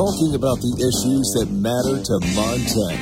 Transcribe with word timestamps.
talking 0.00 0.34
about 0.34 0.56
the 0.62 0.72
issues 0.80 1.28
that 1.36 1.52
matter 1.52 2.00
to 2.00 2.16
Montana 2.32 2.96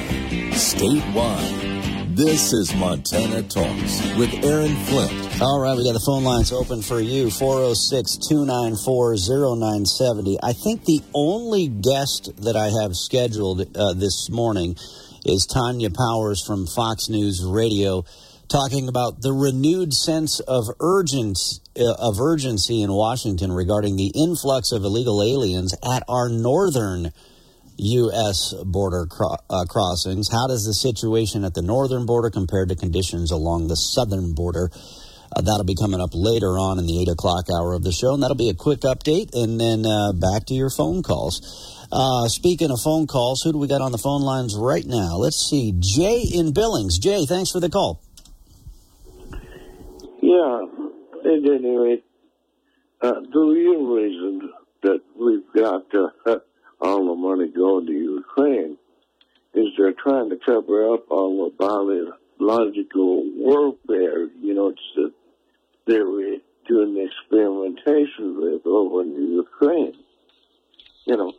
statewide. 0.51 2.17
This 2.17 2.53
is 2.53 2.75
Montana 2.75 3.45
Talks 3.45 4.03
with 4.19 4.35
Aaron 4.43 4.75
Flint. 4.87 5.41
All 5.41 5.61
right, 5.61 5.77
we 5.77 5.85
got 5.85 5.93
the 5.93 6.03
phone 6.05 6.25
lines 6.25 6.51
open 6.51 6.83
for 6.83 6.99
you 6.99 7.31
406 7.31 8.17
294 8.27 9.15
0970. 9.15 10.39
I 10.43 10.53
think 10.53 10.87
the 10.87 11.01
only 11.15 11.69
guest 11.69 12.35
that 12.43 12.57
I 12.57 12.71
have 12.83 12.97
scheduled 12.97 13.61
uh, 13.77 13.93
this 13.93 14.29
morning 14.29 14.75
is 15.25 15.47
Tanya 15.47 15.91
Powers 15.91 16.45
from 16.45 16.67
Fox 16.67 17.09
News 17.09 17.45
Radio 17.47 18.05
talking 18.49 18.89
about 18.89 19.21
the 19.21 19.33
renewed 19.33 19.93
sense 19.93 20.41
of 20.41 20.65
urgency, 20.81 21.61
of 21.79 22.21
urgency 22.21 22.83
in 22.83 22.93
Washington 22.93 23.53
regarding 23.53 23.97
the 23.97 24.13
influx 24.15 24.73
of 24.73 24.85
illegal 24.85 25.23
aliens 25.23 25.75
at 25.85 26.03
our 26.09 26.29
northern 26.29 27.13
U.S. 27.79 28.55
border 28.65 29.07
cro- 29.07 29.37
uh, 29.49 29.65
crossings. 29.69 30.29
How 30.31 30.49
does 30.49 30.65
the 30.65 30.75
situation 30.75 31.45
at 31.45 31.55
the 31.55 31.63
northern 31.63 32.07
border 32.07 32.31
compare 32.31 32.67
to 32.67 32.75
conditions 32.75 33.31
along 33.31 33.69
the 33.69 33.77
southern 33.77 34.35
border? 34.35 34.71
Uh, 35.35 35.43
that'll 35.43 35.65
be 35.65 35.77
coming 35.77 36.01
up 36.01 36.11
later 36.15 36.59
on 36.59 36.79
in 36.79 36.87
the 36.87 37.03
8 37.03 37.09
o'clock 37.09 37.47
hour 37.55 37.75
of 37.75 37.85
the 37.85 37.93
show, 37.93 38.15
and 38.15 38.23
that'll 38.23 38.37
be 38.37 38.49
a 38.49 38.55
quick 38.55 38.81
update, 38.81 39.31
and 39.35 39.61
then 39.61 39.85
uh, 39.85 40.13
back 40.13 40.47
to 40.47 40.55
your 40.55 40.71
phone 40.71 41.03
calls. 41.03 41.87
Uh, 41.93 42.27
speaking 42.29 42.71
of 42.71 42.81
phone 42.81 43.07
calls, 43.07 43.43
who 43.43 43.53
do 43.53 43.59
we 43.59 43.69
got 43.69 43.81
on 43.81 43.93
the 43.93 43.99
phone 43.99 44.23
lines 44.23 44.57
right 44.57 44.85
now? 44.87 45.17
Let's 45.17 45.49
see. 45.49 45.73
Jay 45.79 46.23
in 46.23 46.53
Billings. 46.53 46.99
Jay, 46.99 47.27
thanks 47.27 47.51
for 47.51 47.61
the 47.61 47.71
call. 47.71 48.03
Yeah, 50.21 50.67
at 51.21 51.51
any 51.51 51.77
rate, 51.77 52.05
uh, 53.01 53.21
the 53.33 53.41
real 53.41 53.87
reason 53.87 54.51
that 54.83 55.01
we've 55.19 55.53
got 55.55 55.87
uh, 55.95 56.39
all 56.81 57.07
the 57.07 57.15
money 57.15 57.49
going 57.49 57.87
to 57.87 57.93
Ukraine 57.93 58.77
is 59.55 59.67
they're 59.77 59.93
trying 59.93 60.31
to 60.31 60.37
cover 60.45 60.95
up 60.95 61.11
all 61.11 61.51
the 61.51 62.09
biological 62.39 63.25
warfare 63.37 64.27
units 64.41 64.83
that 64.97 65.13
they're 65.87 66.05
doing 66.69 66.95
the 66.95 67.07
experimentation 67.07 68.41
with 68.41 68.67
over 68.67 69.03
in 69.03 69.33
Ukraine. 69.33 69.95
You 71.07 71.17
know, 71.17 71.33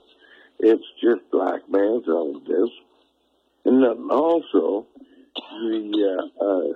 it's 0.59 0.83
just 1.01 1.29
black 1.31 1.69
man's 1.69 2.07
all 2.07 2.35
of 2.37 2.45
this. 2.45 2.69
And 3.65 3.83
then 3.83 4.09
also, 4.09 4.87
the 5.35 6.29
uh, 6.39 6.43
uh, 6.43 6.73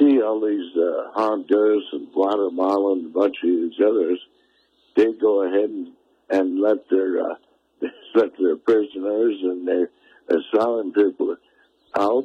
see 0.00 0.22
all 0.22 0.40
these 0.40 0.76
uh, 0.76 1.10
Honduras 1.14 1.84
and 1.92 2.12
Guatemala 2.12 2.92
and 2.94 3.06
a 3.06 3.08
bunch 3.08 3.36
of 3.42 3.48
these 3.48 3.80
others, 3.80 4.18
they 4.96 5.12
go 5.20 5.46
ahead 5.46 5.70
and, 5.70 5.92
and 6.30 6.60
let 6.60 6.88
their 6.88 7.20
uh, 7.20 7.34
let 8.14 8.36
their 8.38 8.56
prisoners 8.56 9.36
and 9.42 9.68
their 9.68 9.90
asylum 10.28 10.92
people 10.92 11.36
out, 11.96 12.24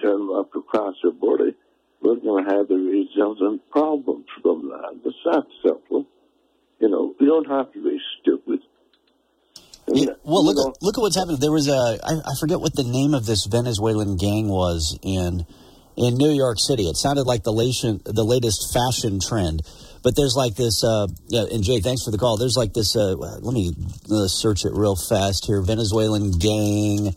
turn 0.00 0.18
them 0.18 0.30
up 0.30 0.54
across 0.54 0.94
the 1.02 1.10
border. 1.10 1.52
We're 2.00 2.16
going 2.16 2.44
to 2.44 2.50
have 2.50 2.68
the 2.68 2.76
resultant 2.76 3.68
problems 3.70 4.26
from 4.42 4.68
that. 4.70 5.00
It's 5.04 5.16
that 5.24 5.44
simple. 5.62 6.06
You 6.80 6.88
know, 6.88 7.14
you 7.20 7.26
don't 7.26 7.48
have 7.48 7.72
to 7.72 7.82
be 7.82 8.00
stupid. 8.20 8.60
Yeah, 9.88 10.12
well, 10.24 10.44
look 10.44 10.56
at, 10.56 10.82
look 10.82 10.98
at 10.98 11.00
what's 11.00 11.16
happened. 11.16 11.40
There 11.40 11.52
was 11.52 11.68
a 11.68 11.98
I, 12.04 12.12
I 12.24 12.34
forget 12.38 12.60
what 12.60 12.74
the 12.74 12.84
name 12.84 13.14
of 13.14 13.26
this 13.26 13.46
Venezuelan 13.46 14.16
gang 14.16 14.48
was 14.48 14.98
in 15.02 15.44
in 15.96 16.14
New 16.14 16.30
York 16.30 16.58
City. 16.58 16.84
It 16.84 16.96
sounded 16.96 17.24
like 17.24 17.42
the 17.42 17.52
latest, 17.52 18.04
the 18.04 18.24
latest 18.24 18.72
fashion 18.72 19.18
trend. 19.20 19.62
But 20.02 20.16
there's 20.16 20.34
like 20.36 20.56
this, 20.56 20.82
uh, 20.82 21.06
yeah, 21.28 21.44
and 21.52 21.62
Jay, 21.62 21.80
thanks 21.80 22.02
for 22.04 22.10
the 22.10 22.18
call. 22.18 22.36
There's 22.36 22.56
like 22.56 22.72
this, 22.72 22.96
uh, 22.96 23.14
let 23.14 23.54
me 23.54 23.72
uh, 24.10 24.26
search 24.26 24.64
it 24.64 24.72
real 24.74 24.96
fast 24.96 25.46
here. 25.46 25.62
Venezuelan 25.62 26.32
gang, 26.32 27.14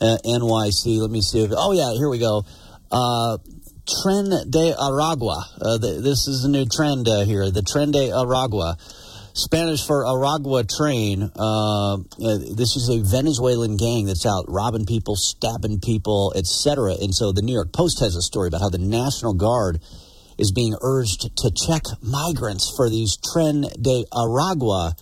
uh, 0.00 0.18
NYC. 0.24 1.00
Let 1.00 1.10
me 1.10 1.22
see 1.22 1.44
if, 1.44 1.50
oh 1.56 1.72
yeah, 1.72 1.94
here 1.96 2.10
we 2.10 2.18
go. 2.18 2.44
Uh, 2.92 3.38
Tren 3.88 4.28
de 4.50 4.74
Aragua. 4.74 5.42
Uh, 5.60 5.78
the, 5.78 6.00
this 6.02 6.28
is 6.28 6.44
a 6.44 6.50
new 6.50 6.66
trend 6.66 7.06
here. 7.06 7.50
The 7.50 7.62
Tren 7.62 7.90
de 7.92 8.10
Aragua. 8.10 8.76
Spanish 9.34 9.86
for 9.86 10.04
Aragua 10.04 10.68
train. 10.68 11.22
Uh, 11.22 11.98
this 12.18 12.76
is 12.76 12.90
a 12.90 13.02
Venezuelan 13.02 13.76
gang 13.76 14.06
that's 14.06 14.26
out 14.26 14.44
robbing 14.48 14.86
people, 14.86 15.16
stabbing 15.16 15.80
people, 15.80 16.32
etc. 16.36 16.94
And 17.00 17.14
so 17.14 17.32
the 17.32 17.42
New 17.42 17.52
York 17.52 17.72
Post 17.72 18.00
has 18.00 18.16
a 18.16 18.22
story 18.22 18.48
about 18.48 18.60
how 18.60 18.68
the 18.68 18.78
National 18.78 19.34
Guard 19.34 19.80
is 20.38 20.52
being 20.52 20.74
urged 20.80 21.36
to 21.36 21.50
check 21.50 21.82
migrants 22.02 22.72
for 22.76 22.88
these 22.88 23.18
Tren 23.18 23.70
de 23.80 24.04
Aragua 24.12 24.94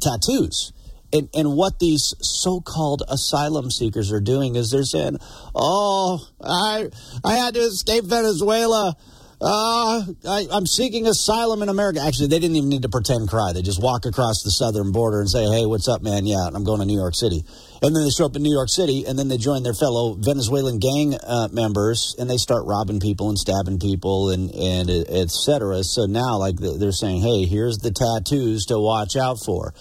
tattoos. 0.00 0.72
And, 1.12 1.28
and 1.34 1.56
what 1.56 1.78
these 1.78 2.14
so-called 2.20 3.02
asylum 3.08 3.70
seekers 3.70 4.12
are 4.12 4.20
doing 4.20 4.56
is 4.56 4.70
they're 4.70 4.82
saying, 4.82 5.18
"Oh, 5.54 6.26
I 6.42 6.88
I 7.24 7.36
had 7.36 7.54
to 7.54 7.60
escape 7.60 8.04
Venezuela 8.04 8.96
uh, 9.40 10.00
I, 10.26 10.46
am 10.50 10.66
seeking 10.66 11.06
asylum 11.06 11.62
in 11.62 11.68
America. 11.68 12.00
Actually, 12.00 12.28
they 12.28 12.38
didn't 12.38 12.56
even 12.56 12.70
need 12.70 12.82
to 12.82 12.88
pretend 12.88 13.28
cry. 13.28 13.52
They 13.52 13.62
just 13.62 13.82
walk 13.82 14.06
across 14.06 14.42
the 14.42 14.50
southern 14.50 14.92
border 14.92 15.20
and 15.20 15.28
say, 15.28 15.44
hey, 15.44 15.66
what's 15.66 15.88
up, 15.88 16.02
man? 16.02 16.24
Yeah, 16.24 16.48
I'm 16.52 16.64
going 16.64 16.80
to 16.80 16.86
New 16.86 16.96
York 16.96 17.14
City. 17.14 17.44
And 17.82 17.94
then 17.94 18.04
they 18.04 18.10
show 18.10 18.24
up 18.24 18.34
in 18.34 18.42
New 18.42 18.52
York 18.52 18.70
City, 18.70 19.04
and 19.06 19.18
then 19.18 19.28
they 19.28 19.36
join 19.36 19.62
their 19.62 19.74
fellow 19.74 20.14
Venezuelan 20.14 20.78
gang 20.78 21.14
uh, 21.14 21.48
members, 21.52 22.16
and 22.18 22.30
they 22.30 22.38
start 22.38 22.64
robbing 22.64 22.98
people 22.98 23.28
and 23.28 23.36
stabbing 23.36 23.78
people 23.78 24.30
and, 24.30 24.50
and 24.54 24.88
et 24.88 25.30
cetera. 25.30 25.84
So 25.84 26.06
now, 26.06 26.38
like, 26.38 26.56
they're 26.56 26.92
saying, 26.92 27.20
hey, 27.20 27.44
here's 27.44 27.76
the 27.78 27.92
tattoos 27.92 28.66
to 28.66 28.80
watch 28.80 29.16
out 29.16 29.36
for. 29.44 29.74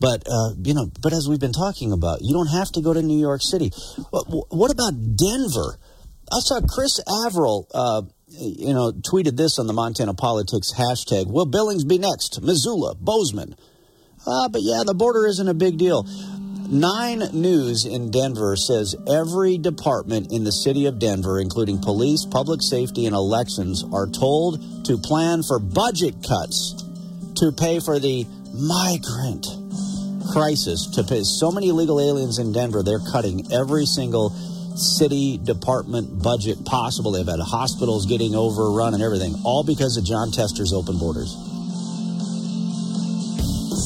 But 0.00 0.24
uh, 0.26 0.56
you 0.62 0.72
know, 0.72 0.90
but 1.02 1.12
as 1.12 1.28
we've 1.28 1.40
been 1.40 1.52
talking 1.52 1.92
about, 1.92 2.20
you 2.22 2.32
don't 2.32 2.48
have 2.48 2.72
to 2.72 2.80
go 2.80 2.94
to 2.94 3.02
New 3.02 3.20
York 3.20 3.42
City. 3.42 3.70
What, 4.08 4.46
what 4.48 4.70
about 4.72 4.94
Denver? 4.96 5.78
I 6.32 6.38
saw 6.40 6.60
Chris 6.62 7.00
Averill 7.26 7.68
uh, 7.74 8.02
you 8.30 8.72
know, 8.72 8.92
tweeted 8.92 9.36
this 9.36 9.58
on 9.58 9.66
the 9.66 9.72
Montana 9.72 10.14
Politics 10.14 10.72
hashtag. 10.76 11.26
Will 11.26 11.46
Billings 11.46 11.84
be 11.84 11.98
next? 11.98 12.40
Missoula, 12.42 12.94
Bozeman. 12.94 13.56
Ah, 14.26 14.48
but 14.48 14.62
yeah, 14.62 14.82
the 14.84 14.94
border 14.94 15.26
isn't 15.26 15.48
a 15.48 15.54
big 15.54 15.78
deal. 15.78 16.06
Nine 16.70 17.18
News 17.32 17.84
in 17.84 18.12
Denver 18.12 18.54
says 18.54 18.94
every 19.08 19.58
department 19.58 20.30
in 20.30 20.44
the 20.44 20.52
city 20.52 20.86
of 20.86 21.00
Denver, 21.00 21.40
including 21.40 21.80
police, 21.80 22.24
public 22.24 22.60
safety, 22.62 23.06
and 23.06 23.14
elections, 23.14 23.84
are 23.92 24.06
told 24.06 24.84
to 24.86 24.96
plan 24.96 25.42
for 25.42 25.58
budget 25.58 26.14
cuts 26.22 26.84
to 27.36 27.50
pay 27.50 27.80
for 27.80 27.98
the 27.98 28.24
migrant 28.54 29.46
crisis. 30.32 30.86
To 30.94 31.02
pay 31.02 31.22
so 31.24 31.50
many 31.50 31.70
illegal 31.70 32.00
aliens 32.00 32.38
in 32.38 32.52
Denver, 32.52 32.84
they're 32.84 33.02
cutting 33.12 33.50
every 33.52 33.84
single 33.86 34.30
city 34.76 35.38
department 35.38 36.22
budget 36.22 36.64
possible. 36.64 37.12
They've 37.12 37.26
had 37.26 37.40
hospitals 37.40 38.06
getting 38.06 38.34
overrun 38.34 38.94
and 38.94 39.02
everything, 39.02 39.34
all 39.44 39.64
because 39.64 39.96
of 39.96 40.04
Jon 40.04 40.30
Tester's 40.30 40.72
open 40.72 40.98
borders 40.98 41.34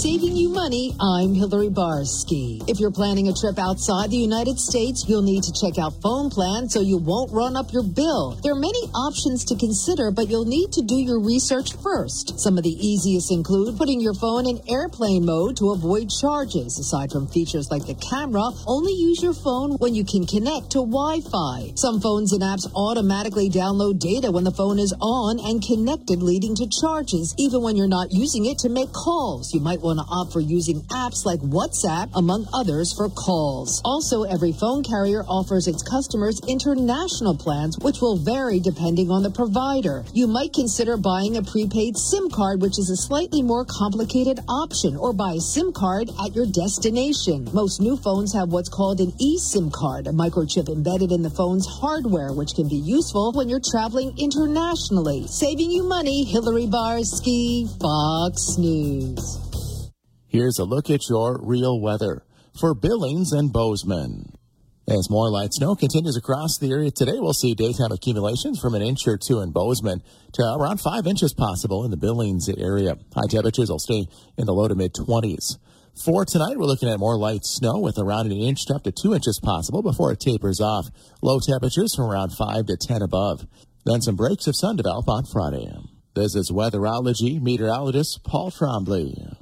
saving 0.05 0.37
you 0.37 0.51
money, 0.51 0.95
I'm 1.01 1.33
Hillary 1.33 1.71
Barsky. 1.71 2.63
If 2.69 2.79
you're 2.79 2.91
planning 2.91 3.29
a 3.29 3.33
trip 3.33 3.59
outside 3.59 4.11
the 4.11 4.19
United 4.19 4.61
States, 4.61 5.07
you'll 5.09 5.23
need 5.23 5.45
to 5.45 5.53
check 5.57 5.79
out 5.79 5.95
phone 6.03 6.29
plans 6.29 6.75
so 6.75 6.83
you 6.83 6.99
won't 6.99 7.33
run 7.33 7.57
up 7.57 7.73
your 7.73 7.83
bill. 7.83 8.37
There 8.43 8.53
are 8.53 8.69
many 8.69 8.85
options 8.93 9.47
to 9.47 9.57
consider, 9.57 10.11
but 10.11 10.29
you'll 10.29 10.45
need 10.45 10.73
to 10.73 10.83
do 10.83 10.97
your 10.97 11.19
research 11.19 11.73
first. 11.83 12.39
Some 12.39 12.59
of 12.59 12.65
the 12.65 12.77
easiest 12.77 13.33
include 13.33 13.79
putting 13.79 13.99
your 13.99 14.13
phone 14.13 14.47
in 14.47 14.61
airplane 14.69 15.25
mode 15.25 15.57
to 15.57 15.71
avoid 15.71 16.11
charges. 16.11 16.79
Aside 16.79 17.11
from 17.11 17.27
features 17.27 17.71
like 17.71 17.87
the 17.87 17.95
camera, 17.95 18.45
only 18.67 18.93
use 18.93 19.23
your 19.23 19.33
phone 19.33 19.73
when 19.81 19.95
you 19.95 20.05
can 20.05 20.27
connect 20.27 20.69
to 20.73 20.85
Wi-Fi. 20.85 21.73
Some 21.77 22.03
phones 22.03 22.35
and 22.35 22.43
apps 22.43 22.71
automatically 22.77 23.49
download 23.49 24.01
data 24.01 24.31
when 24.31 24.45
the 24.45 24.53
phone 24.53 24.79
is 24.79 24.93
on 25.01 25.41
and 25.41 25.65
connected, 25.65 26.23
leading 26.23 26.55
to 26.57 26.69
charges, 26.69 27.35
even 27.39 27.63
when 27.63 27.75
you're 27.75 27.89
not 27.89 28.13
using 28.13 28.45
it 28.45 28.59
to 28.59 28.69
make 28.69 28.93
calls. 28.93 29.55
You 29.55 29.61
might 29.61 29.81
want 29.81 29.94
to 29.97 30.05
opt 30.09 30.33
for 30.33 30.41
using 30.41 30.83
apps 30.93 31.25
like 31.25 31.41
WhatsApp, 31.41 32.11
among 32.15 32.47
others, 32.53 32.93
for 32.97 33.09
calls. 33.09 33.81
Also, 33.85 34.25
every 34.25 34.53
phone 34.53 34.83
carrier 34.83 35.23
offers 35.25 35.67
its 35.67 35.83
customers 35.83 36.41
international 36.49 37.37
plans, 37.37 37.79
which 37.79 38.01
will 38.01 38.17
vary 38.17 38.61
depending 38.61 39.11
on 39.11 39.23
the 39.23 39.31
provider. 39.31 40.05
You 40.13 40.27
might 40.27 40.53
consider 40.53 40.97
buying 40.97 41.37
a 41.37 41.43
prepaid 41.43 41.97
SIM 41.97 42.31
card, 42.31 42.61
which 42.61 42.79
is 42.79 42.91
a 42.91 42.97
slightly 42.97 43.43
more 43.43 43.65
complicated 43.65 44.41
option, 44.49 44.97
or 44.97 45.13
buy 45.13 45.35
a 45.35 45.41
SIM 45.41 45.73
card 45.73 46.11
at 46.25 46.35
your 46.35 46.47
destination. 46.47 47.49
Most 47.53 47.81
new 47.81 47.97
phones 47.97 48.33
have 48.33 48.51
what's 48.51 48.69
called 48.69 49.01
an 49.01 49.13
eSIM 49.13 49.73
card, 49.73 50.07
a 50.07 50.11
microchip 50.11 50.69
embedded 50.69 51.13
in 51.13 51.23
the 51.23 51.31
phone's 51.31 51.67
hardware, 51.67 52.33
which 52.33 52.55
can 52.55 52.69
be 52.69 52.77
useful 52.77 53.33
when 53.33 53.49
you're 53.49 53.61
traveling 53.61 54.15
internationally. 54.19 55.27
Saving 55.27 55.71
you 55.71 55.83
money, 55.83 56.25
Hillary 56.25 56.67
Barsky, 56.67 57.69
Fox 57.81 58.57
News. 58.59 59.44
Here's 60.35 60.59
a 60.59 60.65
look 60.65 60.91
at 60.91 61.09
your 61.09 61.39
real 61.41 61.81
weather 61.81 62.25
for 62.59 62.75
Billings 62.75 63.31
and 63.31 63.53
Bozeman. 63.53 64.33
As 64.89 65.09
more 65.09 65.31
light 65.31 65.55
snow 65.55 65.77
continues 65.77 66.17
across 66.17 66.59
the 66.59 66.73
area 66.73 66.91
today, 66.91 67.21
we'll 67.21 67.35
see 67.35 67.55
daytime 67.55 67.93
accumulations 67.93 68.59
from 68.59 68.75
an 68.75 68.83
inch 68.83 69.07
or 69.07 69.17
two 69.17 69.39
in 69.39 69.53
Bozeman 69.53 70.03
to 70.33 70.43
around 70.43 70.81
five 70.81 71.07
inches 71.07 71.33
possible 71.33 71.85
in 71.85 71.93
the 71.93 71.97
Billings 71.97 72.49
area. 72.49 72.99
High 73.15 73.29
temperatures 73.29 73.71
will 73.71 73.79
stay 73.79 74.09
in 74.37 74.47
the 74.47 74.53
low 74.53 74.67
to 74.67 74.75
mid 74.75 74.93
20s. 74.95 75.57
For 76.05 76.25
tonight, 76.25 76.59
we're 76.59 76.67
looking 76.67 76.89
at 76.89 76.99
more 76.99 77.17
light 77.17 77.45
snow 77.45 77.79
with 77.79 77.97
around 77.97 78.33
an 78.33 78.37
inch 78.37 78.67
to 78.67 78.75
up 78.75 78.83
to 78.83 78.91
two 78.91 79.15
inches 79.15 79.39
possible 79.41 79.83
before 79.83 80.11
it 80.11 80.19
tapers 80.19 80.61
off. 80.61 80.89
Low 81.23 81.39
temperatures 81.39 81.95
from 81.95 82.11
around 82.11 82.31
5 82.31 82.67
to 82.67 82.77
10 82.77 83.03
above. 83.03 83.47
Then 83.85 84.03
some 84.03 84.17
breaks 84.17 84.49
of 84.49 84.57
sun 84.57 84.75
develop 84.75 85.09
on 85.09 85.27
Friday. 85.27 85.71
This 86.17 86.35
is 86.35 86.51
weatherology 86.51 87.41
meteorologist 87.41 88.25
Paul 88.25 88.51
Trombley. 88.51 89.34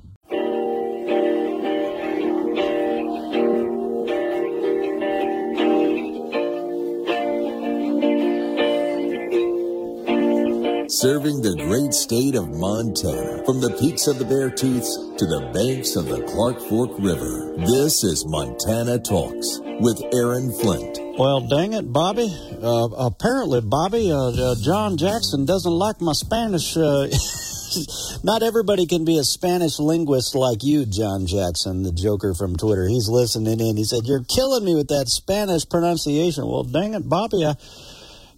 Serving 11.03 11.43
the 11.43 11.57
great 11.57 11.93
state 11.93 12.37
of 12.37 12.49
Montana 12.55 13.43
from 13.45 13.61
the 13.61 13.75
peaks 13.75 14.07
of 14.07 14.21
the 14.21 14.25
Beartooths 14.25 15.19
to 15.19 15.27
the 15.27 15.51
banks 15.51 15.97
of 15.97 16.07
the 16.07 16.23
Clark 16.31 16.61
Fork 16.71 16.93
River. 17.01 17.57
This 17.67 18.05
is 18.05 18.25
Montana 18.25 19.01
Talks 19.01 19.59
with 19.83 19.99
Aaron 20.15 20.55
Flint. 20.63 21.03
Well, 21.19 21.41
dang 21.41 21.73
it, 21.73 21.93
Bobby. 21.93 22.31
Uh, 22.63 22.87
apparently, 22.95 23.61
Bobby, 23.61 24.13
uh, 24.13 24.31
uh, 24.31 24.55
John 24.63 24.97
Jackson 24.97 25.45
doesn't 25.45 25.73
like 25.75 26.01
my 26.01 26.13
Spanish. 26.13 26.77
Uh, 26.77 27.11
not 28.23 28.45
everybody 28.45 28.87
can 28.87 29.05
be 29.05 29.19
a 29.19 29.25
Spanish 29.25 29.81
linguist 29.81 30.37
like 30.37 30.63
you, 30.63 30.87
John 30.87 31.27
Jackson, 31.27 31.83
the 31.83 31.91
joker 31.91 32.33
from 32.33 32.55
Twitter. 32.55 32.87
He's 32.87 33.09
listening 33.09 33.59
in. 33.59 33.77
He 33.77 33.83
said, 33.83 34.07
You're 34.07 34.23
killing 34.23 34.65
me 34.65 34.77
with 34.77 34.95
that 34.95 35.09
Spanish 35.09 35.69
pronunciation. 35.69 36.47
Well, 36.47 36.63
dang 36.63 36.95
it, 36.95 37.09
Bobby. 37.09 37.45
I 37.45 37.57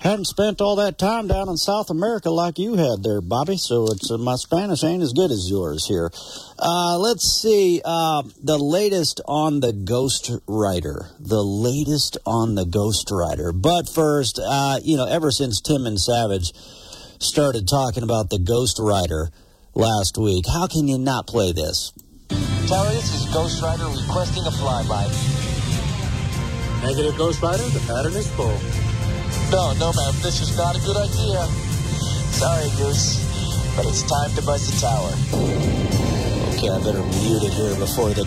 hadn't 0.04 0.26
spent 0.26 0.60
all 0.60 0.76
that 0.76 0.98
time 0.98 1.26
down 1.26 1.48
in 1.48 1.56
South 1.56 1.88
America 1.88 2.28
like 2.28 2.58
you 2.58 2.74
had 2.74 3.02
there, 3.02 3.22
Bobby. 3.22 3.56
So 3.56 3.86
it's 3.90 4.10
uh, 4.10 4.18
my 4.18 4.36
Spanish 4.36 4.84
ain't 4.84 5.02
as 5.02 5.14
good 5.14 5.30
as 5.30 5.48
yours 5.50 5.86
here. 5.88 6.10
Uh, 6.58 6.98
let's 6.98 7.40
see 7.40 7.80
uh, 7.82 8.22
the 8.42 8.58
latest 8.58 9.22
on 9.26 9.60
the 9.60 9.72
Ghost 9.72 10.30
Rider. 10.46 11.08
The 11.18 11.42
latest 11.42 12.18
on 12.26 12.54
the 12.54 12.66
Ghost 12.66 13.10
Rider. 13.10 13.50
But 13.52 13.88
first, 13.88 14.38
uh, 14.38 14.78
you 14.82 14.98
know, 14.98 15.06
ever 15.06 15.30
since 15.30 15.62
Tim 15.62 15.86
and 15.86 15.98
Savage 15.98 16.52
started 17.18 17.66
talking 17.66 18.02
about 18.02 18.28
the 18.28 18.38
Ghost 18.38 18.78
Rider 18.78 19.30
last 19.72 20.18
week, 20.18 20.44
how 20.46 20.66
can 20.66 20.86
you 20.86 20.98
not 20.98 21.26
play 21.26 21.52
this? 21.52 21.92
Terry, 22.28 22.92
this 22.92 23.14
is 23.14 23.32
Ghost 23.32 23.62
Rider 23.62 23.84
requesting 23.84 24.44
a 24.44 24.50
flyby. 24.50 25.08
Negative 26.82 27.16
Ghost 27.16 27.40
Rider, 27.40 27.62
the 27.62 27.80
pattern 27.86 28.12
is 28.12 28.30
full. 28.32 28.83
No, 29.50 29.72
no, 29.74 29.92
ma'am. 29.92 30.14
This 30.22 30.40
is 30.40 30.56
not 30.56 30.76
a 30.76 30.80
good 30.80 30.96
idea. 30.96 31.46
Sorry, 32.32 32.68
Goose, 32.76 33.18
but 33.76 33.86
it's 33.86 34.02
time 34.02 34.30
to 34.34 34.42
bust 34.42 34.70
the 34.70 34.80
tower. 34.80 35.12
Okay, 36.54 36.68
I 36.68 36.78
better 36.78 37.02
mute 37.02 37.42
it 37.42 37.52
here 37.52 37.76
before 37.76 38.10
the 38.10 38.24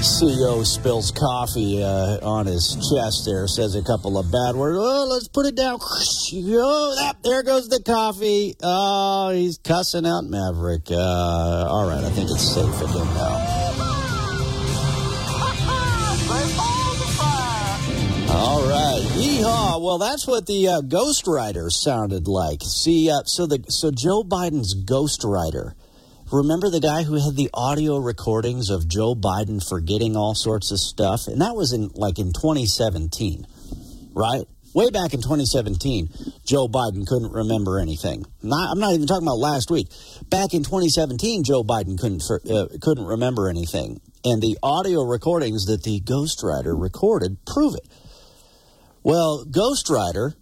CEO 0.00 0.64
spills 0.64 1.10
coffee 1.10 1.82
uh, 1.82 2.18
on 2.22 2.46
his 2.46 2.74
chest 2.90 3.26
there, 3.26 3.46
says 3.46 3.74
a 3.74 3.82
couple 3.82 4.16
of 4.16 4.32
bad 4.32 4.56
words. 4.56 4.78
Oh, 4.80 5.06
let's 5.10 5.28
put 5.28 5.44
it 5.46 5.54
down. 5.54 5.78
Oh, 5.82 7.12
there 7.22 7.42
goes 7.42 7.68
the 7.68 7.82
coffee. 7.82 8.54
Oh, 8.62 9.30
he's 9.30 9.58
cussing 9.58 10.06
out 10.06 10.24
Maverick. 10.24 10.90
Uh, 10.90 10.96
all 11.68 11.86
right, 11.86 12.02
I 12.02 12.10
think 12.10 12.30
it's 12.30 12.54
safe 12.54 12.80
again 12.80 13.14
now. 13.14 13.59
All 18.42 18.66
right, 18.66 19.02
yeehaw! 19.16 19.82
Well, 19.82 19.98
that's 19.98 20.26
what 20.26 20.46
the 20.46 20.66
uh, 20.66 20.80
Ghost 20.80 21.26
Rider 21.26 21.68
sounded 21.68 22.26
like. 22.26 22.62
See, 22.62 23.10
uh, 23.10 23.24
so 23.26 23.44
the 23.44 23.62
so 23.68 23.90
Joe 23.90 24.22
Biden's 24.22 24.72
Ghost 24.72 25.24
Rider. 25.24 25.74
Remember 26.32 26.70
the 26.70 26.80
guy 26.80 27.02
who 27.02 27.16
had 27.22 27.36
the 27.36 27.50
audio 27.52 27.98
recordings 27.98 28.70
of 28.70 28.88
Joe 28.88 29.14
Biden 29.14 29.60
forgetting 29.62 30.16
all 30.16 30.34
sorts 30.34 30.70
of 30.70 30.80
stuff, 30.80 31.26
and 31.26 31.42
that 31.42 31.54
was 31.54 31.74
in 31.74 31.90
like 31.94 32.18
in 32.18 32.32
2017, 32.32 33.46
right? 34.14 34.44
Way 34.72 34.88
back 34.88 35.12
in 35.12 35.20
2017, 35.20 36.08
Joe 36.46 36.66
Biden 36.66 37.06
couldn't 37.06 37.32
remember 37.32 37.78
anything. 37.78 38.24
Not, 38.42 38.70
I'm 38.70 38.80
not 38.80 38.94
even 38.94 39.06
talking 39.06 39.28
about 39.28 39.38
last 39.38 39.70
week. 39.70 39.88
Back 40.30 40.54
in 40.54 40.64
2017, 40.64 41.44
Joe 41.44 41.62
Biden 41.62 42.00
couldn't 42.00 42.22
uh, 42.50 42.68
couldn't 42.80 43.04
remember 43.04 43.50
anything, 43.50 44.00
and 44.24 44.40
the 44.40 44.56
audio 44.62 45.02
recordings 45.02 45.66
that 45.66 45.82
the 45.82 46.00
ghostwriter 46.00 46.72
recorded 46.74 47.36
prove 47.44 47.74
it. 47.74 47.86
Well, 49.02 49.46
Ghost 49.46 49.88
Rider 49.88 50.34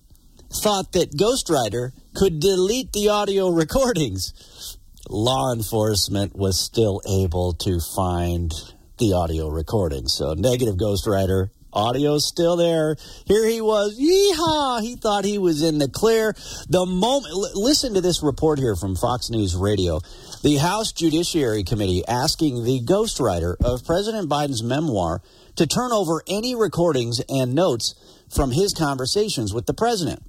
thought 0.63 0.91
that 0.93 1.17
Ghost 1.17 1.49
Rider 1.49 1.93
could 2.15 2.41
delete 2.41 2.93
the 2.93 3.09
audio 3.09 3.51
recordings. 3.51 4.77
Law 5.09 5.53
enforcement 5.53 6.35
was 6.35 6.59
still 6.59 7.01
able 7.09 7.53
to 7.53 7.79
find 7.95 8.51
the 8.99 9.13
audio 9.13 9.49
recordings. 9.49 10.13
So, 10.13 10.35
negative 10.35 10.77
Ghost 10.77 11.07
Rider, 11.07 11.53
audio's 11.73 12.27
still 12.27 12.57
there. 12.57 12.97
Here 13.27 13.47
he 13.47 13.61
was, 13.61 13.97
yeehaw! 13.97 14.83
He 14.83 14.97
thought 14.97 15.25
he 15.25 15.39
was 15.39 15.63
in 15.63 15.79
the 15.79 15.89
clear. 15.89 16.35
The 16.69 16.85
moment, 16.85 17.33
listen 17.55 17.95
to 17.95 18.01
this 18.01 18.25
report 18.25 18.59
here 18.59 18.75
from 18.75 18.97
Fox 18.97 19.31
News 19.31 19.55
Radio. 19.55 20.01
The 20.43 20.57
House 20.57 20.91
Judiciary 20.91 21.63
Committee 21.63 22.03
asking 22.09 22.65
the 22.65 22.81
ghostwriter 22.81 23.55
of 23.61 23.85
President 23.85 24.29
Biden's 24.29 24.65
memoir 24.65 25.23
to 25.59 25.67
turn 25.67 25.91
over 25.93 26.23
any 26.29 26.55
recordings 26.55 27.21
and 27.29 27.53
notes 27.53 27.95
from 28.33 28.53
his 28.53 28.73
conversations 28.73 29.53
with 29.53 29.67
the 29.67 29.75
president. 29.75 30.23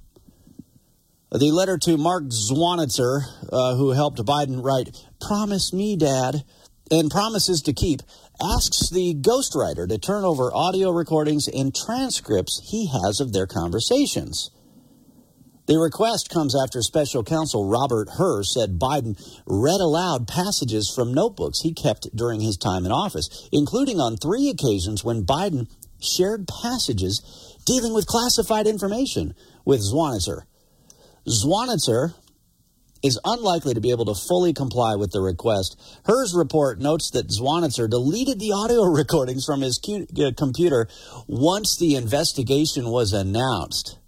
The 1.30 1.52
letter 1.52 1.78
to 1.78 1.96
Mark 1.96 2.24
Zwonitzer, 2.24 3.22
uh, 3.52 3.76
who 3.76 3.90
helped 3.90 4.18
Biden 4.18 4.64
write, 4.64 4.96
Promise 5.20 5.72
Me, 5.72 5.96
Dad, 5.96 6.42
and 6.90 7.08
promises 7.08 7.62
to 7.62 7.72
keep, 7.72 8.00
asks 8.42 8.90
the 8.90 9.14
ghostwriter 9.14 9.88
to 9.88 9.98
turn 9.98 10.24
over 10.24 10.50
audio 10.52 10.90
recordings 10.90 11.46
and 11.46 11.72
transcripts 11.72 12.60
he 12.68 12.88
has 12.88 13.20
of 13.20 13.32
their 13.32 13.46
conversations. 13.46 14.50
The 15.70 15.78
request 15.78 16.30
comes 16.30 16.56
after 16.60 16.82
special 16.82 17.22
counsel 17.22 17.64
Robert 17.64 18.08
Hur 18.18 18.42
said 18.42 18.80
Biden 18.80 19.14
read 19.46 19.80
aloud 19.80 20.26
passages 20.26 20.92
from 20.92 21.14
notebooks 21.14 21.60
he 21.60 21.72
kept 21.72 22.08
during 22.12 22.40
his 22.40 22.56
time 22.56 22.84
in 22.84 22.90
office, 22.90 23.48
including 23.52 24.00
on 24.00 24.16
three 24.16 24.48
occasions 24.48 25.04
when 25.04 25.22
Biden 25.24 25.68
shared 26.00 26.48
passages 26.48 27.22
dealing 27.64 27.94
with 27.94 28.08
classified 28.08 28.66
information 28.66 29.32
with 29.64 29.78
Zwonitzer. 29.78 30.42
Zwonitzer 31.28 32.14
is 33.04 33.20
unlikely 33.24 33.74
to 33.74 33.80
be 33.80 33.92
able 33.92 34.06
to 34.06 34.20
fully 34.26 34.52
comply 34.52 34.96
with 34.96 35.12
the 35.12 35.20
request. 35.20 35.80
Hur's 36.04 36.34
report 36.34 36.80
notes 36.80 37.12
that 37.12 37.28
Zwonitzer 37.28 37.88
deleted 37.88 38.40
the 38.40 38.50
audio 38.50 38.82
recordings 38.90 39.44
from 39.44 39.60
his 39.60 39.78
uh, 39.88 40.32
computer 40.36 40.88
once 41.28 41.76
the 41.78 41.94
investigation 41.94 42.88
was 42.88 43.12
announced. 43.12 43.99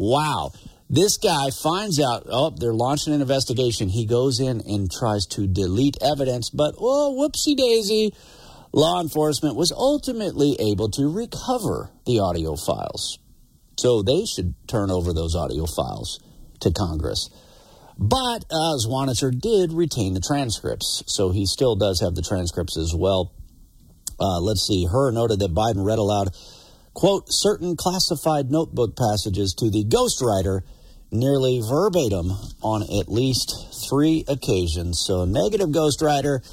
Wow. 0.00 0.52
This 0.88 1.18
guy 1.18 1.50
finds 1.50 2.00
out, 2.00 2.22
oh, 2.30 2.56
they're 2.56 2.72
launching 2.72 3.12
an 3.12 3.20
investigation. 3.20 3.90
He 3.90 4.06
goes 4.06 4.40
in 4.40 4.62
and 4.62 4.90
tries 4.90 5.26
to 5.26 5.46
delete 5.46 5.98
evidence, 6.00 6.48
but 6.48 6.74
oh, 6.78 7.12
whoopsie 7.12 7.54
daisy. 7.54 8.14
Law 8.72 9.02
enforcement 9.02 9.56
was 9.56 9.72
ultimately 9.72 10.56
able 10.58 10.88
to 10.92 11.12
recover 11.12 11.90
the 12.06 12.18
audio 12.18 12.56
files. 12.56 13.18
So 13.78 14.02
they 14.02 14.24
should 14.24 14.54
turn 14.66 14.90
over 14.90 15.12
those 15.12 15.36
audio 15.36 15.66
files 15.66 16.18
to 16.60 16.72
Congress. 16.72 17.28
But 17.98 18.46
uh, 18.50 18.80
Zwonitzer 18.82 19.38
did 19.38 19.74
retain 19.74 20.14
the 20.14 20.20
transcripts, 20.20 21.02
so 21.08 21.30
he 21.30 21.44
still 21.44 21.76
does 21.76 22.00
have 22.00 22.14
the 22.14 22.22
transcripts 22.22 22.78
as 22.78 22.94
well. 22.94 23.34
Uh, 24.18 24.40
let's 24.40 24.66
see. 24.66 24.86
Hur 24.90 25.10
noted 25.10 25.40
that 25.40 25.54
Biden 25.54 25.84
read 25.84 25.98
aloud 25.98 26.34
quote, 27.00 27.24
certain 27.30 27.76
classified 27.76 28.50
notebook 28.50 28.94
passages 28.94 29.54
to 29.54 29.70
the 29.70 29.82
ghostwriter 29.82 30.60
nearly 31.10 31.62
verbatim 31.66 32.30
on 32.62 32.82
at 32.82 33.08
least 33.08 33.56
three 33.88 34.22
occasions. 34.28 35.00
So, 35.00 35.24
negative 35.24 35.70
ghostwriter 35.70 36.44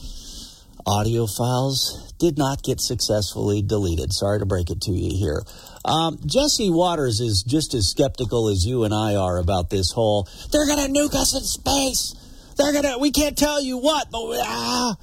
audio 0.86 1.28
files 1.28 2.14
did 2.18 2.38
not 2.38 2.64
get 2.64 2.80
successfully 2.80 3.62
deleted. 3.62 4.14
Sorry 4.14 4.40
to 4.40 4.46
break 4.46 4.70
it 4.70 4.80
to 4.84 4.94
you 4.94 5.18
here. 5.20 5.44
Um, 5.84 6.18
Jesse 6.26 6.70
Watters 6.70 7.20
is 7.20 7.44
just 7.46 7.74
as 7.74 7.90
skeptical 7.90 8.48
as 8.48 8.66
you 8.66 8.86
and 8.86 8.94
I 8.94 9.16
are 9.16 9.40
about 9.40 9.70
this 9.70 9.92
whole, 9.92 10.30
they're 10.54 10.66
to 10.66 10.88
nuke 10.88 11.14
us 11.14 11.36
in 11.36 11.44
space. 11.44 12.16
They're 12.58 12.72
to, 12.72 12.98
we 13.00 13.12
can't 13.12 13.38
tell 13.38 13.62
you 13.62 13.80
what, 13.80 14.10
but 14.10 14.22
ah. 14.46 14.96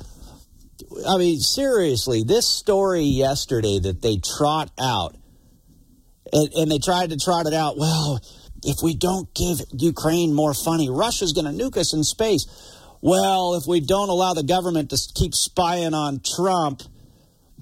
I 1.07 1.19
mean, 1.19 1.39
seriously, 1.39 2.25
this 2.25 2.49
story 2.49 3.03
yesterday 3.03 3.79
that 3.81 4.01
they 4.01 4.17
trot 4.17 4.71
out 4.81 5.17
and, 6.33 6.53
and 6.55 6.71
they 6.71 6.79
tried 6.79 7.11
to 7.11 7.17
trot 7.17 7.47
it 7.47 7.55
out. 7.55 7.77
Well, 7.79 8.21
if 8.63 8.79
we 8.83 8.95
don't 8.95 9.33
give 9.35 9.61
Ukraine 9.73 10.33
more 10.33 10.55
money, 10.65 10.89
Russia's 10.89 11.33
going 11.33 11.45
to 11.45 11.65
nuke 11.65 11.77
us 11.77 11.93
in 11.93 12.03
space. 12.03 12.47
Well, 13.03 13.55
if 13.55 13.67
we 13.67 13.81
don't 13.81 14.09
allow 14.09 14.33
the 14.33 14.43
government 14.43 14.91
to 14.91 14.99
keep 15.15 15.35
spying 15.35 15.93
on 15.93 16.21
Trump, 16.25 16.83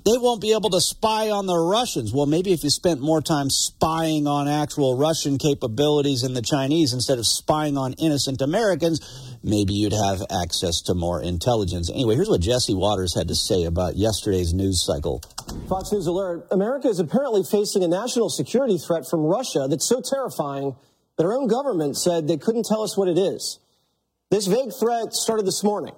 they 0.04 0.18
won't 0.18 0.40
be 0.40 0.52
able 0.52 0.70
to 0.70 0.80
spy 0.80 1.30
on 1.30 1.46
the 1.46 1.56
Russians. 1.56 2.12
Well, 2.12 2.26
maybe 2.26 2.52
if 2.52 2.64
you 2.64 2.70
spent 2.70 3.00
more 3.00 3.20
time 3.20 3.50
spying 3.50 4.26
on 4.26 4.48
actual 4.48 4.96
Russian 4.96 5.38
capabilities 5.38 6.24
in 6.24 6.34
the 6.34 6.42
Chinese 6.42 6.92
instead 6.92 7.18
of 7.18 7.26
spying 7.26 7.76
on 7.76 7.94
innocent 7.94 8.40
Americans, 8.40 9.31
maybe 9.42 9.74
you'd 9.74 9.92
have 9.92 10.22
access 10.30 10.80
to 10.82 10.94
more 10.94 11.22
intelligence. 11.22 11.90
Anyway, 11.90 12.14
here's 12.14 12.28
what 12.28 12.40
Jesse 12.40 12.74
Watters 12.74 13.14
had 13.14 13.28
to 13.28 13.34
say 13.34 13.64
about 13.64 13.96
yesterday's 13.96 14.52
news 14.54 14.84
cycle. 14.84 15.22
Fox 15.68 15.92
News 15.92 16.06
alert 16.06 16.46
America 16.50 16.88
is 16.88 16.98
apparently 16.98 17.42
facing 17.42 17.82
a 17.82 17.88
national 17.88 18.30
security 18.30 18.78
threat 18.78 19.08
from 19.08 19.20
Russia 19.20 19.66
that's 19.68 19.86
so 19.88 20.00
terrifying 20.00 20.76
that 21.16 21.24
our 21.24 21.34
own 21.34 21.46
government 21.46 21.96
said 21.96 22.26
they 22.26 22.38
couldn't 22.38 22.64
tell 22.64 22.82
us 22.82 22.96
what 22.96 23.08
it 23.08 23.18
is. 23.18 23.58
This 24.30 24.46
vague 24.46 24.72
threat 24.72 25.12
started 25.12 25.46
this 25.46 25.62
morning. 25.62 25.94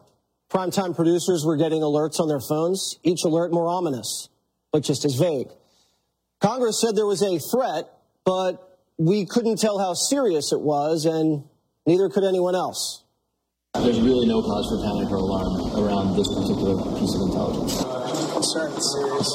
Primetime 0.51 0.95
producers 0.95 1.45
were 1.45 1.57
getting 1.57 1.83
alerts 1.83 2.19
on 2.19 2.29
their 2.29 2.41
phones, 2.41 2.99
each 3.03 3.25
alert 3.25 3.53
more 3.53 3.69
ominous, 3.69 4.29
but 4.73 4.83
just 4.83 5.05
as 5.05 5.15
vague. 5.15 5.49
Congress 6.41 6.81
said 6.81 6.97
there 6.97 7.07
was 7.07 7.23
a 7.23 7.39
threat, 7.39 7.87
but 8.25 8.79
we 8.99 9.25
couldn't 9.25 9.57
tell 9.61 9.79
how 9.79 9.95
serious 9.95 10.53
it 10.53 10.61
was, 10.61 11.05
and 11.05 11.45
neither 11.87 12.09
could 12.09 12.25
anyone 12.25 12.55
else. 12.55 13.04
There's 13.85 14.01
really 14.01 14.25
no 14.25 14.41
cause 14.41 14.65
for 14.73 14.81
panic 14.81 15.13
or 15.13 15.21
alarm 15.21 15.77
around 15.77 16.17
this 16.17 16.25
particular 16.33 16.73
piece 16.97 17.13
of 17.13 17.29
intelligence. 17.29 17.77
I'm 17.85 18.33
concerned. 18.33 18.81
Serious. 18.81 19.29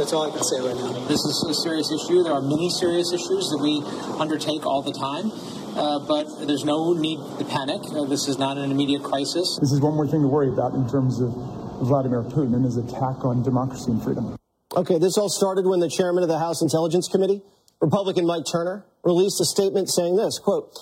That's 0.00 0.12
all 0.16 0.24
I 0.24 0.32
can 0.32 0.40
say 0.40 0.64
right 0.64 0.72
now. 0.72 1.04
This 1.04 1.20
is 1.20 1.36
a 1.50 1.54
serious 1.60 1.92
issue. 1.92 2.22
There 2.22 2.32
are 2.32 2.40
many 2.40 2.70
serious 2.70 3.12
issues 3.12 3.52
that 3.52 3.60
we 3.60 3.84
undertake 4.16 4.64
all 4.64 4.80
the 4.80 4.96
time. 4.96 5.28
Uh, 5.76 6.00
but 6.08 6.48
there's 6.48 6.64
no 6.64 6.94
need 6.94 7.20
to 7.38 7.44
panic. 7.44 7.84
Uh, 7.92 8.08
this 8.08 8.24
is 8.26 8.38
not 8.38 8.56
an 8.56 8.70
immediate 8.70 9.02
crisis. 9.02 9.58
This 9.60 9.72
is 9.72 9.82
one 9.84 10.00
more 10.00 10.08
thing 10.08 10.22
to 10.22 10.28
worry 10.28 10.48
about 10.48 10.72
in 10.72 10.88
terms 10.88 11.20
of 11.20 11.36
Vladimir 11.84 12.22
Putin 12.22 12.56
and 12.56 12.64
his 12.64 12.78
attack 12.78 13.20
on 13.20 13.42
democracy 13.42 13.90
and 13.92 14.02
freedom. 14.02 14.34
Okay, 14.76 14.96
this 14.96 15.18
all 15.18 15.28
started 15.28 15.66
when 15.66 15.80
the 15.80 15.90
chairman 15.90 16.22
of 16.22 16.30
the 16.30 16.38
House 16.38 16.62
Intelligence 16.62 17.06
Committee, 17.06 17.42
Republican 17.82 18.24
Mike 18.24 18.44
Turner, 18.50 18.86
released 19.04 19.40
a 19.42 19.44
statement 19.44 19.90
saying 19.90 20.16
this, 20.16 20.38
quote, 20.38 20.72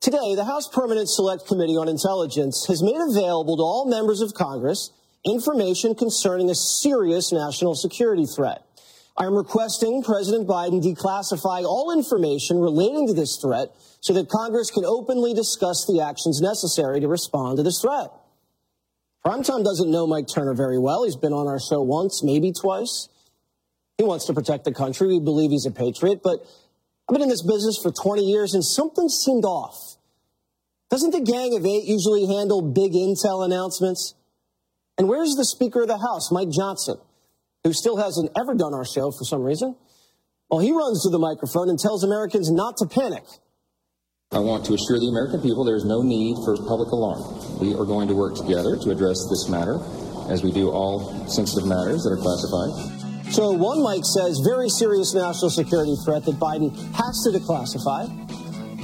Today, 0.00 0.34
the 0.34 0.46
House 0.46 0.66
Permanent 0.66 1.10
Select 1.10 1.46
Committee 1.46 1.76
on 1.76 1.86
Intelligence 1.86 2.64
has 2.68 2.82
made 2.82 2.96
available 2.96 3.58
to 3.58 3.62
all 3.62 3.84
members 3.84 4.22
of 4.22 4.32
Congress 4.32 4.92
information 5.26 5.94
concerning 5.94 6.48
a 6.48 6.54
serious 6.54 7.32
national 7.32 7.74
security 7.74 8.24
threat. 8.24 8.64
I 9.18 9.26
am 9.26 9.34
requesting 9.34 10.02
President 10.02 10.48
Biden 10.48 10.80
declassify 10.80 11.64
all 11.64 11.92
information 11.92 12.56
relating 12.56 13.08
to 13.08 13.12
this 13.12 13.36
threat 13.36 13.76
so 14.00 14.14
that 14.14 14.30
Congress 14.30 14.70
can 14.70 14.86
openly 14.86 15.34
discuss 15.34 15.84
the 15.86 16.00
actions 16.00 16.40
necessary 16.40 17.00
to 17.00 17.06
respond 17.06 17.58
to 17.58 17.62
this 17.62 17.82
threat. 17.82 18.08
Primetime 19.22 19.62
doesn't 19.62 19.90
know 19.90 20.06
Mike 20.06 20.28
Turner 20.32 20.54
very 20.54 20.78
well. 20.78 21.04
He's 21.04 21.16
been 21.16 21.34
on 21.34 21.46
our 21.46 21.60
show 21.60 21.82
once, 21.82 22.24
maybe 22.24 22.52
twice. 22.52 23.10
He 23.98 24.04
wants 24.04 24.24
to 24.28 24.32
protect 24.32 24.64
the 24.64 24.72
country. 24.72 25.08
We 25.08 25.20
believe 25.20 25.50
he's 25.50 25.66
a 25.66 25.70
patriot, 25.70 26.22
but 26.24 26.40
I've 27.10 27.14
been 27.14 27.22
in 27.22 27.28
this 27.28 27.42
business 27.42 27.76
for 27.82 27.90
20 27.90 28.22
years 28.22 28.54
and 28.54 28.64
something 28.64 29.08
seemed 29.08 29.42
off. 29.44 29.74
Doesn't 30.90 31.10
the 31.10 31.20
Gang 31.20 31.56
of 31.56 31.66
Eight 31.66 31.82
usually 31.82 32.26
handle 32.26 32.62
big 32.62 32.92
intel 32.92 33.44
announcements? 33.44 34.14
And 34.96 35.08
where's 35.08 35.34
the 35.34 35.44
Speaker 35.44 35.82
of 35.82 35.88
the 35.88 35.98
House, 35.98 36.30
Mike 36.30 36.50
Johnson, 36.50 36.98
who 37.64 37.72
still 37.72 37.96
hasn't 37.96 38.30
ever 38.38 38.54
done 38.54 38.74
our 38.74 38.84
show 38.84 39.10
for 39.10 39.24
some 39.24 39.42
reason? 39.42 39.74
Well, 40.50 40.60
he 40.60 40.70
runs 40.70 41.02
to 41.02 41.10
the 41.10 41.18
microphone 41.18 41.68
and 41.68 41.80
tells 41.80 42.04
Americans 42.04 42.48
not 42.48 42.76
to 42.76 42.86
panic. 42.86 43.24
I 44.30 44.38
want 44.38 44.64
to 44.66 44.74
assure 44.74 45.00
the 45.00 45.10
American 45.10 45.42
people 45.42 45.64
there 45.64 45.74
is 45.74 45.84
no 45.84 46.02
need 46.02 46.36
for 46.44 46.54
public 46.62 46.94
alarm. 46.94 47.58
We 47.58 47.74
are 47.74 47.86
going 47.86 48.06
to 48.06 48.14
work 48.14 48.36
together 48.36 48.78
to 48.78 48.90
address 48.92 49.18
this 49.26 49.50
matter, 49.50 49.82
as 50.30 50.44
we 50.44 50.52
do 50.52 50.70
all 50.70 51.26
sensitive 51.26 51.66
matters 51.66 52.06
that 52.06 52.14
are 52.14 52.22
classified. 52.22 53.09
So, 53.30 53.52
one 53.52 53.80
Mike 53.82 54.04
says 54.04 54.42
very 54.44 54.68
serious 54.68 55.14
national 55.14 55.50
security 55.50 55.94
threat 56.04 56.24
that 56.24 56.34
Biden 56.34 56.74
has 56.94 57.22
to 57.22 57.30
declassify. 57.30 58.10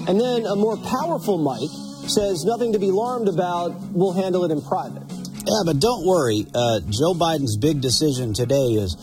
And 0.08 0.20
then 0.20 0.46
a 0.46 0.54
more 0.54 0.76
powerful 0.76 1.38
Mike 1.38 1.70
says 2.08 2.44
nothing 2.44 2.72
to 2.72 2.78
be 2.78 2.90
alarmed 2.90 3.26
about, 3.26 3.74
we'll 3.90 4.12
handle 4.12 4.44
it 4.44 4.52
in 4.52 4.62
private. 4.62 5.02
Yeah, 5.46 5.62
but 5.64 5.80
don't 5.80 6.06
worry. 6.06 6.46
Uh, 6.54 6.78
Joe 6.90 7.14
Biden's 7.14 7.56
big 7.56 7.80
decision 7.80 8.34
today 8.34 8.78
is 8.78 8.94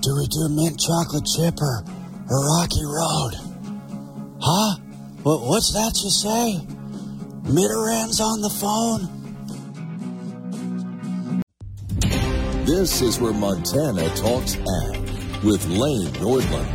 do 0.00 0.16
we 0.16 0.26
do 0.28 0.48
mint 0.48 0.80
chocolate 0.80 1.24
chip 1.24 1.60
or, 1.60 1.84
or 2.30 2.56
Rocky 2.56 2.84
Road? 2.84 3.32
Huh? 4.40 4.76
What, 5.24 5.42
what's 5.42 5.72
that 5.72 5.92
you 6.02 6.08
say? 6.08 6.60
Mitterrand's 7.48 8.20
on 8.20 8.40
the 8.40 8.48
phone? 8.48 9.23
This 12.66 13.02
is 13.02 13.20
where 13.20 13.34
Montana 13.34 14.08
talks 14.16 14.56
ag 14.56 14.98
with 15.44 15.66
Lane 15.66 16.08
Nordlund. 16.14 16.72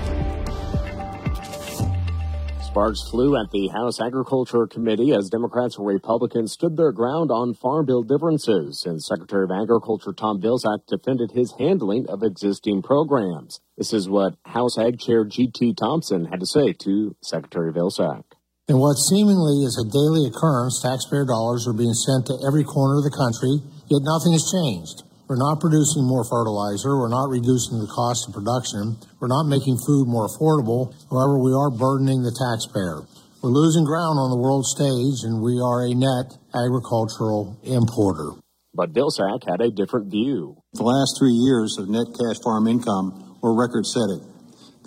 Sparks 2.64 3.10
flew 3.10 3.36
at 3.36 3.50
the 3.50 3.70
House 3.70 4.00
Agriculture 4.00 4.68
Committee 4.68 5.14
as 5.14 5.32
Democrats 5.32 5.78
and 5.80 5.88
Republicans 5.88 6.52
stood 6.52 6.78
their 6.78 6.92
ground 6.92 7.32
on 7.32 7.56
farm 7.56 7.88
bill 7.88 8.04
differences, 8.04 8.86
and 8.86 9.02
Secretary 9.02 9.46
of 9.46 9.50
Agriculture 9.50 10.14
Tom 10.14 10.40
Vilsack 10.40 10.86
defended 10.86 11.32
his 11.32 11.56
handling 11.58 12.06
of 12.08 12.22
existing 12.22 12.84
programs. 12.84 13.60
This 13.76 13.92
is 13.92 14.08
what 14.08 14.36
House 14.46 14.78
Ag 14.78 15.00
Chair 15.00 15.26
G.T. 15.26 15.74
Thompson 15.74 16.26
had 16.26 16.40
to 16.40 16.46
say 16.46 16.72
to 16.84 17.16
Secretary 17.24 17.74
Vilsack. 17.74 18.26
In 18.68 18.78
what 18.78 18.94
seemingly 18.94 19.66
is 19.66 19.84
a 19.84 19.90
daily 19.90 20.28
occurrence, 20.28 20.84
taxpayer 20.84 21.26
dollars 21.26 21.68
are 21.68 21.74
being 21.74 21.96
sent 21.96 22.28
to 22.28 22.38
every 22.46 22.64
corner 22.64 23.00
of 23.00 23.04
the 23.04 23.18
country, 23.18 23.66
yet 23.90 24.06
nothing 24.06 24.34
has 24.34 24.46
changed. 24.54 25.09
We're 25.30 25.38
not 25.38 25.62
producing 25.62 26.10
more 26.10 26.26
fertilizer. 26.26 26.98
We're 26.98 27.14
not 27.14 27.30
reducing 27.30 27.78
the 27.78 27.86
cost 27.86 28.26
of 28.26 28.34
production. 28.34 28.98
We're 29.22 29.30
not 29.30 29.46
making 29.46 29.78
food 29.86 30.10
more 30.10 30.26
affordable. 30.26 30.90
However, 31.06 31.38
we 31.38 31.54
are 31.54 31.70
burdening 31.70 32.26
the 32.26 32.34
taxpayer. 32.34 33.06
We're 33.38 33.54
losing 33.54 33.86
ground 33.86 34.18
on 34.18 34.34
the 34.34 34.42
world 34.42 34.66
stage, 34.66 35.22
and 35.22 35.38
we 35.38 35.62
are 35.62 35.86
a 35.86 35.94
net 35.94 36.34
agricultural 36.50 37.62
importer. 37.62 38.42
But 38.74 38.90
Vilsack 38.90 39.46
had 39.46 39.62
a 39.62 39.70
different 39.70 40.10
view. 40.10 40.58
The 40.74 40.90
last 40.90 41.22
three 41.22 41.38
years 41.38 41.78
of 41.78 41.94
net 41.94 42.10
cash 42.10 42.42
farm 42.42 42.66
income 42.66 43.38
were 43.46 43.54
record 43.54 43.86
setting. 43.86 44.26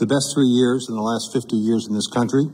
The 0.03 0.11
best 0.11 0.35
three 0.35 0.51
years 0.51 0.91
in 0.91 0.99
the 0.99 1.07
last 1.07 1.31
50 1.31 1.55
years 1.55 1.87
in 1.87 1.95
this 1.95 2.11
country 2.11 2.51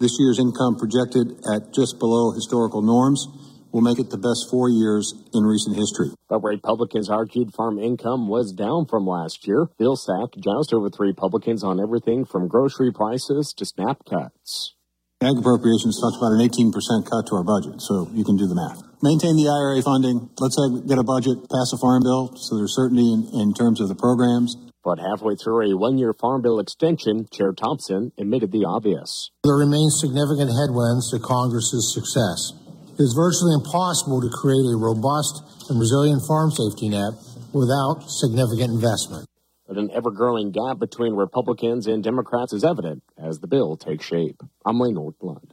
this 0.00 0.16
year's 0.18 0.40
income 0.40 0.80
projected 0.80 1.28
at 1.52 1.76
just 1.76 2.00
below 2.00 2.32
historical 2.32 2.80
norms 2.80 3.28
will 3.72 3.80
make 3.80 3.98
it 3.98 4.10
the 4.10 4.18
best 4.18 4.50
four 4.50 4.68
years 4.68 5.14
in 5.34 5.44
recent 5.44 5.76
history. 5.76 6.10
But 6.28 6.42
Republicans 6.42 7.08
argued 7.10 7.52
farm 7.52 7.78
income 7.78 8.28
was 8.28 8.52
down 8.52 8.86
from 8.86 9.06
last 9.06 9.46
year. 9.46 9.68
Vilsack 9.78 10.38
jousted 10.38 10.80
with 10.80 10.98
Republicans 10.98 11.62
on 11.62 11.80
everything 11.80 12.24
from 12.24 12.48
grocery 12.48 12.92
prices 12.92 13.52
to 13.56 13.64
SNAP 13.64 14.04
cuts. 14.08 14.74
Ag 15.22 15.36
appropriations 15.36 16.00
talks 16.00 16.16
about 16.16 16.32
an 16.32 16.40
18% 16.40 16.72
cut 17.04 17.28
to 17.28 17.36
our 17.36 17.44
budget, 17.44 17.76
so 17.82 18.08
you 18.16 18.24
can 18.24 18.40
do 18.40 18.48
the 18.48 18.56
math. 18.56 18.80
Maintain 19.02 19.36
the 19.36 19.52
IRA 19.52 19.84
funding. 19.84 20.30
Let's 20.40 20.56
uh, 20.56 20.80
get 20.88 20.96
a 20.96 21.04
budget, 21.04 21.44
pass 21.44 21.76
a 21.76 21.78
farm 21.78 22.00
bill, 22.02 22.32
so 22.36 22.56
there's 22.56 22.72
certainty 22.74 23.04
in, 23.04 23.28
in 23.36 23.52
terms 23.52 23.80
of 23.80 23.88
the 23.88 23.94
programs. 23.94 24.56
But 24.82 24.96
halfway 24.96 25.36
through 25.36 25.72
a 25.72 25.76
one 25.76 25.98
year 25.98 26.14
Farm 26.14 26.40
Bill 26.40 26.58
extension, 26.58 27.28
Chair 27.28 27.52
Thompson 27.52 28.12
admitted 28.16 28.50
the 28.50 28.64
obvious. 28.64 29.30
There 29.44 29.60
remains 29.60 30.00
significant 30.00 30.56
headwinds 30.56 31.12
to 31.12 31.20
Congress's 31.20 31.92
success. 31.92 32.56
It 33.00 33.04
is 33.04 33.14
virtually 33.14 33.54
impossible 33.54 34.20
to 34.20 34.28
create 34.28 34.66
a 34.66 34.76
robust 34.76 35.70
and 35.70 35.80
resilient 35.80 36.20
farm 36.28 36.50
safety 36.50 36.90
net 36.90 37.14
without 37.50 38.04
significant 38.06 38.74
investment. 38.74 39.26
But 39.66 39.78
an 39.78 39.90
ever 39.90 40.10
growing 40.10 40.50
gap 40.50 40.78
between 40.78 41.14
Republicans 41.14 41.86
and 41.86 42.04
Democrats 42.04 42.52
is 42.52 42.62
evident 42.62 43.02
as 43.16 43.38
the 43.38 43.46
bill 43.46 43.78
takes 43.78 44.04
shape. 44.04 44.42
I'm 44.66 44.78
Lane 44.78 44.96
Nordlund. 44.96 45.48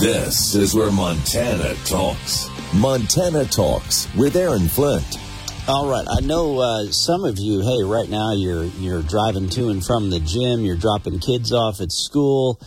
This 0.00 0.56
is 0.56 0.74
where 0.74 0.90
Montana 0.90 1.76
talks. 1.84 2.50
Montana 2.74 3.44
Talks 3.46 4.06
with 4.14 4.36
Aaron 4.36 4.68
Flint. 4.68 5.18
All 5.66 5.90
right, 5.90 6.06
I 6.08 6.20
know 6.20 6.60
uh, 6.60 6.84
some 6.92 7.24
of 7.24 7.36
you. 7.36 7.60
Hey, 7.62 7.82
right 7.82 8.08
now 8.08 8.32
you're 8.32 8.64
you're 8.64 9.02
driving 9.02 9.48
to 9.50 9.70
and 9.70 9.84
from 9.84 10.10
the 10.10 10.20
gym. 10.20 10.60
You're 10.60 10.76
dropping 10.76 11.18
kids 11.18 11.52
off 11.52 11.80
at 11.80 11.90
school. 11.90 12.60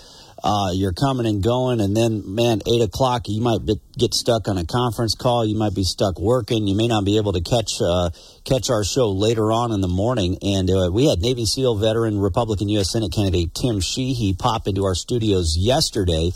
Uh, 0.44 0.72
you're 0.74 0.92
coming 0.92 1.26
and 1.26 1.42
going, 1.42 1.80
and 1.80 1.96
then 1.96 2.22
man, 2.36 2.62
eight 2.68 2.82
o'clock, 2.82 3.24
you 3.28 3.42
might 3.42 3.66
be, 3.66 3.76
get 3.98 4.14
stuck 4.14 4.50
on 4.50 4.58
a 4.58 4.66
conference 4.66 5.16
call. 5.16 5.46
You 5.46 5.58
might 5.58 5.74
be 5.74 5.86
stuck 5.86 6.20
working. 6.20 6.68
You 6.68 6.76
may 6.76 6.90
not 6.90 7.06
be 7.06 7.16
able 7.16 7.32
to 7.32 7.42
catch 7.42 7.80
uh, 7.82 8.10
catch 8.44 8.70
our 8.70 8.84
show 8.84 9.10
later 9.10 9.54
on 9.54 9.72
in 9.72 9.80
the 9.80 9.88
morning. 9.88 10.38
And 10.42 10.70
uh, 10.70 10.92
we 10.92 11.08
had 11.08 11.20
Navy 11.20 11.46
SEAL 11.46 11.78
veteran 11.78 12.20
Republican 12.20 12.68
U.S. 12.68 12.92
Senate 12.92 13.14
candidate 13.14 13.56
Tim 13.56 13.80
Sheehy 13.80 14.34
pop 14.34 14.68
into 14.68 14.84
our 14.84 14.96
studios 14.96 15.56
yesterday 15.58 16.32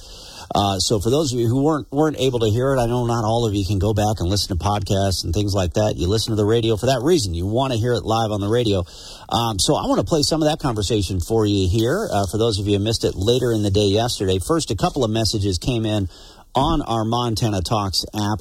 Uh, 0.54 0.80
so 0.80 1.00
for 1.00 1.10
those 1.10 1.34
of 1.34 1.40
you 1.40 1.48
who 1.48 1.64
weren't 1.64 1.92
weren't 1.92 2.18
able 2.20 2.40
to 2.40 2.50
hear 2.50 2.74
it, 2.74 2.80
I 2.80 2.86
know 2.88 3.06
not 3.06 3.24
all 3.24 3.46
of 3.46 3.54
you 3.54 3.66
can 3.66 3.80
go 3.80 3.94
back 3.94 4.20
and 4.20 4.30
listen 4.30 4.58
to 4.58 4.64
podcasts 4.64 5.24
and 5.24 5.34
things 5.34 5.54
like 5.54 5.74
that. 5.74 5.96
You 5.98 6.08
listen 6.08 6.32
to 6.32 6.36
the 6.36 6.46
radio 6.46 6.78
for 6.78 6.88
that 6.88 7.02
reason. 7.04 7.34
You 7.34 7.46
want 7.46 7.74
to 7.74 7.80
hear 7.80 7.94
it 7.94 8.04
live 8.04 8.32
on 8.32 8.42
the 8.42 8.48
radio. 8.48 8.86
Um, 9.30 9.60
so 9.60 9.76
I 9.76 9.88
want 9.88 10.00
to 10.00 10.06
play 10.06 10.22
some 10.22 10.42
of 10.42 10.48
that 10.48 10.60
conversation 10.60 11.20
for 11.20 11.46
you 11.46 11.68
here. 11.68 12.08
Uh, 12.12 12.26
for 12.32 12.38
those 12.38 12.60
of 12.60 12.68
you 12.68 12.78
who 12.78 12.84
missed 12.84 13.04
it 13.04 13.16
later 13.16 13.52
in 13.52 13.64
the 13.64 13.72
day 13.72 13.88
yesterday, 13.88 14.40
first 14.40 14.72
a 14.72 14.76
couple 14.76 15.04
of 15.04 15.12
messages 15.12 15.58
came 15.58 15.86
in 15.86 16.08
on 16.56 16.82
our 16.82 17.04
Montana 17.04 17.62
Talks 17.62 18.06
app. 18.14 18.40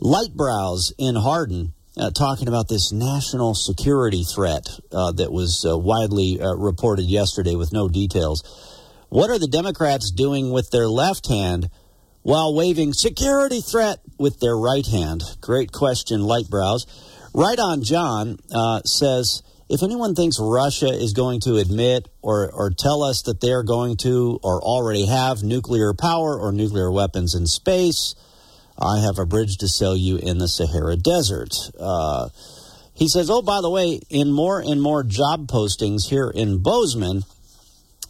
Lightbrows 0.00 0.92
in 0.98 1.14
Hardin 1.14 1.74
uh, 1.96 2.10
talking 2.10 2.48
about 2.48 2.68
this 2.68 2.92
national 2.92 3.54
security 3.54 4.22
threat 4.24 4.66
uh, 4.92 5.12
that 5.12 5.32
was 5.32 5.66
uh, 5.68 5.76
widely 5.76 6.40
uh, 6.40 6.54
reported 6.54 7.04
yesterday 7.04 7.54
with 7.54 7.72
no 7.72 7.88
details. 7.88 8.42
What 9.10 9.28
are 9.28 9.40
the 9.40 9.48
Democrats 9.48 10.12
doing 10.12 10.52
with 10.52 10.70
their 10.70 10.88
left 10.88 11.26
hand 11.28 11.68
while 12.22 12.54
waving 12.54 12.92
security 12.92 13.60
threat 13.60 13.98
with 14.18 14.38
their 14.38 14.56
right 14.56 14.86
hand? 14.86 15.24
Great 15.40 15.72
question, 15.72 16.20
Lightbrows. 16.20 16.86
Right 17.34 17.58
on 17.58 17.82
John 17.82 18.38
uh, 18.54 18.82
says 18.82 19.42
if 19.68 19.82
anyone 19.82 20.14
thinks 20.14 20.38
Russia 20.40 20.88
is 20.88 21.12
going 21.12 21.40
to 21.40 21.56
admit 21.56 22.08
or, 22.22 22.52
or 22.52 22.70
tell 22.70 23.02
us 23.02 23.22
that 23.22 23.40
they're 23.40 23.64
going 23.64 23.96
to 23.98 24.38
or 24.44 24.62
already 24.62 25.06
have 25.06 25.42
nuclear 25.42 25.92
power 25.92 26.38
or 26.38 26.52
nuclear 26.52 26.90
weapons 26.92 27.34
in 27.34 27.48
space, 27.48 28.14
I 28.78 29.00
have 29.00 29.18
a 29.18 29.26
bridge 29.26 29.56
to 29.58 29.68
sell 29.68 29.96
you 29.96 30.18
in 30.18 30.38
the 30.38 30.46
Sahara 30.46 30.96
Desert. 30.96 31.52
Uh, 31.78 32.28
he 32.94 33.08
says, 33.08 33.28
oh, 33.28 33.42
by 33.42 33.60
the 33.60 33.70
way, 33.70 34.00
in 34.08 34.30
more 34.30 34.60
and 34.60 34.80
more 34.80 35.02
job 35.02 35.48
postings 35.48 36.08
here 36.08 36.30
in 36.32 36.62
Bozeman, 36.62 37.24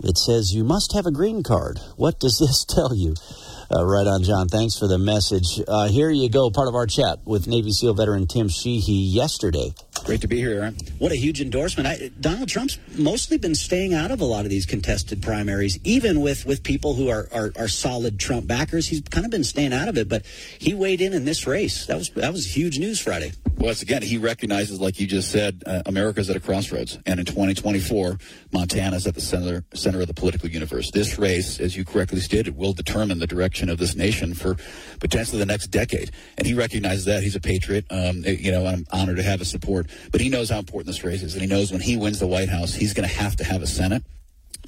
it 0.03 0.19
says 0.19 0.55
you 0.55 0.65
must 0.65 0.93
have 0.95 1.07
a 1.07 1.11
green 1.11 1.43
card. 1.43 1.79
What 1.97 2.19
does 2.21 2.39
this 2.41 2.65
tell 2.65 2.95
you? 2.95 3.15
Uh, 3.73 3.87
right 3.87 4.07
on, 4.07 4.25
John. 4.25 4.49
Thanks 4.49 4.77
for 4.77 4.89
the 4.89 4.99
message. 4.99 5.61
Uh, 5.69 5.87
here 5.87 6.11
you 6.11 6.29
go, 6.29 6.51
part 6.51 6.67
of 6.67 6.75
our 6.75 6.87
chat 6.87 7.21
with 7.25 7.47
Navy 7.47 7.71
SEAL 7.71 7.95
veteran 7.95 8.27
Tim 8.27 8.49
Sheehy 8.49 8.93
yesterday. 8.93 9.73
Great 10.05 10.23
to 10.23 10.29
be 10.29 10.39
here, 10.39 10.55
Aaron. 10.55 10.77
What 10.99 11.13
a 11.13 11.17
huge 11.17 11.41
endorsement. 11.41 11.87
I, 11.87 12.11
Donald 12.19 12.49
Trump's 12.49 12.79
mostly 12.97 13.39
been 13.39 13.55
staying 13.55 13.95
out 13.95 14.11
of 14.11 14.21
a 14.21 14.25
lot 14.25 14.45
of 14.45 14.51
these 14.51 14.67
contested 14.67 15.23
primaries, 15.23 15.79
even 15.85 16.21
with, 16.21 16.47
with 16.47 16.65
people 16.65 16.95
who 16.95 17.11
are, 17.11 17.29
are, 17.33 17.53
are 17.57 17.69
solid 17.69 18.19
Trump 18.19 18.49
backers. 18.49 18.89
He's 18.89 19.03
kind 19.03 19.25
of 19.25 19.31
been 19.31 19.45
staying 19.45 19.73
out 19.73 19.87
of 19.87 19.97
it, 19.97 20.09
but 20.09 20.27
he 20.59 20.75
weighed 20.75 21.01
in 21.01 21.13
in 21.13 21.25
this 21.25 21.47
race. 21.47 21.87
That 21.87 21.97
was 21.97 22.11
that 22.11 22.33
was 22.33 22.57
huge 22.57 22.79
news 22.79 22.99
Friday. 22.99 23.33
Well, 23.61 23.75
again, 23.79 24.01
he 24.01 24.17
recognizes, 24.17 24.81
like 24.81 24.99
you 24.99 25.07
just 25.07 25.31
said, 25.31 25.63
uh, 25.67 25.83
America's 25.85 26.31
at 26.31 26.37
a 26.37 26.41
crossroads, 26.41 26.99
and 27.05 27.21
in 27.21 27.27
2024, 27.27 28.19
Montana's 28.55 29.07
at 29.07 29.15
the 29.15 29.21
center 29.21 29.67
center 29.75 30.01
of 30.01 30.07
the 30.07 30.15
political 30.15 30.49
universe. 30.49 30.91
This 30.91 31.19
race, 31.19 31.61
as 31.61 31.77
you 31.77 31.85
correctly 31.85 32.21
stated, 32.21 32.57
will 32.57 32.73
determine 32.73 33.19
the 33.19 33.27
direction 33.27 33.69
of 33.69 33.77
this 33.77 33.95
nation 33.95 34.33
for 34.33 34.57
potentially 34.99 35.39
the 35.39 35.45
next 35.45 35.67
decade. 35.67 36.11
And 36.39 36.47
he 36.47 36.55
recognizes 36.55 37.05
that. 37.05 37.23
He's 37.23 37.37
a 37.37 37.41
patriot. 37.41 37.85
Um, 37.91 38.25
you 38.25 38.51
know, 38.51 38.65
I'm 38.65 38.87
honored 38.93 39.19
to 39.19 39.23
have 39.23 39.41
his 39.41 39.51
support. 39.51 39.89
But 40.11 40.23
he 40.23 40.31
knows 40.31 40.49
how 40.49 40.59
important 40.59 40.87
this 40.87 41.05
race 41.05 41.23
is, 41.23 41.35
and 41.35 41.43
he 41.43 41.47
knows 41.47 41.71
when 41.71 41.83
he 41.83 41.99
wins 41.99 42.19
the 42.19 42.27
White 42.27 42.49
House, 42.49 42.73
he's 42.73 42.95
going 42.95 43.07
to 43.07 43.15
have 43.15 43.37
to 43.37 43.45
have 43.45 43.61
a 43.61 43.67
Senate 43.67 44.03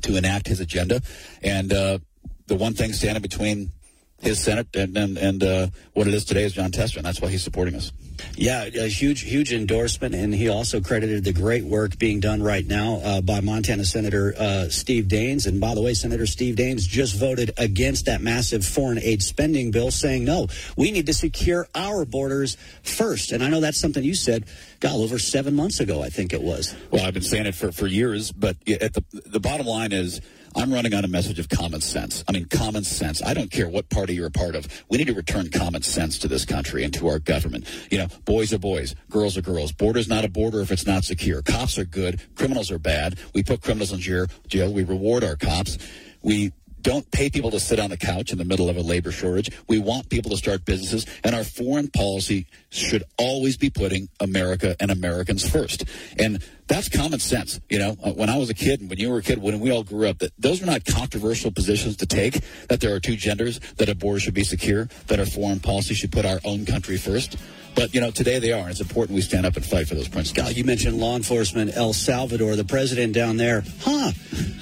to 0.03 0.19
enact 0.19 0.49
his 0.49 0.61
agenda. 0.61 1.01
And 1.43 1.73
uh, 1.73 1.99
the 2.47 2.57
one 2.57 2.75
thing 2.75 2.93
standing 2.93 3.23
between 3.23 3.73
his 4.21 4.39
Senate 4.39 4.69
and 4.75 4.95
and, 4.99 5.17
and 5.17 5.43
uh, 5.43 5.67
what 5.95 6.07
it 6.07 6.13
is 6.13 6.27
today 6.27 6.45
is 6.45 6.53
Jon 6.53 6.73
Tester, 6.73 6.99
and 6.99 7.07
that's 7.07 7.23
why 7.23 7.31
he's 7.31 7.43
supporting 7.43 7.75
us. 7.75 7.91
Yeah, 8.37 8.65
a 8.65 8.89
huge, 8.89 9.23
huge 9.23 9.53
endorsement, 9.53 10.15
and 10.15 10.35
he 10.35 10.49
also 10.49 10.81
credited 10.81 11.25
the 11.25 11.33
great 11.33 11.65
work 11.65 11.99
being 11.99 12.21
done 12.21 12.43
right 12.43 12.67
now 12.67 13.01
uh, 13.05 13.21
by 13.21 13.41
Montana 13.41 13.85
Senator 13.85 14.35
uh, 14.39 14.69
Steve 14.69 15.05
Daines. 15.05 15.47
And 15.47 15.61
by 15.61 15.75
the 15.75 15.83
way, 15.83 15.95
Senator 15.95 16.27
Steve 16.27 16.57
Daines 16.57 16.83
just 16.89 17.15
voted 17.17 17.53
against 17.59 18.07
that 18.07 18.21
massive 18.21 18.65
foreign 18.65 18.99
aid 18.99 19.23
spending 19.23 19.71
bill, 19.71 19.91
saying 19.91 20.25
no, 20.25 20.49
we 20.77 20.91
need 20.91 21.07
to 21.07 21.15
secure 21.15 21.69
our 21.75 22.05
borders 22.05 22.57
first. 22.83 23.33
And 23.33 23.43
I 23.43 23.49
know 23.49 23.61
that's 23.61 23.81
something 23.81 24.03
you 24.03 24.15
said, 24.15 24.45
God, 24.81 24.97
over 24.97 25.19
seven 25.19 25.55
months 25.55 25.81
ago, 25.81 26.03
I 26.03 26.09
think 26.09 26.33
it 26.33 26.43
was. 26.43 26.75
Well, 26.91 27.05
I've 27.05 27.15
been 27.15 27.23
saying 27.23 27.47
it 27.47 27.55
for 27.55 27.73
for 27.73 27.87
years, 27.87 28.33
but 28.33 28.57
at 28.69 28.95
the 28.95 29.05
the 29.27 29.41
bottom 29.41 29.67
line 29.67 29.93
is 29.93 30.21
I'm 30.55 30.73
running 30.73 30.95
on 30.95 31.05
a 31.05 31.09
message 31.09 31.39
of 31.39 31.49
common 31.49 31.81
sense. 31.81 32.25
I 32.29 32.33
mean, 32.33 32.47
common 32.47 32.85
sense. 32.85 33.23
I 33.23 33.35
don't 33.35 33.51
care 33.51 33.69
what 33.69 33.89
party 33.89 34.15
you're 34.15 34.27
a 34.27 34.31
part 34.31 34.55
of. 34.55 34.67
We 34.89 34.99
need 34.99 35.07
to 35.07 35.15
return 35.15 35.51
common 35.51 35.83
sense 35.83 36.19
to 36.19 36.29
this 36.29 36.45
country 36.45 36.85
and 36.85 36.93
to 36.95 37.09
our 37.09 37.19
government. 37.19 37.67
You 37.91 37.99
know, 37.99 38.09
boys 38.25 38.53
are 38.53 38.59
boys, 38.59 38.95
girls 39.11 39.37
are 39.37 39.43
girls. 39.43 39.73
Border's 39.73 40.09
not 40.09 40.25
a 40.25 40.29
border 40.29 40.61
if 40.61 40.71
it's 40.71 40.87
not 40.87 41.05
secure. 41.05 41.43
Cops 41.43 41.79
are 41.79 41.85
good, 41.85 42.21
criminals 42.35 42.71
are 42.71 42.79
bad. 42.79 43.19
We 43.35 43.43
put 43.43 43.63
criminals 43.63 43.93
in 43.93 44.01
jail. 44.01 44.73
We 44.73 44.85
reward 44.85 45.25
our 45.25 45.37
cops. 45.37 45.79
We 46.23 46.53
don't 46.83 47.11
pay 47.11 47.31
people 47.31 47.51
to 47.51 47.61
sit 47.61 47.79
on 47.79 47.91
the 47.91 47.97
couch 47.97 48.33
in 48.33 48.39
the 48.39 48.45
middle 48.45 48.69
of 48.69 48.77
a 48.77 48.81
labor 48.83 49.13
shortage. 49.13 49.51
We 49.69 49.79
want 49.79 50.09
people 50.09 50.31
to 50.33 50.37
start 50.37 50.65
businesses, 50.65 51.07
and 51.25 51.35
our 51.35 51.45
foreign 51.45 51.89
policy 51.89 52.47
should 52.71 53.05
always 53.19 53.57
be 53.57 53.71
putting 53.71 54.09
America 54.21 54.77
and 54.81 54.91
Americans 54.91 55.49
first. 55.49 55.85
And 56.19 56.43
that's 56.69 56.89
common 56.89 57.21
sense. 57.21 57.61
You 57.69 57.79
know, 57.79 57.97
uh, 58.03 58.13
when 58.13 58.31
I 58.31 58.37
was 58.37 58.49
a 58.51 58.55
kid 58.55 58.81
and 58.81 58.89
when 58.89 58.99
you 58.99 59.11
were 59.11 59.19
a 59.19 59.23
kid, 59.23 59.39
when 59.43 59.61
we 59.61 59.71
all 59.71 59.85
grew 59.85 60.09
up, 60.09 60.19
that 60.19 60.33
those 60.39 60.61
were 60.61 60.67
not 60.67 60.85
controversial 60.85 61.51
positions 61.51 61.97
to 61.99 62.07
take. 62.07 62.41
That 62.69 62.81
there 62.81 62.95
are 62.95 63.01
two 63.01 63.17
genders, 63.17 63.61
that 63.77 63.89
a 63.89 63.95
border 63.95 64.21
should 64.21 64.35
be 64.35 64.45
secure, 64.45 64.89
that 65.09 65.19
our 65.19 65.27
foreign 65.27 65.61
policy 65.61 65.95
should 65.95 66.13
put 66.13 66.25
our 66.25 66.41
own 66.45 66.65
country 66.65 66.97
first. 66.97 67.37
But, 67.75 67.95
you 67.95 68.01
know, 68.01 68.11
today 68.11 68.39
they 68.39 68.53
are, 68.53 68.69
it's 68.69 68.81
important 68.81 69.15
we 69.15 69.23
stand 69.23 69.47
up 69.47 69.57
and 69.57 69.65
fight 69.65 69.89
for 69.89 69.95
those 69.95 70.09
principles. 70.09 70.55
You 70.57 70.65
mentioned 70.65 70.99
law 70.99 71.17
enforcement, 71.17 71.73
El 71.75 71.93
Salvador, 71.93 72.57
the 72.57 72.65
president 72.65 73.15
down 73.15 73.37
there. 73.37 73.65
Huh. 73.81 74.13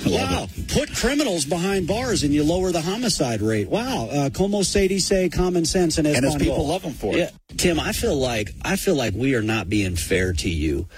Wow. 0.07 0.47
Put 0.69 0.95
criminals 0.95 1.45
behind 1.45 1.87
bars 1.87 2.23
and 2.23 2.33
you 2.33 2.45
lower 2.45 2.73
the 2.73 2.81
homicide 2.81 3.43
rate. 3.43 3.69
Wow. 3.69 4.09
Uh, 4.11 4.31
como 4.31 4.63
se 4.63 4.89
dice 4.89 5.31
common 5.33 5.65
sense 5.65 5.99
and, 5.99 6.07
and 6.07 6.25
as 6.25 6.37
people 6.37 6.67
love 6.67 6.83
them 6.83 6.93
for 6.93 7.15
it. 7.15 7.19
Yeah. 7.19 7.31
Tim, 7.57 7.81
I 7.81 7.93
feel 7.93 8.17
like 8.17 8.51
I 8.65 8.77
feel 8.77 8.95
like 8.95 9.15
we 9.15 9.35
are 9.35 9.43
not 9.43 9.69
being 9.69 9.97
fair 9.97 10.33
to 10.33 10.49
you 10.49 10.89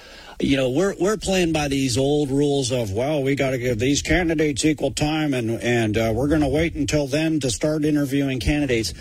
you 0.43 0.57
know 0.57 0.71
we're 0.71 0.95
we're 0.99 1.17
playing 1.17 1.53
by 1.53 1.69
these 1.69 1.97
old 1.97 2.31
rules 2.31 2.73
of 2.73 2.91
well 2.93 3.23
we 3.23 3.35
got 3.35 3.51
to 3.51 3.59
give 3.59 3.79
these 3.79 4.03
candidates 4.03 4.65
equal 4.65 4.91
time 4.91 5.35
and 5.35 5.51
and 5.63 5.97
uh, 5.97 6.13
we're 6.15 6.29
going 6.29 6.41
to 6.41 6.49
wait 6.49 6.75
until 6.75 7.07
then 7.07 7.39
to 7.39 7.51
start 7.51 7.85
interviewing 7.85 8.41
candidates 8.41 8.93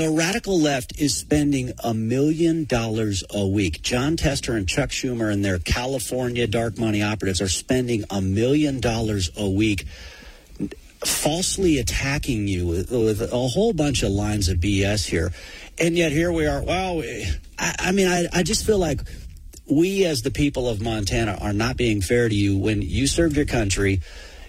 the 0.00 0.10
radical 0.10 0.58
left 0.58 0.98
is 0.98 1.14
spending 1.14 1.72
a 1.84 1.92
million 1.92 2.64
dollars 2.64 3.22
a 3.28 3.46
week. 3.46 3.82
Jon 3.82 4.16
Tester 4.16 4.56
and 4.56 4.66
Chuck 4.66 4.88
Schumer 4.88 5.30
and 5.30 5.44
their 5.44 5.58
California 5.58 6.46
dark 6.46 6.78
money 6.78 7.02
operatives 7.02 7.42
are 7.42 7.48
spending 7.48 8.04
a 8.08 8.22
million 8.22 8.80
dollars 8.80 9.30
a 9.36 9.46
week 9.46 9.84
falsely 11.04 11.78
attacking 11.78 12.48
you 12.48 12.66
with, 12.66 12.90
with, 12.90 13.20
a 13.20 13.48
whole 13.48 13.74
bunch 13.74 14.02
of 14.02 14.10
lines 14.10 14.48
of 14.48 14.56
BS 14.56 15.06
here. 15.06 15.32
And 15.78 15.98
yet 15.98 16.12
here 16.12 16.32
we 16.32 16.46
are. 16.46 16.62
Well, 16.62 17.02
I, 17.58 17.74
I 17.78 17.92
mean, 17.92 18.08
I, 18.08 18.26
I 18.32 18.42
just 18.42 18.64
feel 18.64 18.78
like 18.78 19.00
we 19.70 20.06
as 20.06 20.22
the 20.22 20.30
people 20.30 20.66
of 20.66 20.80
Montana 20.80 21.36
are 21.42 21.52
not 21.52 21.76
being 21.76 22.00
fair 22.00 22.26
to 22.26 22.34
you 22.34 22.56
when 22.56 22.80
you 22.80 23.06
served 23.06 23.36
your 23.36 23.46
country. 23.46 24.00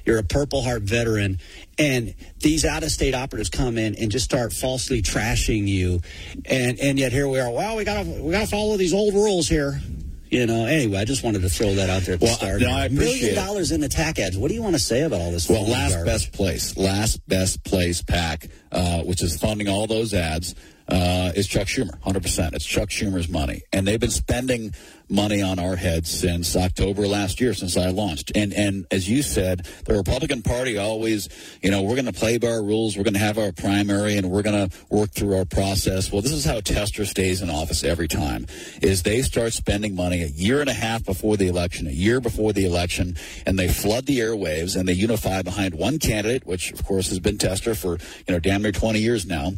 You're 0.06 0.18
a 0.18 0.24
Purple 0.24 0.62
Heart 0.62 0.84
veteran, 0.84 1.40
and 1.82 2.16
these 2.40 2.64
out 2.64 2.84
of 2.84 2.92
state 2.92 3.16
operatives 3.16 3.50
come 3.50 3.78
in 3.78 3.96
and 3.96 4.12
just 4.12 4.26
start 4.26 4.54
falsely 4.54 5.02
trashing 5.02 5.68
you, 5.68 6.02
and 6.46 6.80
and 6.80 7.00
yet 7.00 7.12
here 7.12 7.28
we 7.28 7.40
are. 7.40 7.52
Well, 7.52 7.76
we 7.76 7.84
gotta 7.84 8.08
we 8.22 8.32
gotta 8.32 8.48
follow 8.48 8.78
these 8.78 8.94
old 8.94 9.14
rules 9.14 9.48
here. 9.48 9.82
You 10.30 10.46
know, 10.46 10.66
anyway, 10.66 11.00
I 11.00 11.06
just 11.06 11.26
wanted 11.26 11.42
to 11.42 11.50
throw 11.50 11.76
that 11.76 11.90
out 11.90 12.04
there 12.04 12.14
at 12.14 12.22
the 12.22 12.28
well, 12.28 12.36
start. 12.36 12.62
No, 12.62 12.70
I 12.72 12.86
appreciate 12.86 13.22
Million 13.22 13.36
dollars 13.36 13.72
in 13.72 13.84
attack 13.84 14.18
ads. 14.18 14.38
What 14.38 14.48
do 14.48 14.54
you 14.56 14.64
want 14.64 14.76
to 14.76 14.80
say 14.80 15.02
about 15.02 15.20
all 15.20 15.32
this? 15.32 15.50
Well, 15.50 15.68
last 15.68 15.94
garbage? 15.94 16.06
best 16.06 16.32
place, 16.32 16.78
last 16.78 17.28
best 17.28 17.64
place 17.66 18.02
PAC, 18.02 18.48
uh, 18.72 19.02
which 19.02 19.22
is 19.22 19.38
funding 19.38 19.68
all 19.68 19.88
those 19.88 20.14
ads, 20.14 20.56
uh, 20.92 21.32
is 21.36 21.48
Chuck 21.48 21.68
Schumer. 21.68 21.98
100%. 22.02 22.54
It's 22.54 22.66
Chuck 22.66 22.90
Schumer's 22.90 23.30
money. 23.30 23.64
And 23.72 23.88
they've 23.88 24.00
been 24.00 24.12
spending 24.12 24.74
money 25.10 25.42
on 25.42 25.60
our 25.60 25.76
heads 25.76 26.10
since 26.10 26.56
October 26.56 27.08
last 27.08 27.42
year, 27.42 27.54
since 27.54 27.78
I 27.78 27.90
launched. 27.90 28.32
And 28.36 28.54
and 28.54 28.86
as 28.92 29.10
you 29.10 29.22
said, 29.22 29.68
the 29.86 29.94
Republican 29.94 30.42
Party 30.42 30.78
always, 30.78 31.30
you 31.62 31.72
know, 31.72 31.82
we're 31.82 31.96
going 31.96 32.06
to 32.06 32.14
play 32.14 32.38
by 32.38 32.48
our 32.48 32.64
rules, 32.64 32.98
we're 32.98 33.04
going 33.04 33.14
to 33.14 33.20
have 33.20 33.38
our 33.38 33.52
primary, 33.52 34.18
and 34.18 34.32
we're 34.32 34.42
going 34.42 34.70
to 34.70 34.78
work 34.90 35.12
through 35.12 35.36
our 35.38 35.46
process. 35.46 36.12
Well, 36.12 36.22
this 36.22 36.32
is 36.32 36.46
how 36.46 36.62
Tester 36.62 37.06
stays 37.06 37.42
in 37.42 37.50
office 37.50 37.84
every 37.84 38.08
time: 38.08 38.48
is 38.82 39.04
they 39.04 39.22
start 39.22 39.54
spending 39.54 39.96
money 39.96 40.24
a 40.24 40.28
year 40.28 40.62
and 40.62 40.70
a 40.70 40.74
half 40.74 41.04
before 41.04 41.38
the 41.38 41.48
election, 41.48 41.88
a 41.88 41.92
year 41.92 42.22
before 42.22 42.54
the 42.54 42.66
election, 42.66 43.18
and 43.46 43.60
they 43.60 43.68
flood 43.68 44.06
the 44.06 44.20
airwaves 44.20 44.78
and 44.78 44.88
they 44.88 44.94
unify 44.94 45.42
behind 45.42 45.76
one 45.76 46.00
candidate, 46.00 46.46
which 46.46 46.72
of 46.72 46.86
course 46.86 47.10
has 47.10 47.20
been 47.20 47.38
Tester 47.38 47.76
for 47.76 47.98
you 48.28 48.34
know 48.34 48.40
damn 48.40 48.62
near 48.62 48.72
20 48.72 49.00
years 49.00 49.26
now 49.26 49.54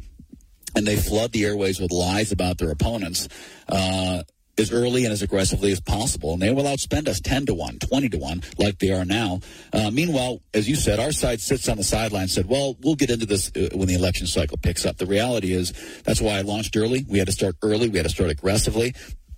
and 0.76 0.86
they 0.86 0.96
flood 0.96 1.32
the 1.32 1.46
airways 1.46 1.80
with 1.80 1.92
lies 1.92 2.32
about 2.32 2.58
their 2.58 2.72
opponents. 2.72 3.28
Uh, 3.68 4.24
as 4.58 4.72
early 4.72 5.04
and 5.04 5.12
as 5.12 5.22
aggressively 5.22 5.72
as 5.72 5.82
possible. 5.82 6.34
And 6.34 6.42
they 6.42 6.52
will 6.52 6.66
outspend 6.66 7.08
us 7.08 7.20
10 7.20 7.48
to 7.48 7.54
1, 7.54 7.80
20 7.80 8.10
to 8.10 8.18
1, 8.18 8.44
like 8.60 8.80
they 8.80 8.92
are 8.92 9.06
now. 9.06 9.40
Uh, 9.72 9.90
meanwhile, 9.92 10.42
as 10.54 10.70
you 10.70 10.76
said, 10.76 11.00
our 11.00 11.12
side 11.12 11.42
sits 11.42 11.68
on 11.68 11.78
the 11.78 11.84
sideline 11.84 12.28
said, 12.28 12.48
well, 12.48 12.78
we'll 12.82 12.96
get 12.96 13.10
into 13.10 13.26
this 13.26 13.52
uh, 13.56 13.70
when 13.74 13.88
the 13.88 13.96
election 13.96 14.28
cycle 14.28 14.58
picks 14.58 14.86
up. 14.86 14.98
The 14.98 15.06
reality 15.06 15.54
is 15.54 15.74
that's 16.04 16.22
why 16.22 16.38
I 16.38 16.42
launched 16.42 16.78
early. 16.78 17.06
We 17.10 17.18
had 17.18 17.28
to 17.28 17.34
start 17.34 17.56
early. 17.64 17.90
We 17.90 17.98
had 17.98 18.06
to 18.06 18.14
start 18.14 18.30
aggressively. 18.30 18.94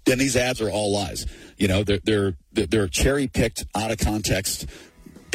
And 0.07 0.19
these 0.19 0.35
ads 0.35 0.61
are 0.61 0.69
all 0.69 0.93
lies. 0.93 1.25
You 1.57 1.67
know, 1.67 1.83
they're, 1.83 1.99
they're, 2.03 2.33
they're 2.51 2.87
cherry 2.87 3.27
picked 3.27 3.65
out 3.73 3.91
of 3.91 3.97
context 3.97 4.67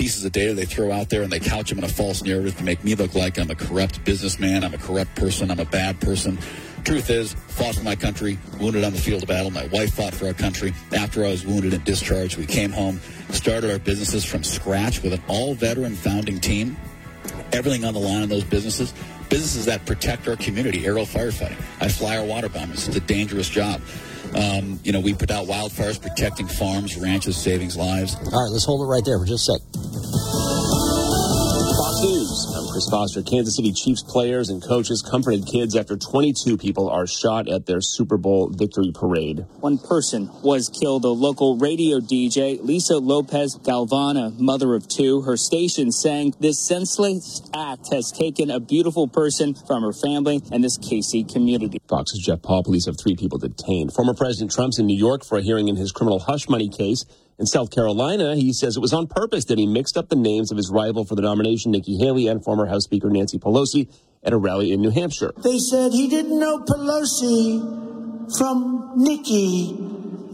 pieces 0.00 0.24
of 0.24 0.32
data 0.32 0.54
they 0.54 0.64
throw 0.64 0.90
out 0.90 1.10
there 1.10 1.20
and 1.20 1.30
they 1.30 1.38
couch 1.38 1.68
them 1.68 1.76
in 1.76 1.84
a 1.84 1.88
false 1.88 2.22
narrative 2.22 2.56
to 2.56 2.64
make 2.64 2.82
me 2.82 2.94
look 2.94 3.14
like 3.14 3.38
I'm 3.38 3.50
a 3.50 3.54
corrupt 3.54 4.02
businessman, 4.02 4.64
I'm 4.64 4.72
a 4.72 4.78
corrupt 4.78 5.14
person, 5.14 5.50
I'm 5.50 5.60
a 5.60 5.66
bad 5.66 6.00
person. 6.00 6.38
Truth 6.84 7.10
is, 7.10 7.34
fought 7.34 7.74
for 7.74 7.82
my 7.82 7.96
country, 7.96 8.38
wounded 8.58 8.82
on 8.82 8.92
the 8.94 8.98
field 8.98 9.22
of 9.22 9.28
battle. 9.28 9.50
My 9.50 9.66
wife 9.66 9.92
fought 9.92 10.14
for 10.14 10.26
our 10.26 10.32
country. 10.32 10.72
After 10.96 11.22
I 11.22 11.28
was 11.28 11.44
wounded 11.44 11.74
and 11.74 11.84
discharged, 11.84 12.38
we 12.38 12.46
came 12.46 12.72
home, 12.72 12.98
started 13.28 13.70
our 13.70 13.78
businesses 13.78 14.24
from 14.24 14.42
scratch 14.42 15.02
with 15.02 15.12
an 15.12 15.22
all 15.28 15.52
veteran 15.52 15.94
founding 15.94 16.40
team. 16.40 16.78
Everything 17.52 17.84
on 17.84 17.92
the 17.92 18.00
line 18.00 18.22
in 18.22 18.30
those 18.30 18.44
businesses. 18.44 18.94
Businesses 19.28 19.66
that 19.66 19.84
protect 19.84 20.26
our 20.28 20.36
community, 20.36 20.86
aerial 20.86 21.04
firefighting. 21.04 21.60
I 21.82 21.88
fly 21.88 22.16
our 22.16 22.24
water 22.24 22.48
bombers. 22.48 22.88
It's 22.88 22.96
a 22.96 23.00
dangerous 23.00 23.50
job. 23.50 23.82
Um, 24.34 24.80
you 24.82 24.92
know, 24.92 25.00
we 25.00 25.12
put 25.12 25.30
out 25.30 25.46
wildfires 25.46 26.00
protecting 26.00 26.46
farms, 26.46 26.96
ranches, 26.96 27.36
saving 27.36 27.74
lives. 27.74 28.14
All 28.14 28.44
right, 28.44 28.50
let's 28.50 28.64
hold 28.64 28.80
it 28.80 28.86
right 28.86 29.04
there 29.04 29.18
for 29.18 29.26
just 29.26 29.48
a 29.48 29.52
sec. 29.52 29.79
Chris 32.80 32.88
Foster. 32.88 33.22
Kansas 33.22 33.56
City 33.56 33.72
Chiefs 33.72 34.02
players 34.02 34.48
and 34.48 34.62
coaches 34.62 35.02
comforted 35.02 35.44
kids 35.46 35.76
after 35.76 35.98
22 35.98 36.56
people 36.56 36.88
are 36.88 37.06
shot 37.06 37.46
at 37.46 37.66
their 37.66 37.82
Super 37.82 38.16
Bowl 38.16 38.48
victory 38.48 38.90
parade. 38.94 39.44
One 39.60 39.76
person 39.76 40.30
was 40.42 40.70
killed, 40.70 41.04
a 41.04 41.08
local 41.08 41.58
radio 41.58 42.00
DJ, 42.00 42.58
Lisa 42.64 42.96
Lopez 42.96 43.58
Galvana, 43.58 44.38
mother 44.38 44.74
of 44.74 44.88
two. 44.88 45.20
Her 45.20 45.36
station 45.36 45.92
saying 45.92 46.36
this 46.40 46.58
senseless 46.58 47.42
act 47.54 47.92
has 47.92 48.10
taken 48.12 48.50
a 48.50 48.60
beautiful 48.60 49.08
person 49.08 49.54
from 49.66 49.82
her 49.82 49.92
family 49.92 50.40
and 50.50 50.64
this 50.64 50.78
KC 50.78 51.30
community. 51.30 51.82
Fox's 51.86 52.20
Jeff 52.20 52.40
Paul. 52.40 52.64
Police 52.64 52.86
have 52.86 52.96
three 52.98 53.14
people 53.14 53.36
detained. 53.36 53.92
Former 53.92 54.14
President 54.14 54.52
Trump's 54.52 54.78
in 54.78 54.86
New 54.86 54.96
York 54.96 55.22
for 55.22 55.36
a 55.36 55.42
hearing 55.42 55.68
in 55.68 55.76
his 55.76 55.92
criminal 55.92 56.20
hush 56.20 56.48
money 56.48 56.70
case. 56.70 57.04
In 57.40 57.46
South 57.46 57.70
Carolina, 57.70 58.36
he 58.36 58.52
says 58.52 58.76
it 58.76 58.80
was 58.80 58.92
on 58.92 59.06
purpose 59.06 59.46
that 59.46 59.58
he 59.58 59.66
mixed 59.66 59.96
up 59.96 60.10
the 60.10 60.14
names 60.14 60.50
of 60.50 60.58
his 60.58 60.70
rival 60.70 61.06
for 61.06 61.14
the 61.14 61.22
nomination, 61.22 61.72
Nikki 61.72 61.96
Haley, 61.96 62.26
and 62.26 62.44
former 62.44 62.66
House 62.66 62.84
Speaker 62.84 63.08
Nancy 63.08 63.38
Pelosi 63.38 63.88
at 64.22 64.34
a 64.34 64.36
rally 64.36 64.72
in 64.72 64.82
New 64.82 64.90
Hampshire. 64.90 65.32
They 65.42 65.58
said 65.58 65.92
he 65.92 66.06
didn't 66.06 66.38
know 66.38 66.58
Pelosi 66.58 68.36
from 68.36 68.92
Nikki, 68.96 69.74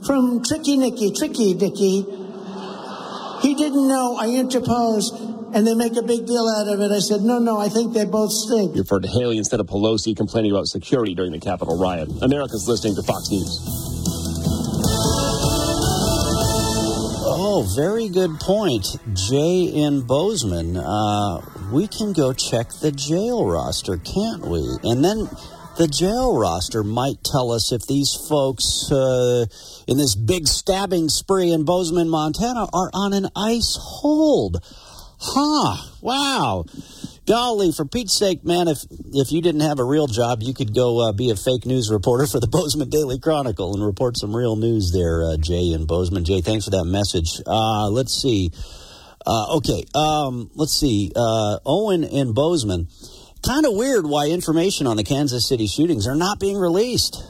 from 0.05 0.42
Tricky 0.42 0.77
Nikki, 0.77 1.12
Tricky 1.12 1.55
Nikki. 1.55 2.05
He 3.40 3.55
didn't 3.55 3.87
know. 3.87 4.16
I 4.19 4.31
interposed, 4.31 5.14
and 5.55 5.64
they 5.64 5.77
make 5.77 5.97
a 5.97 6.03
big 6.03 6.27
deal 6.27 6.49
out 6.59 6.66
of 6.66 6.81
it. 6.81 6.90
I 6.90 6.99
said, 6.99 7.21
no, 7.21 7.38
no, 7.38 7.57
I 7.57 7.69
think 7.69 7.95
they 7.95 8.05
both 8.05 8.33
stink. 8.33 8.73
He 8.73 8.81
referred 8.81 9.05
to 9.05 9.09
Haley 9.09 9.38
instead 9.38 9.61
of 9.61 9.69
Pelosi, 9.69 10.16
complaining 10.16 10.51
about 10.51 10.66
security 10.66 11.14
during 11.14 11.31
the 11.31 11.38
Capitol 11.38 11.79
riot. 11.79 12.11
America's 12.21 12.66
listening 12.66 12.97
to 12.97 13.03
Fox 13.05 13.31
News. 13.31 13.96
Oh, 17.38 17.70
very 17.77 18.09
good 18.09 18.40
point. 18.40 18.87
Jay 19.12 19.64
in 19.64 20.07
Bozeman. 20.07 20.75
Uh, 20.75 21.42
we 21.70 21.87
can 21.87 22.14
go 22.14 22.33
check 22.33 22.70
the 22.81 22.90
jail 22.90 23.44
roster, 23.44 23.99
can't 23.99 24.46
we? 24.46 24.61
And 24.83 25.05
then 25.05 25.29
the 25.77 25.87
jail 25.87 26.38
roster 26.38 26.83
might 26.83 27.22
tell 27.22 27.53
us 27.53 27.72
if 27.72 27.83
these 27.83 28.16
folks 28.27 28.90
uh, 28.90 29.44
in 29.87 29.99
this 29.99 30.14
big 30.14 30.49
stabbing 30.49 31.11
spree 31.11 31.53
in 31.53 31.66
Bozeman, 31.66 32.09
Montana, 32.09 32.70
are 32.72 32.90
on 32.94 33.12
an 33.12 33.29
ice 33.37 33.77
hold. 33.79 34.64
Huh. 35.20 35.77
Wow. 36.01 36.64
Golly, 37.27 37.73
for 37.73 37.85
Pete's 37.85 38.17
sake, 38.17 38.45
man, 38.45 38.69
if 38.69 38.79
if 39.12 39.33
you 39.33 39.43
didn't 39.43 39.62
have 39.62 39.81
a 39.81 39.85
real 39.85 40.07
job, 40.07 40.43
you 40.43 40.55
could 40.55 40.73
go 40.73 41.09
uh, 41.09 41.12
be 41.12 41.31
a 41.31 41.37
fake 41.37 41.67
news 41.67 41.91
reporter 41.91 42.27
for 42.27 42.39
the 42.39 42.47
Bozeman 42.51 42.89
Daily 42.89 43.19
Chronicle 43.19 43.75
and 43.75 43.85
report 43.85 44.17
some 44.17 44.35
real 44.35 44.55
news 44.55 44.93
there, 44.93 45.25
uh, 45.25 45.37
Jay 45.37 45.73
in 45.73 45.87
Bozeman. 45.87 46.25
Jay, 46.25 46.41
thanks 46.41 46.67
for 46.67 46.71
that 46.71 46.85
message. 46.85 47.43
Uh, 47.45 47.89
let's 47.91 48.15
see. 48.15 48.53
Uh, 49.27 49.57
okay, 49.57 49.85
um, 49.93 50.51
let's 50.55 50.79
see. 50.79 51.11
Uh, 51.17 51.59
Owen 51.67 52.05
in 52.05 52.33
Bozeman. 52.33 52.87
Kind 53.45 53.67
of 53.67 53.75
weird 53.75 54.07
why 54.07 54.29
information 54.29 54.87
on 54.87 54.97
the 54.97 55.05
Kansas 55.05 55.49
City 55.49 55.67
shootings 55.67 56.07
are 56.07 56.15
not 56.15 56.39
being 56.39 56.57
released. 56.57 57.23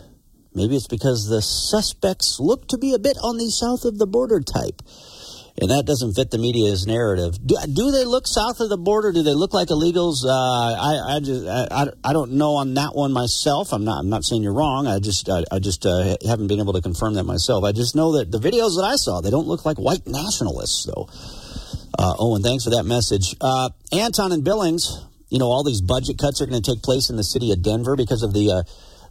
Maybe 0.54 0.76
it's 0.76 0.88
because 0.88 1.26
the 1.28 1.40
suspects 1.40 2.36
look 2.38 2.68
to 2.68 2.78
be 2.78 2.92
a 2.92 2.98
bit 2.98 3.16
on 3.22 3.38
the 3.38 3.50
south 3.50 3.84
of 3.86 3.96
the 3.96 4.06
border 4.06 4.40
type 4.40 4.82
and 5.58 5.70
that 5.70 5.86
doesn't 5.86 6.14
fit 6.14 6.30
the 6.30 6.38
media's 6.38 6.86
narrative. 6.86 7.38
Do, 7.44 7.56
do, 7.72 7.90
they 7.90 8.04
look 8.04 8.26
south 8.26 8.60
of 8.60 8.68
the 8.68 8.76
border? 8.76 9.12
Do 9.12 9.22
they 9.22 9.32
look 9.32 9.54
like 9.54 9.68
illegals? 9.68 10.24
Uh, 10.24 10.30
I, 10.30 11.16
I 11.16 11.20
just 11.20 11.46
I, 11.46 11.88
I 12.04 12.12
don't 12.12 12.32
know 12.32 12.56
on 12.56 12.74
that 12.74 12.94
one 12.94 13.12
myself. 13.12 13.72
I'm 13.72 13.84
not 13.84 14.00
I'm 14.00 14.10
not 14.10 14.24
saying 14.24 14.42
you're 14.42 14.52
wrong. 14.52 14.86
I 14.86 14.98
just 14.98 15.28
I, 15.28 15.44
I 15.50 15.58
just 15.58 15.86
uh, 15.86 16.16
haven't 16.26 16.48
been 16.48 16.60
able 16.60 16.74
to 16.74 16.82
confirm 16.82 17.14
that 17.14 17.24
myself. 17.24 17.64
I 17.64 17.72
just 17.72 17.96
know 17.96 18.18
that 18.18 18.30
the 18.30 18.38
videos 18.38 18.76
that 18.76 18.84
I 18.84 18.96
saw 18.96 19.20
they 19.20 19.30
don't 19.30 19.46
look 19.46 19.64
like 19.64 19.78
white 19.78 20.06
nationalists 20.06 20.84
though. 20.84 21.08
Uh, 21.98 22.14
Owen, 22.18 22.42
thanks 22.42 22.64
for 22.64 22.70
that 22.70 22.84
message. 22.84 23.34
Uh, 23.40 23.70
Anton 23.92 24.32
and 24.32 24.44
Billings, 24.44 25.04
you 25.30 25.38
know 25.38 25.46
all 25.46 25.64
these 25.64 25.80
budget 25.80 26.18
cuts 26.18 26.42
are 26.42 26.46
going 26.46 26.60
to 26.60 26.70
take 26.70 26.82
place 26.82 27.08
in 27.08 27.16
the 27.16 27.24
city 27.24 27.50
of 27.52 27.62
Denver 27.62 27.96
because 27.96 28.22
of 28.22 28.34
the 28.34 28.50
uh, 28.50 28.62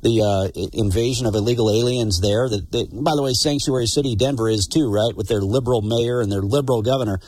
the 0.05 0.21
uh, 0.21 0.69
invasion 0.71 1.25
of 1.25 1.33
illegal 1.33 1.71
aliens 1.71 2.21
there. 2.21 2.47
That, 2.47 2.89
by 2.93 3.11
the 3.15 3.23
way, 3.23 3.33
sanctuary 3.33 3.87
city 3.87 4.15
Denver 4.15 4.47
is 4.47 4.67
too, 4.67 4.91
right? 4.91 5.15
With 5.15 5.27
their 5.27 5.41
liberal 5.41 5.81
mayor 5.81 6.21
and 6.21 6.31
their 6.31 6.43
liberal 6.43 6.83
governor. 6.83 7.19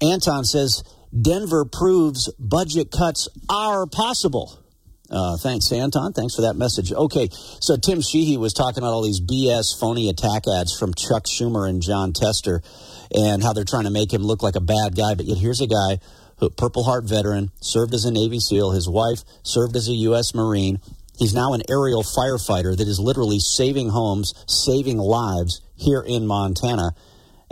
Anton 0.00 0.44
says 0.44 0.82
Denver 1.12 1.66
proves 1.66 2.32
budget 2.38 2.90
cuts 2.90 3.28
are 3.50 3.86
possible. 3.86 4.58
Uh, 5.10 5.36
thanks, 5.36 5.70
Anton. 5.70 6.12
Thanks 6.12 6.34
for 6.34 6.42
that 6.42 6.56
message. 6.56 6.90
Okay, 6.90 7.28
so 7.60 7.76
Tim 7.76 8.00
Sheehy 8.00 8.38
was 8.38 8.52
talking 8.52 8.82
about 8.82 8.92
all 8.92 9.04
these 9.04 9.20
BS 9.20 9.78
phony 9.78 10.08
attack 10.08 10.44
ads 10.48 10.76
from 10.76 10.94
Chuck 10.94 11.24
Schumer 11.26 11.68
and 11.68 11.80
Jon 11.80 12.12
Tester 12.12 12.62
and 13.14 13.42
how 13.42 13.52
they're 13.52 13.64
trying 13.64 13.84
to 13.84 13.90
make 13.90 14.12
him 14.12 14.22
look 14.22 14.42
like 14.42 14.56
a 14.56 14.60
bad 14.60 14.96
guy. 14.96 15.14
But 15.14 15.26
yet 15.26 15.38
here's 15.38 15.60
a 15.60 15.68
guy 15.68 16.00
who, 16.38 16.50
Purple 16.50 16.82
Heart 16.82 17.04
veteran, 17.04 17.52
served 17.60 17.94
as 17.94 18.04
a 18.04 18.10
Navy 18.10 18.40
SEAL. 18.40 18.72
His 18.72 18.88
wife 18.88 19.22
served 19.44 19.76
as 19.76 19.88
a 19.88 19.94
U.S. 20.10 20.34
Marine. 20.34 20.80
He's 21.18 21.34
now 21.34 21.54
an 21.54 21.62
aerial 21.68 22.02
firefighter 22.02 22.76
that 22.76 22.88
is 22.88 23.00
literally 23.00 23.38
saving 23.38 23.88
homes, 23.88 24.34
saving 24.46 24.98
lives 24.98 25.60
here 25.76 26.02
in 26.02 26.26
Montana 26.26 26.90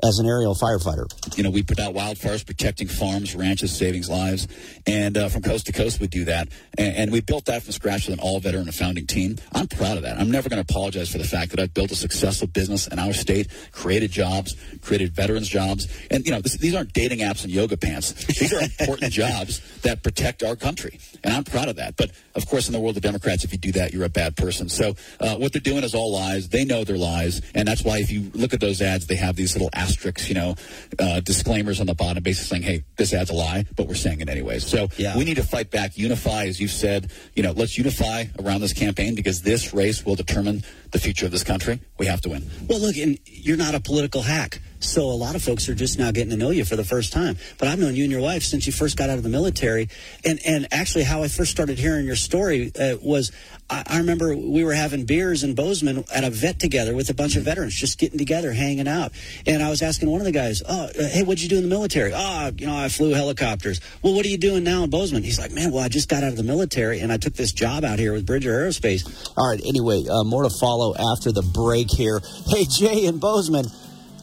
as 0.03 0.19
an 0.19 0.27
aerial 0.27 0.55
firefighter. 0.55 1.07
You 1.37 1.45
know, 1.45 1.51
we 1.51 1.63
put 1.63 1.79
out 1.79 1.95
wildfires 1.95 2.45
protecting 2.45 2.89
farms, 2.89 3.35
ranches, 3.35 3.77
saving 3.77 4.07
lives, 4.09 4.49
and 4.87 5.17
uh, 5.17 5.29
from 5.29 5.43
coast 5.43 5.67
to 5.67 5.73
coast 5.73 6.01
we 6.01 6.09
do 6.09 6.25
that. 6.25 6.49
And, 6.77 6.97
and, 6.97 7.13
we 7.15 7.21
built 7.21 7.45
that 7.45 7.63
from 7.63 7.73
scratch 7.73 8.09
with 8.09 8.19
an 8.19 8.21
all 8.21 8.41
veteran 8.41 8.71
founding 8.73 9.07
team. 9.07 9.37
I'm 9.53 9.69
proud 9.69 9.97
of 9.97 10.03
that. 10.03 10.19
I'm 10.19 10.31
never 10.31 10.49
going 10.49 10.63
to 10.63 10.73
apologize 10.73 11.11
for 11.11 11.19
the 11.19 11.25
fact 11.25 11.53
that 11.53 11.61
I've 11.61 11.73
built 11.73 11.93
a 11.93 11.97
successful 11.97 12.49
business 12.49 12.89
in 12.89 12.99
our 12.99 13.13
state, 13.13 13.49
created 13.71 14.11
jobs, 14.11 14.57
created 14.83 15.15
veterans 15.15 15.49
jobs, 15.49 15.87
and 16.11 16.25
you 16.25 16.33
know, 16.33 16.41
this, 16.41 16.57
these 16.57 16.75
aren't 16.75 16.93
dating 16.93 17.21
apps 17.21 17.45
and 17.45 17.53
yoga 17.53 17.77
pants. 17.77 18.13
These 18.35 18.53
are 18.53 18.61
important 18.61 19.13
jobs 19.13 19.61
that 19.83 20.03
protect 20.03 20.43
our 20.43 20.57
country, 20.57 20.99
and 21.23 21.33
I'm 21.33 21.45
proud 21.45 21.69
of 21.69 21.77
that. 21.77 21.97
But 21.97 22.11
of 22.35 22.47
course, 22.47 22.67
in 22.67 22.73
the 22.73 22.81
world 22.81 22.97
of 22.97 23.03
Democrats, 23.03 23.45
if 23.45 23.53
you 23.53 23.59
do 23.59 23.73
that, 23.73 23.93
you're 23.93 24.05
a 24.05 24.09
bad 24.09 24.37
person. 24.37 24.69
So 24.69 24.97
uh, 25.21 25.37
what 25.37 25.53
they're 25.53 25.61
doing 25.61 25.85
is 25.85 25.95
all 25.95 26.13
lies. 26.13 26.49
They 26.49 26.65
know 26.65 26.83
they're 26.83 26.97
lies, 26.99 27.43
and 27.55 27.69
that's 27.69 27.85
why 27.85 27.99
if 27.99 28.11
you 28.11 28.31
look 28.35 28.53
at 28.53 28.61
those 28.61 28.83
ads, 28.83 29.07
they 29.07 29.17
have 29.17 29.37
these 29.37 29.55
little 29.55 29.71
asterisks, 29.85 30.29
you 30.29 30.35
know, 30.35 30.55
uh, 30.99 31.21
disclaimers 31.21 31.81
on 31.81 31.87
the 31.87 31.95
bottom, 31.95 32.23
basically 32.23 32.49
saying, 32.49 32.63
"Hey, 32.63 32.85
this 32.97 33.13
ad's 33.13 33.31
a 33.31 33.35
lie," 33.35 33.65
but 33.77 33.87
we're 33.87 33.95
saying 33.95 34.21
it 34.21 34.29
anyways. 34.29 34.67
So 34.67 34.89
yeah. 34.97 35.17
we 35.17 35.25
need 35.25 35.37
to 35.37 35.43
fight 35.43 35.71
back, 35.71 35.97
unify, 35.99 36.47
as 36.47 36.61
you 36.61 36.69
said. 36.69 37.11
You 37.35 37.43
know, 37.43 37.53
let's 37.53 37.77
unify 37.77 38.27
around 38.39 38.61
this 38.61 38.73
campaign 38.73 39.15
because 39.15 39.43
this 39.43 39.75
race 39.75 40.05
will 40.05 40.17
determine 40.17 40.65
the 40.93 40.99
future 40.99 41.27
of 41.27 41.33
this 41.33 41.45
country. 41.45 41.81
We 41.99 42.07
have 42.07 42.21
to 42.23 42.31
win. 42.31 42.49
Well, 42.69 42.81
look, 42.81 42.97
and 42.97 43.19
you're 43.27 43.57
not 43.57 43.75
a 43.75 43.81
political 43.81 44.23
hack. 44.23 44.61
So 44.85 45.03
a 45.03 45.13
lot 45.13 45.35
of 45.35 45.43
folks 45.43 45.69
are 45.69 45.75
just 45.75 45.99
now 45.99 46.11
getting 46.11 46.31
to 46.31 46.37
know 46.37 46.51
you 46.51 46.65
for 46.65 46.77
the 46.77 46.85
first 46.85 47.13
time. 47.13 47.37
But 47.59 47.69
I've 47.69 47.79
known 47.79 47.97
you 47.97 48.05
and 48.05 48.13
your 48.13 48.21
wife 48.21 48.43
since 48.43 48.67
you 48.67 48.73
first 48.73 48.97
got 48.97 49.11
out 49.11 49.19
of 49.19 49.25
the 49.25 49.29
military. 49.29 49.89
And 50.25 50.39
and 50.47 50.69
actually, 50.71 51.05
how 51.05 51.23
I 51.23 51.29
first 51.29 51.51
started 51.51 51.79
hearing 51.79 52.07
your 52.07 52.17
story 52.17 52.73
uh, 52.79 52.97
was 53.03 53.33
I, 53.71 53.83
I, 53.87 53.99
remember 53.99 54.37
we 54.37 54.63
were 54.63 54.75
having 54.75 55.05
beers 55.05 55.43
in 55.43 55.55
Bozeman 55.55 56.05
at 56.15 56.23
a 56.23 56.31
vet 56.31 56.59
together 56.59 56.95
with 56.95 57.09
a 57.09 57.15
bunch 57.15 57.37
of 57.37 57.45
veterans, 57.45 57.75
just 57.75 57.99
getting 57.99 58.19
together, 58.19 58.53
hanging 58.53 58.87
out. 58.87 59.13
And 59.47 59.63
I 59.63 59.71
was 59.71 59.81
asking 59.81 60.11
one 60.11 60.21
of 60.21 60.27
the 60.27 60.33
guys, 60.33 60.63
"Oh, 60.69 60.85
uh, 60.85 61.09
hey, 61.09 61.23
what'd 61.23 61.43
you 61.43 61.49
do 61.49 61.57
in 61.57 61.63
the 61.63 61.69
military? 61.69 62.13
Oh, 62.15 62.53
you 62.57 62.67
know, 62.67 62.77
I 62.77 62.89
flew 62.89 63.13
helicopters. 63.13 63.81
Well, 64.03 64.15
what 64.15 64.27
are 64.27 64.29
you 64.29 64.39
doing 64.39 64.65
now 64.65 64.85
in 64.85 64.91
Bozeman?" 64.91 65.23
He's 65.23 65.39
like, 65.39 65.53
"Man, 65.53 65.73
well, 65.73 65.83
I 65.83 65.89
just 65.89 66.09
got 66.09 66.23
out 66.23 66.31
of 66.31 66.37
the 66.37 66.43
military 66.43 67.01
and 67.01 67.11
I 67.11 67.17
took 67.17 67.35
this 67.35 67.53
job 67.53 67.85
out 67.85 67.99
here 67.99 68.13
with 68.13 68.27
Bridger 68.27 68.53
Aerospace." 68.53 69.33
All 69.37 69.49
right. 69.49 69.61
Anyway, 69.65 70.05
uh, 70.11 70.25
more 70.25 70.43
to 70.43 70.51
follow 70.51 70.95
after 70.95 71.33
the 71.33 71.43
break 71.43 71.91
here. 71.91 72.21
Hey, 72.49 72.67
Jay 72.67 73.07
in 73.07 73.19
Bozeman. 73.19 73.67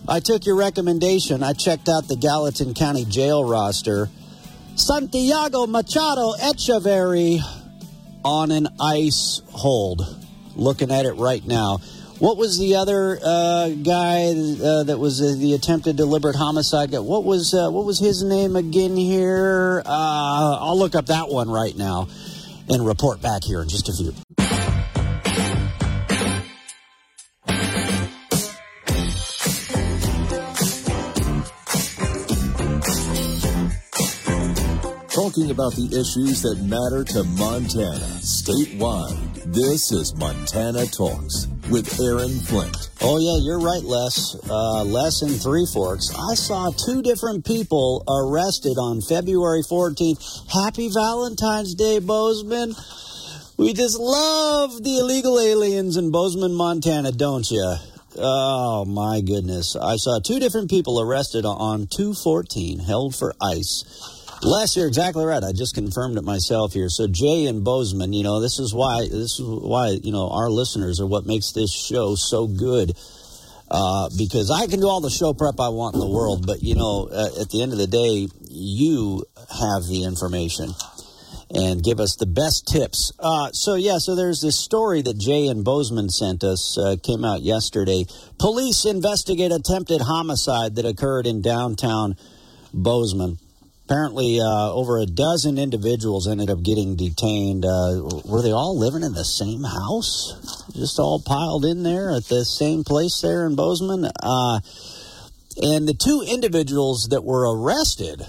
I 0.07 0.19
took 0.19 0.45
your 0.45 0.55
recommendation. 0.55 1.43
I 1.43 1.53
checked 1.53 1.87
out 1.87 2.07
the 2.07 2.15
Gallatin 2.15 2.73
County 2.73 3.05
jail 3.05 3.47
roster. 3.47 4.09
Santiago 4.75 5.67
Machado 5.67 6.33
Echeverry 6.33 7.39
on 8.23 8.51
an 8.51 8.67
ice 8.79 9.41
hold. 9.51 10.01
Looking 10.55 10.91
at 10.91 11.05
it 11.05 11.13
right 11.13 11.45
now. 11.45 11.79
What 12.19 12.37
was 12.37 12.59
the 12.59 12.75
other 12.75 13.17
uh, 13.23 13.69
guy 13.69 14.27
uh, 14.27 14.83
that 14.83 14.97
was 14.99 15.21
uh, 15.21 15.35
the 15.39 15.53
attempted 15.53 15.95
deliberate 15.95 16.35
homicide? 16.35 16.91
What 16.91 17.23
was 17.23 17.53
uh, 17.53 17.71
what 17.71 17.85
was 17.85 17.97
his 17.99 18.21
name 18.21 18.55
again 18.55 18.95
here? 18.95 19.81
Uh, 19.83 20.57
I'll 20.59 20.77
look 20.77 20.93
up 20.93 21.07
that 21.07 21.29
one 21.29 21.49
right 21.49 21.75
now 21.75 22.09
and 22.69 22.85
report 22.85 23.21
back 23.21 23.43
here 23.43 23.61
in 23.61 23.69
just 23.69 23.89
a 23.89 23.93
few. 23.93 24.13
Talking 35.21 35.51
about 35.51 35.71
the 35.75 35.85
issues 35.93 36.41
that 36.41 36.57
matter 36.65 37.03
to 37.03 37.23
Montana 37.37 38.09
statewide. 38.25 39.21
This 39.53 39.91
is 39.91 40.15
Montana 40.15 40.87
Talks 40.87 41.45
with 41.69 41.85
Aaron 42.01 42.39
Flint. 42.49 42.89
Oh, 43.01 43.19
yeah, 43.21 43.37
you're 43.45 43.59
right, 43.59 43.83
Les. 43.83 44.33
Uh, 44.49 44.83
Les 44.83 45.21
in 45.21 45.29
Three 45.37 45.67
Forks. 45.71 46.09
I 46.09 46.33
saw 46.33 46.71
two 46.71 47.03
different 47.03 47.45
people 47.45 48.03
arrested 48.09 48.81
on 48.81 48.99
February 49.01 49.61
14th. 49.61 50.17
Happy 50.49 50.89
Valentine's 50.89 51.75
Day, 51.75 51.99
Bozeman. 51.99 52.73
We 53.57 53.73
just 53.73 53.99
love 53.99 54.81
the 54.81 54.97
illegal 54.97 55.39
aliens 55.39 55.97
in 55.97 56.09
Bozeman, 56.09 56.55
Montana, 56.55 57.11
don't 57.11 57.45
you? 57.51 57.75
Oh, 58.17 58.85
my 58.85 59.21
goodness. 59.21 59.75
I 59.75 59.97
saw 59.97 60.17
two 60.17 60.39
different 60.39 60.71
people 60.71 60.99
arrested 60.99 61.45
on 61.45 61.85
214, 61.85 62.79
held 62.79 63.15
for 63.15 63.35
ICE. 63.39 64.17
Les, 64.43 64.75
you're 64.75 64.87
exactly 64.87 65.23
right. 65.23 65.43
I 65.43 65.51
just 65.51 65.75
confirmed 65.75 66.17
it 66.17 66.23
myself 66.23 66.73
here. 66.73 66.89
So 66.89 67.07
Jay 67.07 67.45
and 67.45 67.63
Bozeman, 67.63 68.11
you 68.11 68.23
know, 68.23 68.41
this 68.41 68.57
is 68.57 68.73
why 68.73 69.01
this 69.01 69.39
is 69.39 69.41
why 69.41 69.99
you 70.01 70.11
know 70.11 70.29
our 70.31 70.49
listeners 70.49 70.99
are 70.99 71.05
what 71.05 71.25
makes 71.25 71.51
this 71.51 71.71
show 71.71 72.15
so 72.15 72.47
good. 72.47 72.97
Uh, 73.69 74.09
because 74.17 74.51
I 74.51 74.67
can 74.67 74.81
do 74.81 74.87
all 74.87 74.99
the 74.99 75.09
show 75.09 75.33
prep 75.33 75.57
I 75.59 75.69
want 75.69 75.93
in 75.93 76.01
the 76.01 76.09
world, 76.09 76.45
but 76.45 76.61
you 76.61 76.75
know, 76.75 77.07
uh, 77.09 77.39
at 77.39 77.49
the 77.51 77.61
end 77.61 77.71
of 77.71 77.77
the 77.77 77.87
day, 77.87 78.27
you 78.49 79.23
have 79.37 79.87
the 79.87 80.03
information 80.03 80.73
and 81.53 81.83
give 81.83 81.99
us 81.99 82.15
the 82.15 82.25
best 82.25 82.67
tips. 82.67 83.13
Uh, 83.19 83.51
so 83.51 83.75
yeah, 83.75 83.97
so 83.97 84.15
there's 84.15 84.41
this 84.41 84.59
story 84.59 85.01
that 85.03 85.17
Jay 85.17 85.47
and 85.47 85.63
Bozeman 85.63 86.09
sent 86.09 86.43
us 86.43 86.77
uh, 86.77 86.95
came 87.01 87.23
out 87.23 87.43
yesterday. 87.43 88.05
Police 88.39 88.85
investigate 88.85 89.51
attempted 89.51 90.01
homicide 90.01 90.75
that 90.75 90.85
occurred 90.85 91.27
in 91.27 91.41
downtown 91.41 92.17
Bozeman. 92.73 93.37
Apparently, 93.91 94.39
uh, 94.39 94.71
over 94.71 94.99
a 94.99 95.05
dozen 95.05 95.57
individuals 95.57 96.25
ended 96.25 96.49
up 96.49 96.63
getting 96.63 96.95
detained. 96.95 97.65
Uh, 97.65 97.99
were 98.23 98.41
they 98.41 98.53
all 98.53 98.79
living 98.79 99.03
in 99.03 99.11
the 99.11 99.25
same 99.25 99.65
house? 99.65 100.69
Just 100.71 100.97
all 100.97 101.21
piled 101.21 101.65
in 101.65 101.83
there 101.83 102.09
at 102.09 102.23
the 102.29 102.45
same 102.45 102.85
place 102.85 103.19
there 103.19 103.45
in 103.45 103.55
Bozeman? 103.55 104.05
Uh, 104.05 104.61
and 105.61 105.89
the 105.89 105.93
two 105.93 106.23
individuals 106.25 107.09
that 107.11 107.25
were 107.25 107.53
arrested 107.53 108.21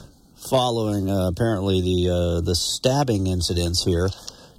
following 0.51 1.09
uh, 1.09 1.29
apparently 1.29 1.81
the 1.81 2.11
uh, 2.11 2.41
the 2.41 2.57
stabbing 2.57 3.29
incidents 3.29 3.85
here. 3.85 4.11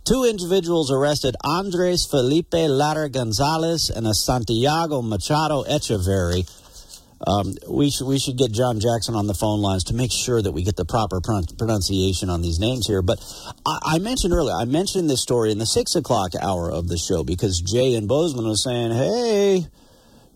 Two 0.06 0.24
individuals 0.24 0.90
arrested: 0.90 1.36
Andres 1.44 2.06
Felipe 2.06 2.54
Lara 2.54 3.10
Gonzalez 3.10 3.90
and 3.90 4.08
a 4.08 4.14
Santiago 4.14 5.02
Machado 5.02 5.66
Echeverry. 5.66 6.48
Um, 7.26 7.56
we 7.70 7.90
should 7.90 8.08
we 8.08 8.20
should 8.20 8.38
get 8.38 8.52
John 8.52 8.80
Jackson 8.80 9.16
on 9.16 9.28
the 9.28 9.34
phone 9.34 9.62
lines 9.62 9.86
to 9.86 9.94
make 9.94 10.12
sure 10.12 10.42
that 10.42 10.52
we 10.52 10.64
get 10.64 10.76
the 10.76 10.86
proper 10.86 11.22
pronunciation 11.22 12.30
on 12.30 12.42
these 12.42 12.60
names 12.60 12.86
here. 12.88 13.02
But 13.02 13.24
I, 13.66 13.80
I, 13.96 14.00
mentioned 14.00 14.34
earlier, 14.34 14.56
I 14.56 14.66
mentioned 14.66 15.10
this 15.10 15.22
story 15.22 15.52
in 15.52 15.58
the 15.58 15.66
six 15.66 15.96
o'clock 15.96 16.32
hour 16.42 16.70
of 16.70 16.88
the 16.90 16.98
show 16.98 17.24
because 17.24 17.62
Jay 17.62 17.96
and 17.96 18.08
Bozeman 18.08 18.46
was 18.46 18.64
saying, 18.64 18.92
"Hey, 18.92 19.68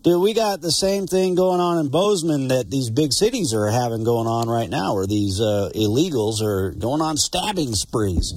dude, 0.02 0.22
we 0.22 0.32
got 0.32 0.62
the 0.62 0.72
same 0.72 1.06
thing 1.06 1.34
going 1.34 1.60
on 1.60 1.78
in 1.78 1.88
Bozeman 1.90 2.48
that 2.48 2.70
these 2.70 2.88
big 2.88 3.12
cities 3.12 3.52
are 3.52 3.70
having 3.70 4.02
going 4.04 4.26
on 4.26 4.48
right 4.48 4.70
now, 4.70 4.94
where 4.94 5.06
these 5.06 5.40
uh, 5.40 5.70
illegals 5.74 6.40
are 6.40 6.70
going 6.70 7.02
on 7.02 7.16
stabbing 7.18 7.74
sprees." 7.74 8.32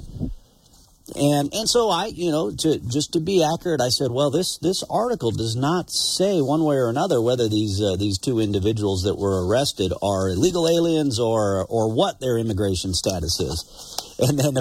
And 1.22 1.54
and 1.54 1.70
so 1.70 1.90
I, 1.90 2.08
you 2.08 2.32
know, 2.32 2.50
to 2.50 2.80
just 2.80 3.14
to 3.14 3.20
be 3.20 3.44
accurate, 3.44 3.80
I 3.80 3.90
said, 3.90 4.10
well, 4.10 4.32
this 4.32 4.58
this 4.58 4.84
article 4.90 5.30
does 5.30 5.56
not 5.56 5.92
say 5.92 6.42
one 6.42 6.64
way 6.64 6.78
or 6.78 6.90
another 6.90 7.22
whether 7.22 7.48
these 7.48 7.80
uh, 7.80 7.96
these 7.96 8.18
two 8.18 8.40
individuals 8.40 9.04
that 9.04 9.20
were 9.20 9.46
arrested 9.46 9.94
are 10.02 10.30
illegal 10.30 10.68
aliens 10.68 11.20
or 11.20 11.64
or 11.70 11.94
what 11.94 12.20
their 12.20 12.40
immigration 12.40 12.96
status 12.96 13.40
is. 13.40 14.18
And 14.18 14.40
then 14.40 14.58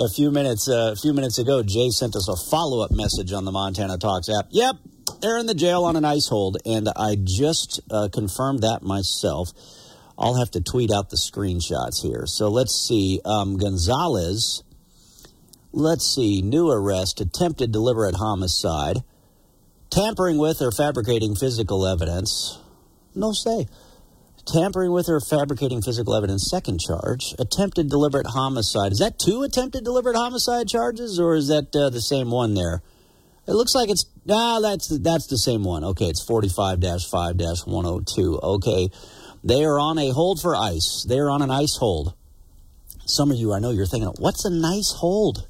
a 0.00 0.08
few 0.08 0.32
minutes 0.32 0.68
uh, 0.68 0.90
a 0.92 0.96
few 0.96 1.12
minutes 1.12 1.38
ago, 1.38 1.62
Jay 1.62 1.90
sent 1.90 2.16
us 2.16 2.28
a 2.28 2.34
follow 2.50 2.84
up 2.84 2.90
message 2.90 3.32
on 3.32 3.44
the 3.44 3.52
Montana 3.52 3.96
Talks 3.96 4.28
app. 4.28 4.46
Yep, 4.50 4.76
they're 5.20 5.38
in 5.38 5.46
the 5.46 5.54
jail 5.54 5.84
on 5.84 5.94
an 5.94 6.04
ice 6.04 6.26
hold, 6.26 6.56
and 6.66 6.88
I 6.96 7.14
just 7.22 7.80
uh, 7.92 8.08
confirmed 8.12 8.62
that 8.62 8.82
myself. 8.82 9.50
I'll 10.18 10.34
have 10.34 10.50
to 10.52 10.60
tweet 10.60 10.90
out 10.92 11.10
the 11.10 11.16
screenshots 11.16 12.02
here. 12.02 12.26
So 12.26 12.48
let's 12.48 12.74
see. 12.74 13.20
Um, 13.24 13.56
Gonzalez 13.56 14.62
Let's 15.72 16.14
see. 16.14 16.42
New 16.42 16.70
arrest, 16.70 17.20
attempted 17.20 17.72
deliberate 17.72 18.16
homicide, 18.16 19.02
tampering 19.90 20.36
with 20.36 20.60
or 20.60 20.70
fabricating 20.70 21.34
physical 21.34 21.86
evidence. 21.86 22.58
No 23.14 23.32
say. 23.32 23.66
Tampering 24.46 24.92
with 24.92 25.08
or 25.08 25.20
fabricating 25.20 25.80
physical 25.80 26.14
evidence, 26.14 26.50
second 26.50 26.80
charge. 26.80 27.34
Attempted 27.38 27.88
deliberate 27.88 28.26
homicide. 28.26 28.92
Is 28.92 28.98
that 28.98 29.18
two 29.18 29.44
attempted 29.44 29.84
deliberate 29.84 30.16
homicide 30.16 30.68
charges, 30.68 31.18
or 31.18 31.34
is 31.34 31.48
that 31.48 31.74
uh, 31.74 31.88
the 31.90 32.02
same 32.02 32.30
one 32.30 32.54
there? 32.54 32.82
It 33.46 33.52
looks 33.52 33.74
like 33.74 33.88
it's 33.88 34.04
ah, 34.28 34.60
that's 34.60 34.88
that's 34.98 35.26
the 35.26 35.38
same 35.38 35.64
one. 35.64 35.84
Okay, 35.84 36.06
it's 36.06 36.24
45-5-102. 36.26 38.42
Okay, 38.42 38.90
they 39.42 39.64
are 39.64 39.78
on 39.78 39.98
a 39.98 40.10
hold 40.10 40.40
for 40.40 40.54
ice. 40.54 41.06
They 41.08 41.18
are 41.18 41.30
on 41.30 41.40
an 41.40 41.50
ice 41.50 41.76
hold. 41.76 42.14
Some 43.06 43.30
of 43.30 43.36
you, 43.36 43.52
I 43.52 43.58
know, 43.58 43.70
you're 43.70 43.86
thinking, 43.86 44.12
what's 44.18 44.44
a 44.44 44.50
nice 44.50 44.92
hold? 44.98 45.46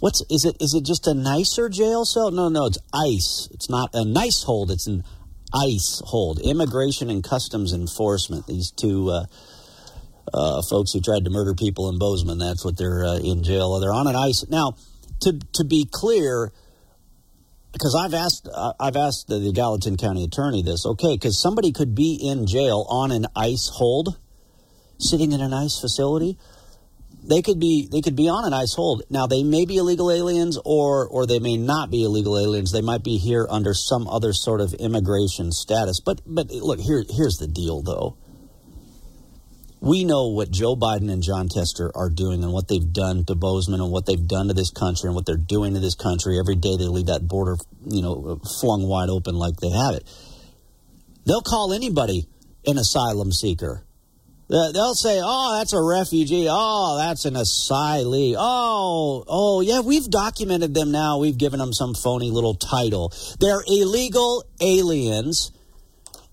What's 0.00 0.22
is 0.30 0.46
it? 0.46 0.56
Is 0.60 0.72
it 0.74 0.84
just 0.84 1.06
a 1.06 1.14
nicer 1.14 1.68
jail 1.68 2.06
cell? 2.06 2.30
No, 2.30 2.48
no, 2.48 2.66
it's 2.66 2.78
ICE. 2.92 3.48
It's 3.52 3.68
not 3.68 3.90
a 3.92 4.04
nice 4.04 4.42
hold. 4.42 4.70
It's 4.70 4.86
an 4.86 5.04
ICE 5.54 6.02
hold. 6.06 6.40
Immigration 6.40 7.10
and 7.10 7.22
Customs 7.22 7.74
Enforcement. 7.74 8.46
These 8.46 8.70
two 8.70 9.10
uh, 9.10 9.26
uh, 10.32 10.62
folks 10.70 10.92
who 10.92 11.02
tried 11.02 11.24
to 11.24 11.30
murder 11.30 11.54
people 11.54 11.90
in 11.90 11.98
Bozeman. 11.98 12.38
That's 12.38 12.64
what 12.64 12.78
they're 12.78 13.04
uh, 13.04 13.18
in 13.18 13.42
jail. 13.42 13.78
They're 13.78 13.92
on 13.92 14.06
an 14.06 14.16
ICE 14.16 14.46
now. 14.48 14.74
To 15.22 15.38
to 15.52 15.64
be 15.64 15.86
clear, 15.90 16.50
because 17.72 17.94
I've 17.94 18.14
asked 18.14 18.48
uh, 18.50 18.72
I've 18.80 18.96
asked 18.96 19.28
the, 19.28 19.38
the 19.38 19.52
Gallatin 19.52 19.98
County 19.98 20.24
Attorney 20.24 20.62
this. 20.62 20.86
Okay, 20.86 21.14
because 21.14 21.38
somebody 21.38 21.72
could 21.72 21.94
be 21.94 22.18
in 22.22 22.46
jail 22.46 22.86
on 22.88 23.12
an 23.12 23.26
ICE 23.36 23.68
hold, 23.74 24.16
sitting 24.98 25.32
in 25.32 25.42
an 25.42 25.52
ICE 25.52 25.78
facility 25.78 26.38
they 27.22 27.42
could 27.42 27.60
be 27.60 27.88
they 27.90 28.00
could 28.00 28.16
be 28.16 28.28
on 28.28 28.44
an 28.44 28.52
ice 28.52 28.74
hold. 28.74 29.02
Now 29.10 29.26
they 29.26 29.42
may 29.42 29.66
be 29.66 29.76
illegal 29.76 30.10
aliens 30.10 30.58
or 30.64 31.06
or 31.08 31.26
they 31.26 31.38
may 31.38 31.56
not 31.56 31.90
be 31.90 32.02
illegal 32.02 32.38
aliens. 32.38 32.72
They 32.72 32.80
might 32.80 33.04
be 33.04 33.18
here 33.18 33.46
under 33.50 33.74
some 33.74 34.08
other 34.08 34.32
sort 34.32 34.60
of 34.60 34.72
immigration 34.74 35.52
status. 35.52 36.00
But 36.00 36.22
but 36.26 36.50
look 36.50 36.80
here 36.80 37.04
here's 37.08 37.36
the 37.36 37.46
deal 37.46 37.82
though. 37.82 38.16
We 39.82 40.04
know 40.04 40.28
what 40.28 40.50
Joe 40.50 40.76
Biden 40.76 41.10
and 41.10 41.22
Jon 41.22 41.48
Tester 41.48 41.90
are 41.94 42.10
doing 42.10 42.44
and 42.44 42.52
what 42.52 42.68
they've 42.68 42.92
done 42.92 43.24
to 43.24 43.34
Bozeman 43.34 43.80
and 43.80 43.90
what 43.90 44.04
they've 44.04 44.28
done 44.28 44.48
to 44.48 44.54
this 44.54 44.70
country 44.70 45.08
and 45.08 45.14
what 45.14 45.24
they're 45.24 45.36
doing 45.36 45.72
to 45.72 45.80
this 45.80 45.94
country. 45.94 46.38
Every 46.38 46.54
day 46.54 46.76
they 46.76 46.84
leave 46.84 47.06
that 47.06 47.26
border, 47.26 47.56
you 47.86 48.02
know, 48.02 48.40
flung 48.60 48.86
wide 48.86 49.08
open 49.08 49.36
like 49.36 49.56
they 49.56 49.70
have 49.70 49.94
it. 49.94 50.04
They'll 51.24 51.40
call 51.40 51.72
anybody 51.72 52.26
an 52.66 52.76
asylum 52.76 53.32
seeker 53.32 53.86
They'll 54.50 54.96
say, 54.96 55.20
"Oh, 55.22 55.56
that's 55.56 55.72
a 55.72 55.80
refugee. 55.80 56.48
Oh, 56.50 56.96
that's 56.98 57.24
an 57.24 57.34
asylee. 57.34 58.34
Oh, 58.36 59.24
oh, 59.28 59.60
yeah, 59.60 59.78
we've 59.78 60.10
documented 60.10 60.74
them 60.74 60.90
now. 60.90 61.18
We've 61.18 61.38
given 61.38 61.60
them 61.60 61.72
some 61.72 61.94
phony 61.94 62.30
little 62.30 62.54
title. 62.54 63.12
They're 63.38 63.62
illegal 63.68 64.44
aliens." 64.60 65.52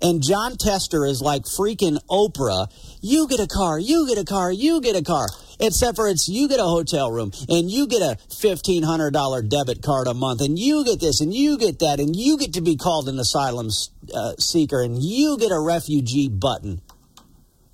And 0.01 0.21
Jon 0.21 0.57
Tester 0.57 1.05
is 1.05 1.21
like 1.21 1.43
freaking 1.43 1.99
Oprah. 2.07 2.71
You 3.01 3.27
get 3.27 3.39
a 3.39 3.47
car, 3.47 3.79
you 3.79 4.07
get 4.07 4.19
a 4.19 4.25
car, 4.25 4.51
you 4.51 4.79
get 4.79 4.95
a 4.95 5.01
car. 5.01 5.27
Except 5.59 5.95
for 5.95 6.07
it's 6.07 6.29
you 6.29 6.47
get 6.47 6.59
a 6.59 6.63
hotel 6.63 7.11
room 7.11 7.31
and 7.49 7.71
you 7.71 7.87
get 7.87 8.03
a 8.03 8.17
$1,500 8.29 9.49
debit 9.49 9.81
card 9.81 10.05
a 10.05 10.13
month 10.13 10.41
and 10.41 10.59
you 10.59 10.85
get 10.85 10.99
this 10.99 11.19
and 11.19 11.33
you 11.33 11.57
get 11.57 11.79
that 11.79 11.99
and 11.99 12.15
you 12.15 12.37
get 12.37 12.53
to 12.53 12.61
be 12.61 12.75
called 12.75 13.09
an 13.09 13.17
asylum 13.17 13.69
uh, 14.13 14.33
seeker 14.37 14.83
and 14.83 15.01
you 15.01 15.35
get 15.39 15.51
a 15.51 15.59
refugee 15.59 16.29
button. 16.29 16.81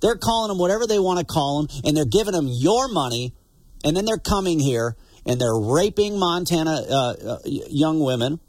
They're 0.04 0.16
calling 0.16 0.48
them 0.48 0.58
whatever 0.58 0.86
they 0.86 0.98
want 0.98 1.18
to 1.18 1.24
call 1.24 1.62
them, 1.62 1.80
and 1.82 1.96
they're 1.96 2.04
giving 2.04 2.34
them 2.34 2.46
your 2.46 2.88
money, 2.88 3.32
and 3.82 3.96
then 3.96 4.04
they're 4.04 4.18
coming 4.18 4.60
here 4.60 4.96
and 5.26 5.40
they're 5.40 5.56
raping 5.56 6.18
Montana 6.18 6.82
uh, 6.88 7.14
uh, 7.26 7.38
young 7.46 8.00
women. 8.00 8.40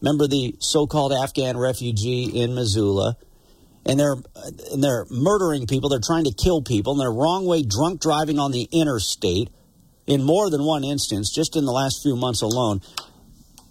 Remember 0.00 0.26
the 0.26 0.56
so-called 0.58 1.12
Afghan 1.12 1.56
refugee 1.56 2.24
in 2.24 2.54
Missoula, 2.54 3.16
and 3.86 3.98
they're 3.98 4.16
and 4.72 4.82
they're 4.82 5.06
murdering 5.10 5.66
people. 5.66 5.88
They're 5.88 6.00
trying 6.04 6.24
to 6.24 6.32
kill 6.32 6.62
people, 6.62 6.92
and 6.92 7.00
they're 7.00 7.12
wrong 7.12 7.46
way 7.46 7.62
drunk 7.62 8.00
driving 8.00 8.38
on 8.38 8.50
the 8.50 8.68
interstate 8.72 9.50
in 10.06 10.22
more 10.22 10.50
than 10.50 10.64
one 10.64 10.84
instance, 10.84 11.30
just 11.30 11.54
in 11.56 11.64
the 11.64 11.72
last 11.72 12.02
few 12.02 12.16
months 12.16 12.42
alone. 12.42 12.80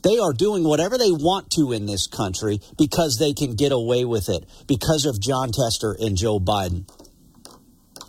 They 0.02 0.18
are 0.18 0.34
doing 0.34 0.64
whatever 0.64 0.98
they 0.98 1.12
want 1.12 1.52
to 1.52 1.72
in 1.74 1.86
this 1.86 2.08
country 2.08 2.62
because 2.78 3.18
they 3.18 3.34
can 3.34 3.56
get 3.56 3.72
away 3.72 4.06
with 4.06 4.30
it 4.30 4.46
because 4.68 5.06
of 5.06 5.20
Jon 5.20 5.52
Tester 5.52 5.96
and 6.00 6.16
Joe 6.16 6.40
Biden. 6.40 6.90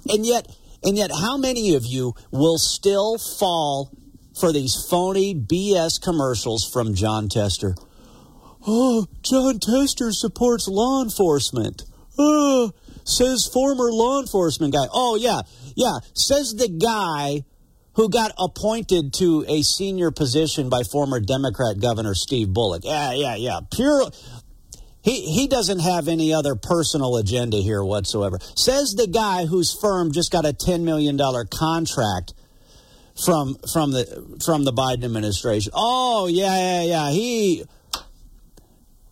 And 0.09 0.25
yet, 0.25 0.47
and 0.83 0.97
yet, 0.97 1.11
how 1.11 1.37
many 1.37 1.75
of 1.75 1.85
you 1.85 2.15
will 2.31 2.59
still 2.59 3.19
fall 3.19 3.91
for 4.39 4.53
these 4.53 4.87
phony 4.89 5.35
BS 5.35 6.01
commercials 6.01 6.69
from 6.73 6.95
Jon 6.95 7.29
Tester? 7.29 7.75
Oh, 8.67 9.07
Jon 9.23 9.59
Tester 9.59 10.13
supports 10.13 10.69
law 10.69 11.03
enforcement. 11.03 11.83
Oh, 12.19 12.73
says 13.05 13.49
former 13.53 13.91
law 13.91 14.21
enforcement 14.21 14.75
guy. 14.75 14.87
Oh, 14.93 15.17
yeah, 15.17 15.43
yeah, 15.75 15.99
says 16.15 16.55
the 16.55 16.69
guy 16.69 17.45
who 17.95 18.09
got 18.09 18.33
appointed 18.39 19.13
to 19.15 19.45
a 19.49 19.63
senior 19.63 20.11
position 20.11 20.69
by 20.69 20.83
former 20.83 21.21
Democrat 21.21 21.81
Governor 21.81 22.15
Steve 22.15 22.53
Bullock. 22.53 22.85
Yeah, 22.85 23.13
yeah, 23.13 23.37
yeah. 23.37 23.61
Pure. 23.71 24.11
He, 25.03 25.23
he 25.33 25.47
doesn't 25.47 25.81
have 25.81 26.09
any 26.09 26.33
other 26.33 26.55
personal 26.55 27.17
agenda 27.17 27.57
here 27.57 27.83
whatsoever. 27.83 28.39
Says 28.55 28.95
the 28.95 29.07
guy 29.07 29.47
whose 29.47 29.75
firm 29.75 30.13
just 30.13 30.31
got 30.31 30.45
a 30.45 30.53
$10 30.53 30.83
million 30.83 31.19
contract 31.51 32.35
from 33.25 33.57
from 33.73 33.91
the 33.91 34.39
from 34.45 34.65
the 34.65 34.73
Biden 34.73 35.05
administration. 35.05 35.73
Oh 35.75 36.27
yeah, 36.27 36.57
yeah, 36.57 36.83
yeah. 36.83 37.11
He 37.11 37.65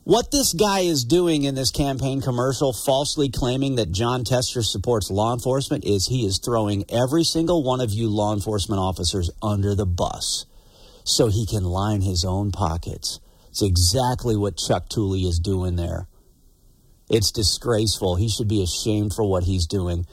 what 0.09 0.31
this 0.31 0.55
guy 0.55 0.81
is 0.81 1.05
doing 1.05 1.43
in 1.43 1.55
this 1.55 1.71
campaign 1.71 2.23
commercial, 2.23 2.73
falsely 2.73 3.29
claiming 3.29 3.75
that 3.75 3.93
Jon 3.93 4.25
Tester 4.25 4.63
supports 4.63 5.11
law 5.11 5.35
enforcement, 5.35 5.85
is 5.85 6.07
he 6.07 6.25
is 6.25 6.41
throwing 6.43 6.87
every 6.89 7.25
single 7.25 7.63
one 7.63 7.83
of 7.83 7.91
you 7.91 8.09
law 8.09 8.33
enforcement 8.33 8.81
officers 8.81 9.31
under 9.43 9.75
the 9.75 9.85
bus 9.85 10.47
so 11.05 11.27
he 11.27 11.45
can 11.45 11.63
line 11.63 12.01
his 12.01 12.25
own 12.25 12.53
pockets. 12.53 13.21
It's 13.51 13.61
exactly 13.61 14.35
what 14.35 14.57
Chuck 14.57 14.89
Tooley 14.89 15.25
is 15.25 15.39
doing 15.39 15.77
there. 15.77 16.09
It's 17.11 17.31
disgraceful. 17.31 18.17
He 18.17 18.31
should 18.31 18.49
be 18.49 18.63
ashamed 18.63 19.13
for 19.13 19.29
what 19.29 19.43
he's 19.45 19.67
doing. 19.67 20.07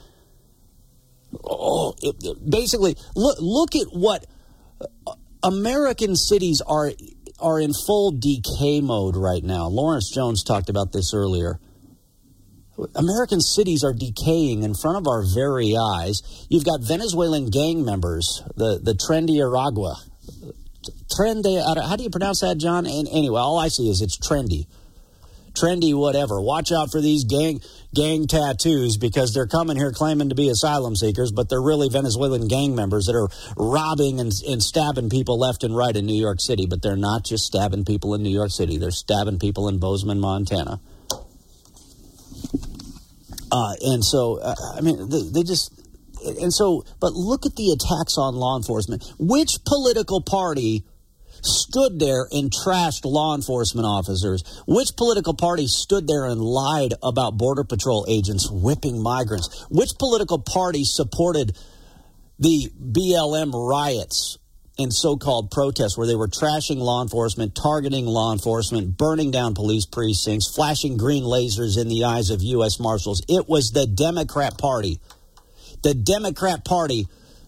Oh, 1.42 1.94
it, 2.02 2.16
it, 2.20 2.50
basically, 2.50 2.98
look 3.14 3.38
look 3.40 3.74
at 3.74 3.86
what 3.92 4.26
uh, 5.06 5.14
American 5.42 6.16
cities 6.16 6.60
are 6.66 6.92
are 7.40 7.60
in 7.60 7.72
full 7.72 8.12
decay 8.12 8.80
mode 8.80 9.16
right 9.16 9.42
now. 9.42 9.66
Lawrence 9.66 10.10
Jones 10.12 10.42
talked 10.42 10.68
about 10.68 10.92
this 10.92 11.12
earlier. 11.14 11.58
American 12.94 13.40
cities 13.40 13.82
are 13.84 13.94
decaying 13.94 14.62
in 14.62 14.74
front 14.74 14.98
of 14.98 15.06
our 15.06 15.24
very 15.34 15.74
eyes. 15.76 16.20
You've 16.50 16.64
got 16.64 16.82
Venezuelan 16.82 17.48
gang 17.48 17.84
members, 17.84 18.42
the, 18.56 18.78
the 18.82 18.92
Tren 18.92 19.26
de 19.26 19.38
Aragua. 19.38 19.96
Trendy, 21.16 21.56
how 21.64 21.96
do 21.96 22.02
you 22.02 22.10
pronounce 22.10 22.40
that, 22.40 22.58
John? 22.58 22.84
And 22.84 23.08
anyway, 23.08 23.40
all 23.40 23.58
I 23.58 23.68
see 23.68 23.88
is 23.88 24.02
it's 24.02 24.18
trendy 24.18 24.66
trendy, 25.56 25.94
whatever. 25.94 26.40
Watch 26.40 26.70
out 26.70 26.90
for 26.92 27.00
these 27.00 27.24
gang 27.24 27.60
gang 27.96 28.26
tattoos 28.26 28.98
because 28.98 29.32
they're 29.32 29.46
coming 29.46 29.76
here 29.76 29.90
claiming 29.90 30.28
to 30.28 30.34
be 30.34 30.50
asylum 30.50 30.94
seekers, 30.94 31.32
but 31.32 31.48
they're 31.48 31.62
really 31.62 31.88
Venezuelan 31.88 32.46
gang 32.46 32.76
members 32.76 33.06
that 33.06 33.16
are 33.16 33.28
robbing 33.56 34.20
and, 34.20 34.30
and 34.46 34.62
stabbing 34.62 35.08
people 35.08 35.38
left 35.38 35.64
and 35.64 35.74
right 35.74 35.96
in 35.96 36.04
New 36.04 36.20
York 36.20 36.40
City. 36.40 36.66
But 36.68 36.82
they're 36.82 36.96
not 36.96 37.24
just 37.24 37.46
stabbing 37.46 37.86
people 37.86 38.14
in 38.14 38.22
New 38.22 38.30
York 38.30 38.50
City; 38.50 38.76
they're 38.76 38.90
stabbing 38.90 39.38
people 39.38 39.68
in 39.68 39.78
Bozeman, 39.78 40.20
Montana. 40.20 40.78
Uh, 43.50 43.74
and 43.82 44.04
so, 44.04 44.38
uh, 44.42 44.54
I 44.76 44.80
mean, 44.82 45.08
they, 45.08 45.22
they 45.22 45.42
just 45.42 45.72
and 46.26 46.52
so, 46.52 46.84
but 47.00 47.12
look 47.12 47.46
at 47.46 47.56
the 47.56 47.70
attacks 47.72 48.18
on 48.18 48.34
law 48.34 48.56
enforcement. 48.56 49.04
Which 49.18 49.58
political 49.64 50.20
party? 50.20 50.84
Stood 51.42 51.98
there 51.98 52.26
and 52.30 52.50
trashed 52.50 53.04
law 53.04 53.34
enforcement 53.34 53.86
officers? 53.86 54.42
Which 54.66 54.96
political 54.96 55.34
party 55.34 55.66
stood 55.66 56.06
there 56.06 56.24
and 56.24 56.40
lied 56.40 56.94
about 57.02 57.36
Border 57.36 57.64
Patrol 57.64 58.06
agents 58.08 58.50
whipping 58.50 59.02
migrants? 59.02 59.66
Which 59.70 59.90
political 59.98 60.38
party 60.38 60.84
supported 60.84 61.56
the 62.38 62.70
BLM 62.80 63.52
riots 63.52 64.38
and 64.78 64.92
so 64.92 65.16
called 65.16 65.50
protests 65.50 65.96
where 65.96 66.06
they 66.06 66.14
were 66.14 66.28
trashing 66.28 66.76
law 66.76 67.02
enforcement, 67.02 67.54
targeting 67.54 68.04
law 68.06 68.32
enforcement, 68.32 68.96
burning 68.98 69.30
down 69.30 69.54
police 69.54 69.86
precincts, 69.86 70.54
flashing 70.54 70.96
green 70.96 71.22
lasers 71.22 71.80
in 71.80 71.88
the 71.88 72.04
eyes 72.04 72.30
of 72.30 72.42
U.S. 72.42 72.78
Marshals? 72.78 73.22
It 73.28 73.48
was 73.48 73.70
the 73.70 73.86
Democrat 73.86 74.58
Party. 74.58 75.00
The 75.82 75.94
Democrat 75.94 76.64
Party 76.64 77.06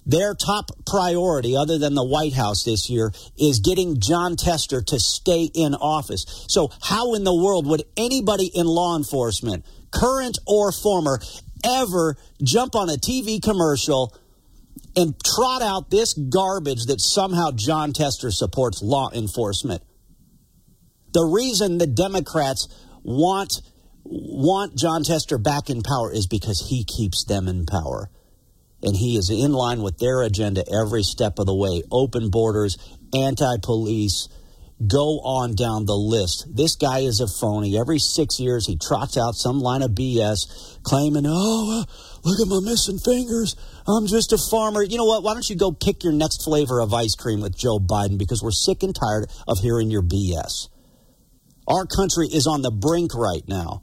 their 0.09 0.35
top 0.35 0.71
priority, 0.87 1.55
other 1.55 1.77
than 1.77 1.95
the 1.95 2.05
White 2.05 2.33
House 2.33 2.65
this 2.65 2.89
year, 2.89 3.13
is 3.37 3.61
getting 3.61 4.01
Jon 4.01 4.37
Tester 4.37 4.81
to 4.81 4.99
stay 4.99 5.51
in 5.55 5.75
office. 5.75 6.47
So, 6.49 6.71
how 6.83 7.15
in 7.15 7.25
the 7.25 7.35
world 7.35 7.67
would 7.67 7.85
anybody 7.97 8.47
in 8.47 8.67
law 8.67 8.97
enforcement, 8.97 9.67
current 9.93 10.39
or 10.47 10.73
former, 10.73 11.21
ever 11.63 12.17
jump 12.43 12.75
on 12.75 12.89
a 12.89 12.95
TV 12.95 13.43
commercial 13.43 14.17
and 14.97 15.15
trot 15.23 15.61
out 15.61 15.91
this 15.91 16.15
garbage 16.15 16.87
that 16.87 17.01
somehow 17.01 17.51
Jon 17.51 17.93
Tester 17.93 18.31
supports 18.31 18.83
law 18.83 19.11
enforcement? 19.13 19.83
The 21.13 21.25
reason 21.25 21.77
the 21.77 21.87
Democrats 21.87 22.67
want 23.03 23.61
want 24.05 24.75
Jon 24.75 25.03
Tester 25.03 25.37
back 25.37 25.69
in 25.69 25.83
power 25.83 26.11
is 26.11 26.27
because 26.27 26.67
he 26.71 26.83
keeps 26.85 27.25
them 27.25 27.47
in 27.47 27.67
power 27.67 28.09
and 28.83 28.97
he 28.97 29.17
is 29.17 29.31
in 29.31 29.53
line 29.53 29.83
with 29.83 29.99
their 29.99 30.23
agenda 30.23 30.65
every 30.73 31.03
step 31.03 31.39
of 31.39 31.47
the 31.47 31.55
way. 31.55 31.83
Open 31.91 32.31
borders, 32.31 32.77
anti 33.13 33.57
police, 33.63 34.29
go 34.87 35.19
on 35.21 35.55
down 35.55 35.87
the 35.87 35.97
list. 35.97 36.47
This 36.49 36.77
guy 36.77 37.01
is 37.01 37.21
a 37.21 37.27
phony. 37.27 37.79
Every 37.79 37.99
six 37.99 38.39
years, 38.39 38.67
he 38.67 38.79
trots 38.79 39.17
out 39.17 39.35
some 39.35 39.61
line 39.61 39.83
of 39.83 39.93
BS 39.93 40.83
claiming, 40.83 41.25
oh, 41.27 41.83
uh, 41.83 41.85
look 42.25 42.41
at 42.41 42.49
my 42.49 42.61
missing 42.63 42.99
fingers. 42.99 43.57
I'm 43.87 44.07
just 44.07 44.33
a 44.33 44.39
farmer. 44.51 44.83
You 44.83 44.99
know 44.99 45.07
what? 45.07 45.23
Why 45.23 45.33
don't 45.33 45.49
you 45.49 45.57
go 45.57 45.73
pick 45.73 46.05
your 46.05 46.13
next 46.13 46.45
flavor 46.45 46.81
of 46.81 46.95
ice 46.95 47.17
cream 47.17 47.41
with 47.41 47.57
Joe 47.57 47.79
Biden 47.79 48.19
because 48.19 48.43
we're 48.43 48.53
sick 48.53 48.83
and 48.83 48.95
tired 48.95 49.29
of 49.49 49.59
hearing 49.59 49.91
your 49.91 50.03
BS. 50.03 50.69
Our 51.67 51.85
country 51.85 52.29
is 52.29 52.47
on 52.47 52.63
the 52.63 52.71
brink 52.71 53.15
right 53.15 53.47
now 53.47 53.83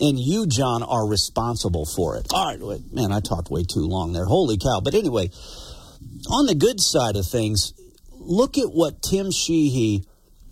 and 0.00 0.18
you, 0.18 0.46
Jon, 0.46 0.82
are 0.82 1.06
responsible 1.06 1.84
for 1.84 2.16
it. 2.16 2.26
All 2.32 2.46
right, 2.46 2.80
man, 2.92 3.12
I 3.12 3.20
talked 3.20 3.50
way 3.50 3.64
too 3.64 3.86
long 3.86 4.12
there. 4.12 4.24
Holy 4.24 4.56
cow. 4.56 4.80
But 4.82 4.94
anyway, 4.94 5.30
on 6.30 6.46
the 6.46 6.54
good 6.54 6.80
side 6.80 7.16
of 7.16 7.26
things, 7.26 7.72
look 8.12 8.58
at 8.58 8.68
what 8.68 9.02
Tim 9.02 9.30
Sheehy 9.30 10.04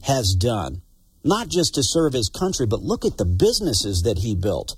has 0.02 0.34
done, 0.34 0.82
not 1.24 1.48
just 1.48 1.74
to 1.74 1.82
serve 1.82 2.12
his 2.12 2.28
country, 2.28 2.66
but 2.66 2.82
look 2.82 3.04
at 3.04 3.18
the 3.18 3.24
businesses 3.24 4.02
that 4.02 4.18
he 4.18 4.34
built. 4.34 4.76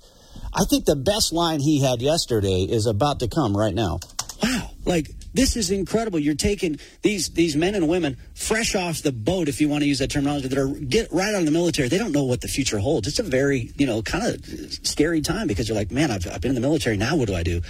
I 0.53 0.65
think 0.65 0.85
the 0.85 0.95
best 0.95 1.31
line 1.31 1.59
he 1.59 1.81
had 1.81 2.01
yesterday 2.01 2.63
is 2.63 2.85
about 2.85 3.19
to 3.19 3.27
come 3.27 3.55
right 3.55 3.73
now. 3.73 3.99
Wow, 4.41 4.71
like 4.85 5.09
this 5.39 5.55
is 5.55 5.71
incredible. 5.71 6.19
You're 6.19 6.35
taking 6.35 6.79
these 7.01 7.29
these 7.29 7.55
men 7.55 7.73
and 7.73 7.87
women 7.87 8.17
fresh 8.33 8.75
off 8.75 9.01
the 9.01 9.13
boat, 9.13 9.47
if 9.47 9.61
you 9.61 9.69
want 9.69 9.83
to 9.83 9.87
use 9.87 9.99
that 9.99 10.11
terminology, 10.11 10.49
that 10.49 10.57
are 10.57 10.67
get 10.67 11.11
right 11.13 11.33
out 11.33 11.39
of 11.39 11.45
the 11.45 11.51
military. 11.51 11.87
They 11.87 11.97
don't 11.97 12.11
know 12.11 12.25
what 12.25 12.41
the 12.41 12.49
future 12.49 12.77
holds. 12.77 13.07
It's 13.07 13.19
a 13.19 13.23
very 13.23 13.71
you 13.77 13.87
know 13.87 14.01
kind 14.01 14.25
of 14.25 14.45
scary 14.85 15.21
time 15.21 15.47
because 15.47 15.69
you're 15.69 15.77
like, 15.77 15.91
man, 15.91 16.11
I've, 16.11 16.27
I've 16.27 16.41
been 16.41 16.49
in 16.49 16.55
the 16.55 16.61
military. 16.61 16.97
Now 16.97 17.15
what 17.15 17.27
do 17.27 17.35
I 17.35 17.43
do? 17.43 17.61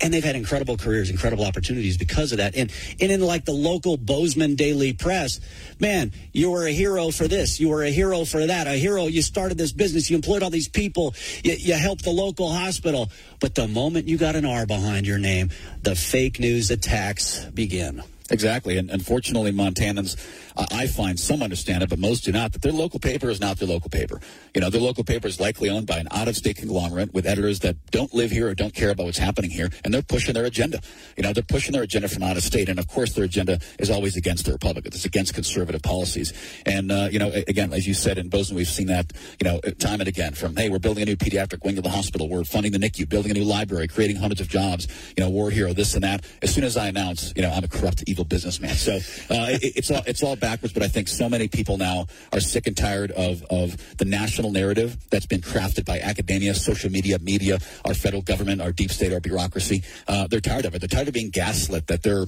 And 0.00 0.14
they've 0.14 0.24
had 0.24 0.36
incredible 0.36 0.76
careers, 0.76 1.10
incredible 1.10 1.44
opportunities 1.44 1.96
because 1.96 2.32
of 2.32 2.38
that. 2.38 2.56
And 2.56 2.72
and 3.00 3.10
in 3.10 3.20
like 3.20 3.44
the 3.44 3.52
local 3.52 3.96
Bozeman 3.96 4.54
Daily 4.54 4.92
Press, 4.92 5.40
man, 5.80 6.12
you 6.32 6.50
were 6.50 6.66
a 6.66 6.72
hero 6.72 7.10
for 7.10 7.28
this, 7.28 7.58
you 7.58 7.68
were 7.68 7.82
a 7.82 7.90
hero 7.90 8.24
for 8.24 8.46
that, 8.46 8.66
a 8.66 8.72
hero. 8.72 9.06
You 9.06 9.22
started 9.22 9.58
this 9.58 9.72
business, 9.72 10.10
you 10.10 10.16
employed 10.16 10.42
all 10.42 10.50
these 10.50 10.68
people, 10.68 11.14
you, 11.42 11.52
you 11.52 11.74
helped 11.74 12.04
the 12.04 12.10
local 12.10 12.52
hospital. 12.52 13.10
But 13.40 13.54
the 13.54 13.68
moment 13.68 14.08
you 14.08 14.16
got 14.16 14.36
an 14.36 14.44
R 14.44 14.66
behind 14.66 15.06
your 15.06 15.18
name, 15.18 15.50
the 15.82 15.94
fake 15.94 16.40
news 16.40 16.70
attacks 16.70 17.44
begin. 17.46 18.02
Exactly. 18.30 18.76
And 18.76 18.90
unfortunately, 18.90 19.52
Montanans, 19.52 20.16
uh, 20.56 20.66
I 20.70 20.86
find 20.86 21.18
some 21.18 21.42
understand 21.42 21.82
it, 21.82 21.88
but 21.88 21.98
most 21.98 22.24
do 22.24 22.32
not, 22.32 22.52
that 22.52 22.62
their 22.62 22.72
local 22.72 23.00
paper 23.00 23.30
is 23.30 23.40
not 23.40 23.58
their 23.58 23.68
local 23.68 23.88
paper. 23.88 24.20
You 24.54 24.60
know, 24.60 24.70
their 24.70 24.80
local 24.80 25.02
paper 25.02 25.26
is 25.26 25.40
likely 25.40 25.70
owned 25.70 25.86
by 25.86 25.98
an 25.98 26.08
out 26.10 26.28
of 26.28 26.36
state 26.36 26.56
conglomerate 26.56 27.14
with 27.14 27.26
editors 27.26 27.60
that 27.60 27.76
don't 27.90 28.12
live 28.12 28.30
here 28.30 28.48
or 28.48 28.54
don't 28.54 28.74
care 28.74 28.90
about 28.90 29.06
what's 29.06 29.18
happening 29.18 29.50
here, 29.50 29.70
and 29.84 29.94
they're 29.94 30.02
pushing 30.02 30.34
their 30.34 30.44
agenda. 30.44 30.80
You 31.16 31.22
know, 31.22 31.32
they're 31.32 31.42
pushing 31.42 31.72
their 31.72 31.82
agenda 31.82 32.08
from 32.08 32.22
out 32.22 32.36
of 32.36 32.42
state, 32.42 32.68
and 32.68 32.78
of 32.78 32.86
course, 32.86 33.14
their 33.14 33.24
agenda 33.24 33.60
is 33.78 33.90
always 33.90 34.16
against 34.16 34.44
the 34.44 34.52
Republicans. 34.52 34.94
It's 34.94 35.04
against 35.04 35.32
conservative 35.32 35.82
policies. 35.82 36.32
And, 36.66 36.92
uh, 36.92 37.08
you 37.10 37.18
know, 37.18 37.30
again, 37.48 37.72
as 37.72 37.86
you 37.86 37.94
said 37.94 38.18
in 38.18 38.28
Bozeman, 38.28 38.56
we've 38.56 38.68
seen 38.68 38.88
that, 38.88 39.12
you 39.40 39.48
know, 39.48 39.60
time 39.78 40.00
and 40.00 40.08
again 40.08 40.34
from, 40.34 40.54
hey, 40.56 40.68
we're 40.68 40.78
building 40.78 41.02
a 41.02 41.06
new 41.06 41.16
pediatric 41.16 41.64
wing 41.64 41.78
of 41.78 41.84
the 41.84 41.90
hospital, 41.90 42.28
we're 42.28 42.44
funding 42.44 42.72
the 42.72 42.78
NICU, 42.78 43.08
building 43.08 43.30
a 43.30 43.34
new 43.34 43.44
library, 43.44 43.88
creating 43.88 44.16
hundreds 44.16 44.40
of 44.40 44.48
jobs, 44.48 44.86
you 45.16 45.24
know, 45.24 45.30
war 45.30 45.50
hero, 45.50 45.72
this 45.72 45.94
and 45.94 46.04
that. 46.04 46.24
As 46.42 46.54
soon 46.54 46.64
as 46.64 46.76
I 46.76 46.88
announce, 46.88 47.32
you 47.36 47.42
know, 47.42 47.50
I'm 47.50 47.64
a 47.64 47.68
corrupt, 47.68 48.04
evil 48.06 48.17
businessman. 48.24 48.74
So 48.74 48.96
uh, 48.96 49.50
it, 49.50 49.76
it's 49.76 49.90
all 49.90 50.02
it's 50.06 50.22
all 50.22 50.36
backwards. 50.36 50.72
But 50.72 50.82
I 50.82 50.88
think 50.88 51.08
so 51.08 51.28
many 51.28 51.48
people 51.48 51.76
now 51.76 52.06
are 52.32 52.40
sick 52.40 52.66
and 52.66 52.76
tired 52.76 53.10
of 53.12 53.42
of 53.50 53.76
the 53.98 54.04
national 54.04 54.50
narrative 54.50 54.96
that's 55.10 55.26
been 55.26 55.40
crafted 55.40 55.84
by 55.84 56.00
academia, 56.00 56.54
social 56.54 56.90
media, 56.90 57.18
media, 57.18 57.58
our 57.84 57.94
federal 57.94 58.22
government, 58.22 58.60
our 58.60 58.72
deep 58.72 58.90
state, 58.90 59.12
our 59.12 59.20
bureaucracy. 59.20 59.82
Uh, 60.06 60.26
they're 60.26 60.40
tired 60.40 60.64
of 60.64 60.74
it. 60.74 60.80
They're 60.80 60.88
tired 60.88 61.08
of 61.08 61.14
being 61.14 61.30
gaslit. 61.30 61.86
That 61.86 62.02
they're 62.02 62.26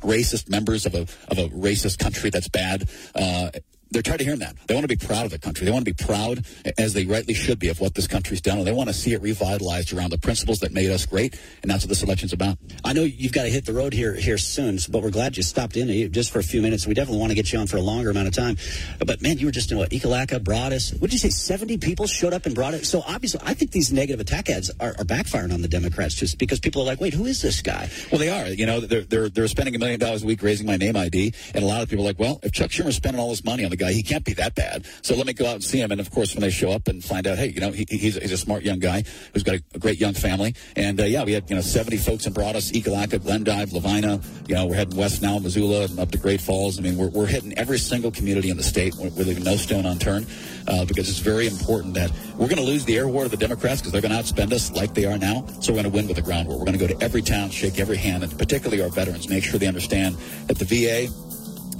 racist 0.00 0.48
members 0.48 0.86
of 0.86 0.94
a 0.94 1.02
of 1.28 1.38
a 1.38 1.48
racist 1.48 1.98
country 1.98 2.30
that's 2.30 2.48
bad. 2.48 2.88
Uh, 3.14 3.50
they're 3.90 4.02
tired 4.02 4.20
of 4.20 4.26
hearing 4.26 4.40
that. 4.40 4.56
They 4.66 4.74
want 4.74 4.84
to 4.84 4.88
be 4.88 4.96
proud 4.96 5.24
of 5.24 5.30
the 5.30 5.38
country. 5.38 5.64
They 5.64 5.72
want 5.72 5.84
to 5.84 5.92
be 5.92 6.04
proud, 6.04 6.44
as 6.78 6.92
they 6.92 7.04
rightly 7.04 7.34
should 7.34 7.58
be, 7.58 7.68
of 7.68 7.80
what 7.80 7.94
this 7.94 8.06
country's 8.06 8.40
done. 8.40 8.58
And 8.58 8.66
they 8.66 8.72
want 8.72 8.88
to 8.88 8.94
see 8.94 9.12
it 9.12 9.22
revitalized 9.22 9.92
around 9.92 10.10
the 10.10 10.18
principles 10.18 10.60
that 10.60 10.72
made 10.72 10.90
us 10.90 11.06
great. 11.06 11.38
And 11.62 11.70
that's 11.70 11.84
what 11.84 11.88
this 11.88 12.02
election's 12.02 12.32
about. 12.32 12.58
I 12.84 12.92
know 12.92 13.02
you've 13.02 13.32
got 13.32 13.44
to 13.44 13.48
hit 13.48 13.66
the 13.66 13.72
road 13.72 13.92
here 13.92 14.14
here 14.14 14.38
soon, 14.38 14.78
but 14.88 15.02
we're 15.02 15.10
glad 15.10 15.36
you 15.36 15.42
stopped 15.42 15.76
in 15.76 16.12
just 16.12 16.30
for 16.30 16.38
a 16.38 16.42
few 16.42 16.62
minutes. 16.62 16.86
We 16.86 16.94
definitely 16.94 17.20
want 17.20 17.30
to 17.30 17.34
get 17.34 17.52
you 17.52 17.58
on 17.58 17.66
for 17.66 17.76
a 17.76 17.82
longer 17.82 18.10
amount 18.10 18.28
of 18.28 18.34
time. 18.34 18.56
But 19.04 19.22
man, 19.22 19.38
you 19.38 19.46
were 19.46 19.52
just 19.52 19.72
in 19.72 19.78
what 19.78 19.90
Ekalaka, 19.90 20.42
Broadus. 20.42 20.92
What 20.92 21.10
did 21.10 21.12
you 21.12 21.18
say? 21.18 21.30
Seventy 21.30 21.78
people 21.78 22.06
showed 22.06 22.32
up 22.32 22.46
and 22.46 22.54
brought 22.54 22.74
it. 22.74 22.86
So 22.86 23.02
obviously, 23.06 23.40
I 23.44 23.54
think 23.54 23.72
these 23.72 23.92
negative 23.92 24.20
attack 24.20 24.48
ads 24.50 24.70
are, 24.80 24.94
are 24.98 25.04
backfiring 25.04 25.52
on 25.52 25.62
the 25.62 25.68
Democrats 25.68 26.14
just 26.14 26.38
because 26.38 26.60
people 26.60 26.82
are 26.82 26.86
like, 26.86 27.00
wait, 27.00 27.14
who 27.14 27.26
is 27.26 27.42
this 27.42 27.60
guy? 27.62 27.88
Well, 28.10 28.18
they 28.18 28.28
are. 28.28 28.48
You 28.48 28.66
know, 28.66 28.80
they're 28.80 29.02
they're 29.02 29.28
they're 29.28 29.48
spending 29.48 29.74
a 29.74 29.78
million 29.78 29.98
dollars 29.98 30.22
a 30.22 30.26
week 30.26 30.42
raising 30.42 30.66
my 30.66 30.76
name 30.76 30.96
ID, 30.96 31.34
and 31.54 31.64
a 31.64 31.66
lot 31.66 31.82
of 31.82 31.88
people 31.88 32.04
are 32.04 32.08
like, 32.08 32.18
well, 32.18 32.40
if 32.42 32.52
Chuck 32.52 32.70
Schumer's 32.70 32.96
spending 32.96 33.20
all 33.20 33.30
this 33.30 33.44
money 33.44 33.64
on 33.64 33.70
the 33.70 33.79
guy, 33.80 33.92
he 33.92 34.02
can't 34.02 34.24
be 34.24 34.34
that 34.34 34.54
bad. 34.54 34.86
So 35.02 35.16
let 35.16 35.26
me 35.26 35.32
go 35.32 35.46
out 35.46 35.54
and 35.54 35.64
see 35.64 35.80
him. 35.80 35.90
And 35.90 36.00
of 36.00 36.10
course, 36.10 36.34
when 36.34 36.42
they 36.42 36.50
show 36.50 36.70
up 36.70 36.86
and 36.86 37.02
find 37.02 37.26
out, 37.26 37.38
hey, 37.38 37.48
you 37.48 37.60
know, 37.60 37.72
he, 37.72 37.86
he's, 37.88 38.16
he's, 38.16 38.32
a 38.32 38.36
smart 38.36 38.62
young 38.62 38.78
guy 38.78 39.02
who's 39.32 39.42
got 39.42 39.56
a, 39.56 39.62
a 39.74 39.78
great 39.78 39.98
young 39.98 40.14
family. 40.14 40.54
And 40.76 41.00
uh, 41.00 41.04
yeah, 41.04 41.24
we 41.24 41.32
had 41.32 41.48
you 41.50 41.56
know 41.56 41.62
70 41.62 41.96
folks 41.96 42.26
in 42.26 42.32
Broadus, 42.32 42.70
Ekalaka, 42.72 43.22
Glendive, 43.22 43.72
Lavina. 43.72 44.20
You 44.46 44.54
know, 44.54 44.66
we're 44.66 44.76
heading 44.76 44.96
west 44.96 45.22
now, 45.22 45.38
Missoula, 45.38 45.84
and 45.84 45.98
up 45.98 46.10
to 46.12 46.18
Great 46.18 46.40
Falls. 46.40 46.78
I 46.78 46.82
mean, 46.82 46.96
we're, 46.96 47.08
we're 47.08 47.26
hitting 47.26 47.56
every 47.58 47.78
single 47.78 48.10
community 48.10 48.50
in 48.50 48.56
the 48.56 48.62
state. 48.62 48.94
We're, 48.94 49.10
we're 49.10 49.24
leaving 49.24 49.44
no 49.44 49.56
stone 49.56 49.86
unturned 49.86 50.26
uh, 50.68 50.84
because 50.84 51.08
it's 51.08 51.18
very 51.18 51.46
important 51.46 51.94
that 51.94 52.12
we're 52.36 52.48
going 52.48 52.58
to 52.58 52.62
lose 52.62 52.84
the 52.84 52.96
air 52.96 53.08
war 53.08 53.24
to 53.24 53.28
the 53.28 53.36
Democrats 53.36 53.80
because 53.80 53.92
they're 53.92 54.02
going 54.02 54.12
to 54.12 54.18
outspend 54.18 54.52
us 54.52 54.70
like 54.72 54.94
they 54.94 55.06
are 55.06 55.18
now. 55.18 55.46
So 55.60 55.72
we're 55.72 55.82
going 55.82 55.90
to 55.92 55.96
win 55.96 56.06
with 56.06 56.16
the 56.16 56.22
ground 56.22 56.48
war. 56.48 56.58
We're 56.58 56.66
going 56.66 56.78
to 56.78 56.86
go 56.86 56.92
to 56.92 57.02
every 57.02 57.22
town, 57.22 57.50
shake 57.50 57.78
every 57.78 57.96
hand, 57.96 58.22
and 58.22 58.38
particularly 58.38 58.82
our 58.82 58.90
veterans, 58.90 59.28
make 59.28 59.44
sure 59.44 59.58
they 59.58 59.66
understand 59.66 60.16
that 60.46 60.58
the 60.58 60.64
VA 60.64 61.29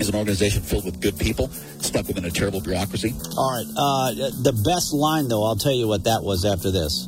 is 0.01 0.09
an 0.09 0.15
organization 0.15 0.63
filled 0.63 0.85
with 0.85 1.01
good 1.01 1.19
people 1.19 1.49
stuck 1.81 2.09
within 2.09 2.25
a 2.25 2.31
terrible 2.31 2.61
bureaucracy. 2.61 3.15
All 3.37 3.53
right. 3.53 3.67
Uh, 3.77 4.31
the 4.43 4.53
best 4.65 4.93
line, 4.93 5.29
though, 5.29 5.45
I'll 5.45 5.57
tell 5.57 5.73
you 5.73 5.87
what 5.87 6.05
that 6.05 6.23
was 6.23 6.45
after 6.45 6.71
this. 6.71 7.07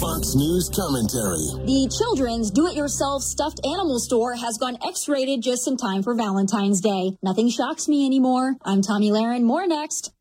Fox 0.00 0.34
News 0.34 0.70
commentary. 0.74 1.66
The 1.66 1.90
children's 1.96 2.50
do 2.50 2.66
it 2.68 2.76
yourself 2.76 3.22
stuffed 3.22 3.60
animal 3.64 3.98
store 3.98 4.34
has 4.34 4.56
gone 4.56 4.78
X 4.86 5.08
rated 5.08 5.42
just 5.42 5.66
in 5.66 5.76
time 5.76 6.02
for 6.02 6.14
Valentine's 6.14 6.80
Day. 6.80 7.16
Nothing 7.22 7.48
shocks 7.48 7.88
me 7.88 8.06
anymore. 8.06 8.56
I'm 8.64 8.82
Tomi 8.82 9.10
Lahren. 9.10 9.42
More 9.42 9.66
next. 9.66 10.12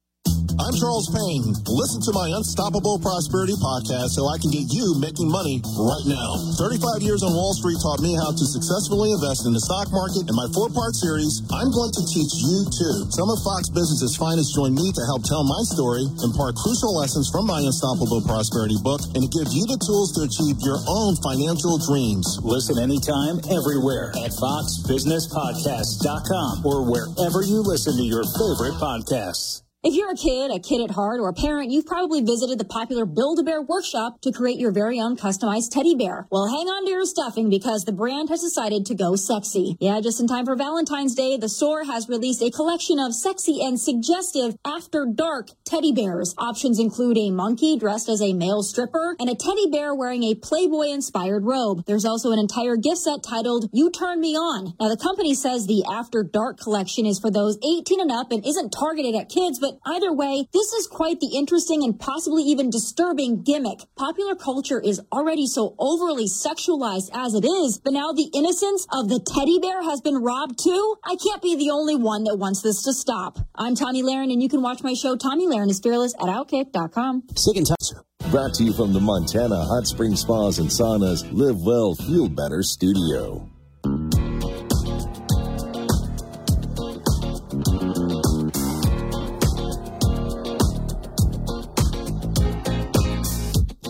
I'm 0.57 0.73
Charles 0.73 1.05
Payne. 1.13 1.53
Listen 1.69 2.01
to 2.09 2.17
my 2.17 2.33
Unstoppable 2.33 2.97
Prosperity 2.97 3.53
podcast 3.61 4.17
so 4.17 4.25
I 4.25 4.41
can 4.41 4.49
get 4.49 4.73
you 4.73 4.97
making 4.97 5.29
money 5.29 5.61
right 5.77 6.01
now. 6.09 6.33
35 6.57 7.05
years 7.05 7.21
on 7.21 7.37
Wall 7.37 7.53
Street 7.53 7.77
taught 7.77 8.01
me 8.01 8.17
how 8.17 8.33
to 8.33 8.41
successfully 8.41 9.13
invest 9.13 9.45
in 9.45 9.53
the 9.53 9.61
stock 9.61 9.93
market. 9.93 10.25
In 10.25 10.33
my 10.33 10.49
four 10.57 10.73
part 10.73 10.97
series, 10.97 11.45
I'm 11.53 11.69
going 11.69 11.93
to 11.93 12.01
teach 12.09 12.41
you 12.41 12.65
too. 12.73 13.05
Some 13.13 13.29
of 13.29 13.37
Fox 13.45 13.69
Business's 13.69 14.17
finest 14.17 14.57
join 14.57 14.73
me 14.73 14.89
to 14.97 15.05
help 15.05 15.21
tell 15.29 15.45
my 15.45 15.61
story, 15.69 16.09
impart 16.25 16.57
crucial 16.57 16.97
lessons 16.97 17.29
from 17.29 17.45
my 17.45 17.61
Unstoppable 17.61 18.25
Prosperity 18.25 18.81
book, 18.81 19.05
and 19.13 19.21
to 19.21 19.29
give 19.29 19.53
you 19.53 19.69
the 19.69 19.77
tools 19.77 20.09
to 20.17 20.25
achieve 20.25 20.57
your 20.65 20.81
own 20.89 21.21
financial 21.21 21.77
dreams. 21.85 22.41
Listen 22.41 22.81
anytime, 22.81 23.45
everywhere 23.53 24.09
at 24.25 24.33
foxbusinesspodcast.com 24.33 26.65
or 26.65 26.81
wherever 26.81 27.45
you 27.45 27.61
listen 27.61 27.93
to 27.93 28.09
your 28.09 28.25
favorite 28.41 28.73
podcasts. 28.81 29.66
If 29.83 29.93
you're 29.93 30.11
a 30.11 30.15
kid, 30.15 30.49
a 30.49 30.59
kid 30.59 30.81
at 30.81 30.95
heart, 30.95 31.19
or 31.19 31.29
a 31.29 31.33
parent, 31.33 31.69
you've 31.69 31.85
probably 31.85 32.21
visited 32.21 32.57
the 32.57 32.65
popular 32.65 33.05
Build-A-Bear 33.05 33.61
workshop 33.61 34.19
to 34.21 34.31
create 34.31 34.57
your 34.57 34.71
very 34.71 34.99
own 34.99 35.15
customized 35.15 35.69
teddy 35.69 35.93
bear. 35.93 36.27
Well, 36.31 36.47
hang 36.47 36.67
on 36.67 36.85
to 36.85 36.91
your 36.91 37.05
stuffing 37.05 37.47
because 37.47 37.85
the 37.85 37.91
brand 37.91 38.29
has 38.29 38.41
decided 38.41 38.87
to 38.87 38.95
go 38.95 39.15
sexy. 39.15 39.77
Yeah, 39.79 40.01
just 40.01 40.19
in 40.19 40.27
time 40.27 40.45
for 40.45 40.55
Valentine's 40.55 41.13
Day, 41.13 41.37
the 41.37 41.47
store 41.47 41.83
has 41.83 42.09
released 42.09 42.41
a 42.41 42.49
collection 42.49 42.97
of 42.97 43.13
sexy 43.13 43.61
and 43.61 43.79
suggestive 43.79 44.55
after 44.65 45.05
dark 45.05 45.49
teddy 45.67 45.91
bears. 45.91 46.33
Options 46.37 46.79
include 46.79 47.17
a 47.17 47.29
monkey 47.29 47.77
dressed 47.77 48.07
as 48.07 48.21
a 48.21 48.33
male 48.33 48.63
stripper 48.63 49.15
and 49.19 49.29
a 49.29 49.35
teddy 49.35 49.69
bear 49.69 49.93
wearing 49.93 50.23
a 50.23 50.33
Playboy 50.33 50.87
inspired 50.87 51.43
robe. 51.43 51.83
There's 51.85 52.05
also 52.05 52.31
an 52.31 52.39
entire 52.39 52.77
gift 52.77 52.99
set 52.99 53.21
titled 53.21 53.69
You 53.73 53.91
Turn 53.91 54.21
Me 54.21 54.35
On. 54.35 54.73
Now, 54.79 54.87
the 54.87 54.95
company 54.95 55.33
says 55.33 55.67
the 55.67 55.83
after 55.91 56.23
dark 56.23 56.57
collection 56.57 57.05
is 57.05 57.19
for 57.19 57.29
those 57.29 57.57
18 57.57 57.99
and 57.99 58.11
up 58.11 58.31
and 58.31 58.45
isn't 58.45 58.69
targeted 58.71 59.13
at 59.13 59.27
kids, 59.27 59.59
but 59.59 59.77
either 59.85 60.13
way, 60.13 60.47
this 60.53 60.71
is 60.71 60.87
quite 60.87 61.19
the 61.19 61.35
interesting 61.35 61.83
and 61.83 61.99
possibly 61.99 62.43
even 62.43 62.69
disturbing 62.69 63.43
gimmick. 63.43 63.81
Popular 63.97 64.35
culture 64.35 64.79
is 64.79 65.01
already 65.11 65.47
so 65.47 65.75
overly 65.79 66.25
sexualized 66.25 67.09
as 67.13 67.33
it 67.33 67.43
is, 67.43 67.79
but 67.83 67.91
now 67.91 68.13
the 68.13 68.31
innocence 68.33 68.87
of 68.91 69.09
the 69.09 69.19
teddy 69.19 69.59
bear 69.59 69.83
has 69.83 69.99
been 69.99 70.23
robbed 70.23 70.63
too? 70.63 70.95
I 71.03 71.17
can't 71.21 71.41
be 71.41 71.55
the 71.57 71.71
only 71.71 71.97
one 71.97 72.23
that 72.23 72.37
wants 72.37 72.61
this 72.61 72.83
to 72.83 72.93
stop. 72.93 73.39
I'm 73.53 73.75
Tomi 73.75 74.01
Lahren, 74.01 74.31
and 74.31 74.41
you 74.41 74.47
can 74.47 74.61
watch 74.61 74.81
my 74.81 74.93
show 74.93 75.17
Tomi 75.17 75.56
Lahren 75.57 75.69
is 75.69 75.79
Fearless 75.79 76.13
at 76.15 76.27
Outkick.com. 76.27 77.23
Sick 77.35 77.57
and 77.57 77.65
tired. 77.65 78.03
Brought 78.31 78.53
to 78.55 78.63
you 78.63 78.73
from 78.73 78.93
the 78.93 78.99
Montana 78.99 79.55
Hot 79.55 79.87
Spring 79.87 80.15
Spas 80.15 80.59
and 80.59 80.69
Saunas 80.69 81.25
Live 81.31 81.61
Well, 81.61 81.95
Feel 81.95 82.29
Better 82.29 82.61
studio. 82.61 83.49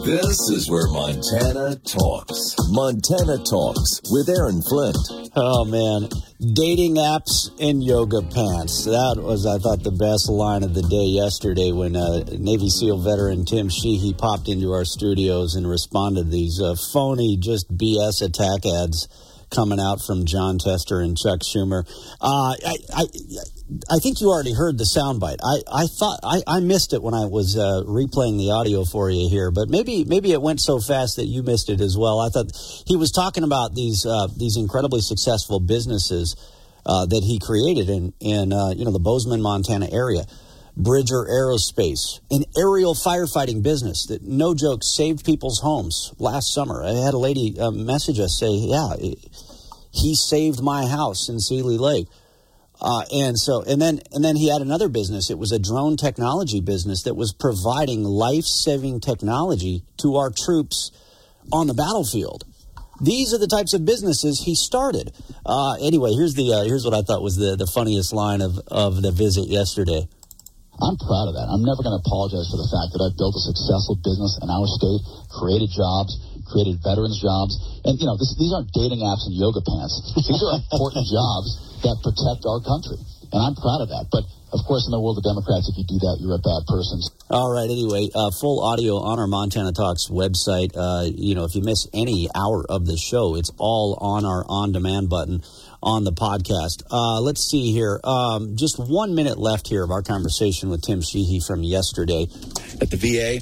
This 0.08 0.40
is 0.56 0.72
where 0.72 0.88
Montana 0.88 1.76
talks. 1.84 2.56
Montana 2.70 3.44
talks 3.44 4.00
with 4.10 4.30
Aaron 4.30 4.62
Flint. 4.62 4.96
Oh 5.36 5.66
man, 5.66 6.08
dating 6.40 6.96
apps 6.96 7.52
and 7.60 7.84
yoga 7.84 8.22
pants. 8.22 8.86
That 8.86 9.20
was, 9.20 9.46
I 9.46 9.60
thought, 9.60 9.84
the 9.84 9.92
best 9.92 10.30
line 10.30 10.64
of 10.64 10.74
the 10.74 10.84
day 10.84 11.12
yesterday 11.12 11.74
when 11.74 11.98
uh, 11.98 12.24
Navy 12.40 12.70
SEAL 12.70 13.04
veteran 13.04 13.44
Tim 13.44 13.68
Sheehy 13.68 14.14
popped 14.14 14.48
into 14.48 14.72
our 14.72 14.86
studios 14.86 15.56
and 15.56 15.68
responded 15.68 16.24
to 16.24 16.32
these 16.32 16.62
uh, 16.62 16.76
phony, 16.94 17.36
just 17.36 17.68
BS 17.68 18.24
attack 18.24 18.64
ads 18.66 19.12
coming 19.52 19.80
out 19.82 20.00
from 20.00 20.26
Jon 20.26 20.58
Tester 20.58 21.02
and 21.02 21.18
Chuck 21.18 21.42
Schumer. 21.44 21.84
Uh, 22.22 22.56
I, 22.56 22.78
I, 22.96 23.04
I 23.90 24.00
think 24.00 24.22
you 24.22 24.30
already 24.30 24.54
heard 24.54 24.78
the 24.78 24.86
soundbite. 24.86 25.40
I, 25.44 25.84
I 25.84 25.88
thought 25.88 26.20
I, 26.24 26.42
I 26.48 26.60
missed 26.62 26.94
it 26.94 27.04
when 27.04 27.14
I 27.14 27.26
was 27.26 27.58
uh, 27.58 27.84
replaying 27.84 28.38
the 28.38 28.52
audio 28.52 28.86
for 28.86 29.10
you 29.12 29.28
here, 29.30 29.52
but 29.52 29.68
maybe 29.70 30.06
maybe 30.06 30.32
it 30.32 30.42
went 30.42 30.62
so 30.62 30.80
fast 30.80 31.18
that 31.18 31.26
you 31.26 31.44
missed 31.44 31.70
it 31.70 31.82
as 31.82 31.98
well. 31.98 32.22
I 32.22 32.30
thought 32.30 32.52
he 32.88 32.96
was 32.96 33.12
talking 33.12 33.44
about 33.44 33.76
these 33.76 34.06
uh, 34.06 34.28
these 34.38 34.56
incredibly 34.56 35.02
successful 35.02 35.60
businesses 35.60 36.38
uh, 36.86 37.08
that 37.08 37.24
he 37.24 37.40
created 37.40 37.90
in 37.90 38.14
in 38.22 38.54
uh, 38.54 38.70
you 38.70 38.86
know 38.86 38.92
the 38.92 39.00
Bozeman, 39.00 39.42
Montana 39.42 39.90
area. 39.92 40.24
Bridger 40.80 41.26
Aerospace, 41.26 42.20
an 42.30 42.44
aerial 42.56 42.94
firefighting 42.94 43.64
business 43.64 44.06
that, 44.10 44.22
no 44.22 44.54
joke, 44.54 44.82
saved 44.84 45.26
people's 45.26 45.60
homes 45.60 46.14
last 46.20 46.54
summer. 46.54 46.84
I 46.84 46.92
had 47.04 47.16
a 47.16 47.18
lady 47.18 47.60
uh, 47.60 47.72
message 47.72 48.20
us 48.20 48.38
say, 48.40 48.52
"Yeah, 48.52 48.94
he 49.92 50.14
saved 50.14 50.62
my 50.62 50.86
house 50.86 51.30
in 51.30 51.40
Seeley 51.40 51.80
Lake." 51.80 52.06
Uh, 52.80 53.04
and 53.12 53.38
so, 53.38 53.64
and 53.64 53.82
then, 53.82 54.00
and 54.14 54.24
then 54.24 54.36
he 54.36 54.50
had 54.50 54.62
another 54.62 54.88
business. 54.88 55.30
It 55.30 55.38
was 55.38 55.52
a 55.52 55.60
drone 55.60 55.98
technology 55.98 56.62
business 56.62 57.04
that 57.04 57.16
was 57.16 57.34
providing 57.34 58.04
life-saving 58.04 59.02
technology 59.02 59.84
to 59.98 60.18
our 60.18 60.30
troops 60.30 60.92
on 61.52 61.68
the 61.68 61.74
battlefield. 61.74 62.46
These 63.02 63.34
are 63.34 63.38
the 63.38 63.48
types 63.48 63.74
of 63.74 63.86
businesses 63.86 64.42
he 64.46 64.54
started. 64.56 65.14
Uh, 65.46 65.78
anyway, 65.82 66.14
here's 66.18 66.34
the 66.34 66.50
uh, 66.54 66.66
here's 66.66 66.84
what 66.84 66.98
I 66.98 67.06
thought 67.06 67.22
was 67.22 67.38
the, 67.38 67.56
the 67.56 67.70
funniest 67.70 68.14
line 68.14 68.42
of, 68.42 68.58
of 68.68 69.02
the 69.02 69.12
visit 69.12 69.50
yesterday. 69.50 70.10
I'm 70.78 70.98
proud 70.98 71.30
of 71.30 71.34
that. 71.34 71.50
I'm 71.50 71.66
never 71.66 71.82
going 71.82 71.94
to 71.94 72.02
apologize 72.06 72.50
for 72.54 72.58
the 72.58 72.70
fact 72.70 72.94
that 72.94 73.02
I've 73.02 73.18
built 73.18 73.34
a 73.34 73.42
successful 73.42 73.98
business 73.98 74.38
in 74.42 74.50
our 74.50 74.70
state, 74.70 75.02
created 75.34 75.74
jobs, 75.74 76.14
created 76.54 76.78
veterans 76.86 77.18
jobs, 77.18 77.58
and 77.86 77.98
you 77.98 78.06
know 78.06 78.18
this, 78.18 78.34
these 78.38 78.54
aren't 78.54 78.70
dating 78.74 79.02
apps 79.02 79.26
and 79.26 79.34
yoga 79.34 79.62
pants. 79.62 79.94
These 80.18 80.42
are 80.42 80.58
important 80.58 81.06
jobs 81.18 81.67
that 81.84 81.98
protect 82.04 82.46
our 82.46 82.62
country, 82.62 82.98
and 83.32 83.40
I'm 83.42 83.56
proud 83.56 83.82
of 83.82 83.90
that. 83.90 84.08
But 84.12 84.24
of 84.54 84.64
course, 84.66 84.88
in 84.88 84.92
the 84.92 85.00
world 85.00 85.18
of 85.18 85.24
Democrats, 85.24 85.68
if 85.68 85.78
you 85.78 85.84
do 85.84 86.00
that, 86.00 86.18
you're 86.22 86.36
a 86.36 86.40
bad 86.40 86.64
person. 86.68 87.02
All 87.30 87.52
right. 87.52 87.70
Anyway, 87.70 88.08
uh, 88.16 88.32
full 88.32 88.64
audio 88.64 88.96
on 88.96 89.20
our 89.20 89.28
Montana 89.28 89.74
Talks 89.74 90.08
website. 90.08 90.72
Uh, 90.76 91.12
you 91.14 91.36
know, 91.36 91.44
if 91.44 91.54
you 91.54 91.62
miss 91.62 91.88
any 91.94 92.30
hour 92.34 92.66
of 92.70 92.86
the 92.86 92.96
show, 92.96 93.36
it's 93.36 93.52
all 93.58 93.98
on 94.00 94.24
our 94.24 94.46
on-demand 94.48 95.10
button 95.10 95.44
on 95.84 96.06
the 96.06 96.14
podcast. 96.14 96.84
Uh, 96.90 97.20
let's 97.20 97.44
see 97.44 97.74
here. 97.74 98.00
Um, 98.04 98.56
just 98.56 98.80
one 98.80 99.16
minute 99.16 99.38
left 99.38 99.68
here 99.68 99.84
of 99.84 99.92
our 99.92 100.02
conversation 100.02 100.70
with 100.70 100.82
Tim 100.82 101.02
Sheehy 101.02 101.42
from 101.46 101.64
yesterday. 101.64 102.28
At 102.80 102.90
the 102.90 102.98
VA, 102.98 103.42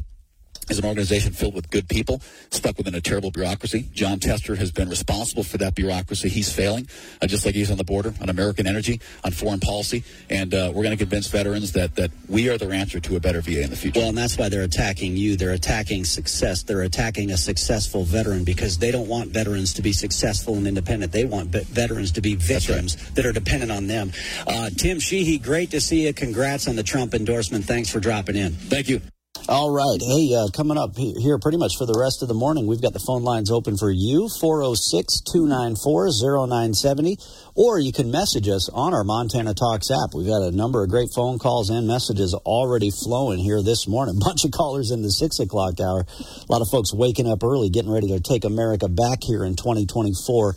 is 0.69 0.79
an 0.79 0.85
organization 0.85 1.33
filled 1.33 1.53
with 1.53 1.69
good 1.69 1.87
people 1.87 2.21
stuck 2.51 2.77
within 2.77 2.95
a 2.95 3.01
terrible 3.01 3.31
bureaucracy. 3.31 3.87
Jon 3.93 4.19
Tester 4.19 4.55
has 4.55 4.71
been 4.71 4.89
responsible 4.89 5.43
for 5.43 5.57
that 5.57 5.75
bureaucracy. 5.75 6.29
He's 6.29 6.51
failing, 6.51 6.87
uh, 7.21 7.27
just 7.27 7.45
like 7.45 7.55
he's 7.55 7.71
on 7.71 7.77
the 7.77 7.83
border, 7.83 8.13
on 8.21 8.29
American 8.29 8.67
energy, 8.67 9.01
on 9.23 9.31
foreign 9.31 9.59
policy. 9.59 10.03
And 10.29 10.53
uh, 10.53 10.71
we're 10.73 10.83
going 10.83 10.97
to 10.97 11.03
convince 11.03 11.27
veterans 11.27 11.73
that, 11.73 11.95
that 11.95 12.11
we 12.27 12.49
are 12.49 12.57
their 12.57 12.71
answer 12.71 12.99
to 12.99 13.15
a 13.15 13.19
better 13.19 13.41
VA 13.41 13.63
in 13.63 13.69
the 13.69 13.75
future. 13.75 13.99
Well, 13.99 14.09
and 14.09 14.17
that's 14.17 14.37
why 14.37 14.49
they're 14.49 14.63
attacking 14.63 15.17
you. 15.17 15.35
They're 15.35 15.51
attacking 15.51 16.05
success. 16.05 16.63
They're 16.63 16.81
attacking 16.81 17.31
a 17.31 17.37
successful 17.37 18.03
veteran 18.03 18.43
because 18.43 18.77
they 18.77 18.91
don't 18.91 19.07
want 19.07 19.29
veterans 19.29 19.73
to 19.73 19.81
be 19.81 19.93
successful 19.93 20.55
and 20.55 20.67
independent. 20.67 21.11
They 21.11 21.25
want 21.25 21.49
veterans 21.49 22.11
to 22.13 22.21
be 22.21 22.35
victims 22.35 22.97
right. 22.97 23.15
that 23.15 23.25
are 23.25 23.33
dependent 23.33 23.71
on 23.71 23.87
them. 23.87 24.11
Uh, 24.47 24.69
Tim 24.69 24.99
Sheehy, 24.99 25.37
great 25.37 25.71
to 25.71 25.81
see 25.81 26.05
you. 26.05 26.13
Congrats 26.13 26.67
on 26.67 26.75
the 26.75 26.83
Trump 26.83 27.13
endorsement. 27.13 27.65
Thanks 27.65 27.89
for 27.89 27.99
dropping 27.99 28.35
in. 28.35 28.53
Thank 28.53 28.89
you. 28.89 29.01
All 29.47 29.69
right. 29.69 30.01
Hey, 30.01 30.33
uh, 30.33 30.47
coming 30.49 30.75
up 30.75 30.97
here 30.97 31.37
pretty 31.37 31.59
much 31.59 31.77
for 31.77 31.85
the 31.85 31.93
rest 31.93 32.23
of 32.23 32.27
the 32.27 32.33
morning, 32.33 32.65
we've 32.65 32.81
got 32.81 32.93
the 32.93 33.03
phone 33.05 33.21
lines 33.21 33.51
open 33.51 33.77
for 33.77 33.91
you 33.91 34.27
406 34.41 35.21
294 35.21 36.09
0970, 36.49 37.17
or 37.53 37.77
you 37.77 37.93
can 37.93 38.09
message 38.09 38.49
us 38.49 38.69
on 38.73 38.95
our 38.95 39.03
Montana 39.03 39.53
Talks 39.53 39.91
app. 39.91 40.15
We've 40.15 40.25
got 40.25 40.41
a 40.41 40.49
number 40.49 40.81
of 40.81 40.89
great 40.89 41.09
phone 41.13 41.37
calls 41.37 41.69
and 41.69 41.85
messages 41.85 42.33
already 42.33 42.89
flowing 42.89 43.37
here 43.37 43.61
this 43.61 43.87
morning. 43.87 44.17
Bunch 44.19 44.45
of 44.45 44.51
callers 44.51 44.89
in 44.89 45.03
the 45.03 45.11
6 45.11 45.37
o'clock 45.37 45.79
hour. 45.79 46.07
A 46.09 46.51
lot 46.51 46.65
of 46.65 46.69
folks 46.71 46.91
waking 46.91 47.29
up 47.29 47.43
early, 47.43 47.69
getting 47.69 47.93
ready 47.93 48.07
to 48.17 48.19
take 48.19 48.45
America 48.45 48.89
back 48.89 49.19
here 49.21 49.45
in 49.45 49.55
2024. 49.55 50.55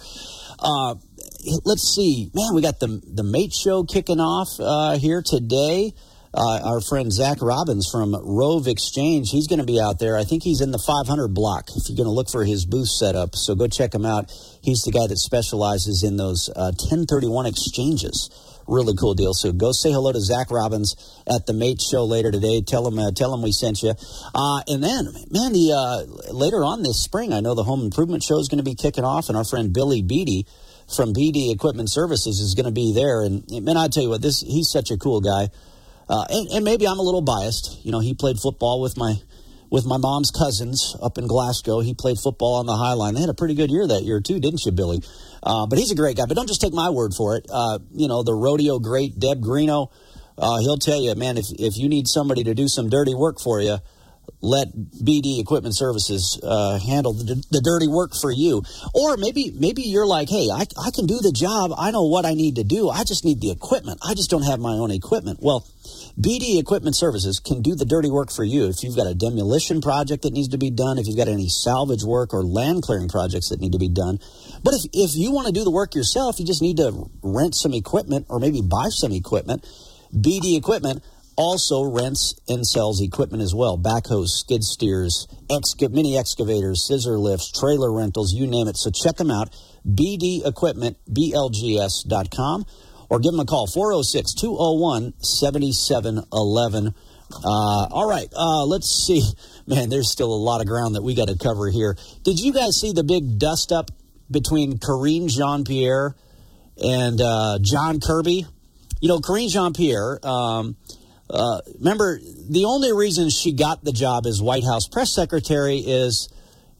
Uh, 0.60 0.94
let's 1.66 1.92
see. 1.94 2.30
Man, 2.32 2.54
we 2.54 2.62
got 2.62 2.80
the, 2.80 3.02
the 3.04 3.22
Mate 3.22 3.52
Show 3.52 3.84
kicking 3.84 4.18
off 4.18 4.48
uh, 4.58 4.96
here 4.96 5.20
today. 5.20 5.92
Uh, 6.34 6.60
our 6.62 6.80
friend 6.80 7.10
Zach 7.10 7.40
Robbins 7.40 7.88
from 7.90 8.14
Rove 8.14 8.68
Exchange, 8.68 9.30
he's 9.30 9.46
going 9.46 9.60
to 9.60 9.64
be 9.64 9.80
out 9.80 9.98
there. 9.98 10.16
I 10.16 10.24
think 10.24 10.42
he's 10.42 10.60
in 10.60 10.72
the 10.72 10.78
500 10.78 11.28
block 11.28 11.68
if 11.74 11.88
you're 11.88 11.96
going 11.96 12.06
to 12.06 12.12
look 12.12 12.28
for 12.30 12.44
his 12.44 12.66
booth 12.66 12.88
setup. 12.88 13.34
So 13.34 13.54
go 13.54 13.66
check 13.66 13.94
him 13.94 14.04
out. 14.04 14.30
He's 14.62 14.82
the 14.82 14.92
guy 14.92 15.06
that 15.06 15.16
specializes 15.16 16.04
in 16.04 16.16
those 16.16 16.50
uh, 16.54 16.72
1031 16.76 17.46
exchanges. 17.46 18.28
Really 18.68 18.94
cool 18.94 19.14
deal. 19.14 19.32
So 19.32 19.50
go 19.52 19.72
say 19.72 19.90
hello 19.90 20.12
to 20.12 20.20
Zach 20.20 20.50
Robbins 20.50 20.94
at 21.26 21.46
the 21.46 21.54
Mate 21.54 21.80
Show 21.80 22.04
later 22.04 22.30
today. 22.30 22.60
Tell 22.60 22.86
him, 22.86 22.98
uh, 22.98 23.10
tell 23.12 23.32
him 23.32 23.40
we 23.40 23.50
sent 23.50 23.82
you. 23.82 23.94
Uh, 24.34 24.60
and 24.68 24.84
then, 24.84 25.08
man, 25.30 25.54
the 25.54 25.72
uh, 25.72 26.32
later 26.34 26.62
on 26.62 26.82
this 26.82 27.02
spring, 27.02 27.32
I 27.32 27.40
know 27.40 27.54
the 27.54 27.64
Home 27.64 27.80
Improvement 27.80 28.22
Show 28.22 28.38
is 28.38 28.48
going 28.48 28.58
to 28.58 28.64
be 28.64 28.74
kicking 28.74 29.04
off, 29.04 29.28
and 29.28 29.38
our 29.38 29.44
friend 29.44 29.72
Billy 29.72 30.02
Beatty 30.02 30.46
from 30.94 31.14
BD 31.14 31.50
Equipment 31.50 31.90
Services 31.90 32.40
is 32.40 32.54
going 32.54 32.66
to 32.66 32.72
be 32.72 32.92
there. 32.92 33.22
And 33.22 33.42
man, 33.64 33.78
I 33.78 33.88
tell 33.88 34.02
you 34.02 34.10
what, 34.10 34.20
this 34.20 34.42
he's 34.42 34.68
such 34.70 34.90
a 34.90 34.98
cool 34.98 35.22
guy. 35.22 35.48
Uh, 36.08 36.24
and, 36.30 36.48
and, 36.48 36.64
maybe 36.64 36.86
I'm 36.86 36.98
a 36.98 37.02
little 37.02 37.20
biased. 37.20 37.84
You 37.84 37.92
know, 37.92 38.00
he 38.00 38.14
played 38.14 38.38
football 38.38 38.80
with 38.80 38.96
my 38.96 39.16
with 39.70 39.84
my 39.84 39.98
mom's 39.98 40.30
cousins 40.30 40.96
up 41.02 41.18
in 41.18 41.26
Glasgow. 41.26 41.80
He 41.80 41.92
played 41.92 42.16
football 42.18 42.54
on 42.54 42.66
the 42.66 42.76
High 42.76 42.94
Line. 42.94 43.14
They 43.14 43.20
had 43.20 43.28
a 43.28 43.34
pretty 43.34 43.54
good 43.54 43.70
year 43.70 43.86
that 43.86 44.02
year 44.02 44.20
too, 44.20 44.40
didn't 44.40 44.64
you, 44.64 44.72
Billy? 44.72 45.02
Uh, 45.42 45.66
but 45.66 45.78
he's 45.78 45.90
a 45.90 45.94
great 45.94 46.16
guy. 46.16 46.24
But 46.26 46.36
don't 46.36 46.48
just 46.48 46.62
take 46.62 46.72
my 46.72 46.88
word 46.88 47.12
for 47.14 47.36
it. 47.36 47.46
Uh, 47.52 47.78
you 47.92 48.08
know, 48.08 48.22
the 48.22 48.32
rodeo 48.32 48.78
great 48.78 49.18
Deb 49.18 49.42
Greenough, 49.42 49.90
uh, 50.38 50.58
he'll 50.60 50.78
tell 50.78 51.00
you, 51.00 51.14
man, 51.14 51.36
if 51.36 51.46
if 51.58 51.76
you 51.76 51.88
need 51.88 52.08
somebody 52.08 52.44
to 52.44 52.54
do 52.54 52.68
some 52.68 52.88
dirty 52.88 53.14
work 53.14 53.38
for 53.38 53.60
you, 53.60 53.78
let 54.40 54.68
BD 54.72 55.40
Equipment 55.40 55.76
Services 55.76 56.40
uh, 56.42 56.78
handle 56.78 57.12
the, 57.12 57.42
the, 57.50 57.60
dirty 57.60 57.88
work 57.88 58.12
for 58.14 58.30
you. 58.30 58.62
Or 58.94 59.16
maybe 59.16 59.52
maybe 59.54 59.82
you're 59.82 60.06
like, 60.06 60.28
hey, 60.28 60.48
I, 60.52 60.64
I 60.80 60.90
can 60.90 61.06
do 61.06 61.18
the 61.20 61.32
job. 61.32 61.72
I 61.76 61.90
know 61.90 62.04
what 62.04 62.24
I 62.24 62.34
need 62.34 62.56
to 62.56 62.64
do. 62.64 62.88
I 62.88 63.04
just 63.04 63.24
need 63.24 63.40
the 63.40 63.50
equipment. 63.50 64.00
I 64.06 64.14
just 64.14 64.30
don't 64.30 64.44
have 64.44 64.60
my 64.60 64.72
own 64.72 64.90
equipment. 64.90 65.40
Well, 65.42 65.66
BD 66.18 66.58
Equipment 66.58 66.96
Services 66.96 67.38
can 67.38 67.62
do 67.62 67.76
the 67.76 67.84
dirty 67.84 68.10
work 68.10 68.32
for 68.32 68.42
you. 68.42 68.66
If 68.66 68.82
you've 68.82 68.96
got 68.96 69.06
a 69.06 69.14
demolition 69.14 69.80
project 69.80 70.22
that 70.22 70.32
needs 70.32 70.48
to 70.48 70.58
be 70.58 70.68
done, 70.68 70.98
if 70.98 71.06
you've 71.06 71.16
got 71.16 71.28
any 71.28 71.48
salvage 71.48 72.02
work 72.02 72.34
or 72.34 72.42
land 72.42 72.82
clearing 72.82 73.08
projects 73.08 73.50
that 73.50 73.60
need 73.60 73.70
to 73.70 73.78
be 73.78 73.88
done. 73.88 74.18
But 74.64 74.74
if, 74.74 74.82
if 74.92 75.14
you 75.14 75.30
want 75.30 75.46
to 75.46 75.52
do 75.52 75.62
the 75.62 75.70
work 75.70 75.94
yourself, 75.94 76.40
you 76.40 76.44
just 76.44 76.60
need 76.60 76.78
to 76.78 77.08
rent 77.22 77.54
some 77.54 77.72
equipment 77.72 78.26
or 78.28 78.40
maybe 78.40 78.62
buy 78.62 78.88
some 78.88 79.12
equipment. 79.12 79.64
BD 80.12 80.58
Equipment 80.58 81.04
also 81.36 81.84
rents 81.84 82.34
and 82.48 82.66
sells 82.66 83.00
equipment 83.00 83.40
as 83.40 83.54
well 83.54 83.78
backhoes, 83.78 84.30
skid 84.30 84.64
steers, 84.64 85.28
exca- 85.48 85.92
mini 85.92 86.18
excavators, 86.18 86.84
scissor 86.84 87.16
lifts, 87.16 87.52
trailer 87.52 87.92
rentals, 87.92 88.34
you 88.34 88.48
name 88.48 88.66
it. 88.66 88.76
So 88.76 88.90
check 88.90 89.16
them 89.16 89.30
out. 89.30 89.54
BD 89.86 90.44
Equipment, 90.44 90.96
BLGS.com, 91.08 92.66
or 93.08 93.18
give 93.18 93.32
them 93.32 93.40
a 93.40 93.44
call 93.44 93.66
406 93.66 94.34
201 94.34 95.14
7711. 95.20 96.94
Uh, 97.44 97.86
all 97.90 98.08
right, 98.08 98.28
uh, 98.34 98.64
let's 98.64 98.88
see. 99.06 99.22
Man, 99.66 99.90
there's 99.90 100.10
still 100.10 100.32
a 100.32 100.36
lot 100.36 100.60
of 100.60 100.66
ground 100.66 100.94
that 100.94 101.02
we 101.02 101.14
got 101.14 101.28
to 101.28 101.36
cover 101.36 101.68
here. 101.68 101.96
Did 102.24 102.40
you 102.40 102.52
guys 102.52 102.80
see 102.80 102.92
the 102.92 103.04
big 103.04 103.38
dust 103.38 103.72
up 103.72 103.90
between 104.30 104.78
Karine 104.78 105.28
Jean 105.28 105.64
Pierre 105.64 106.14
and 106.82 107.20
uh, 107.20 107.58
John 107.60 108.00
Kirby? 108.00 108.46
You 109.00 109.08
know, 109.08 109.20
Karine 109.20 109.48
Jean 109.48 109.72
Pierre. 109.74 110.18
Um, 110.26 110.76
uh, 111.30 111.60
remember, 111.78 112.18
the 112.48 112.64
only 112.64 112.92
reason 112.92 113.28
she 113.28 113.52
got 113.52 113.84
the 113.84 113.92
job 113.92 114.26
as 114.26 114.40
White 114.40 114.64
House 114.64 114.88
press 114.88 115.14
secretary 115.14 115.78
is 115.78 116.28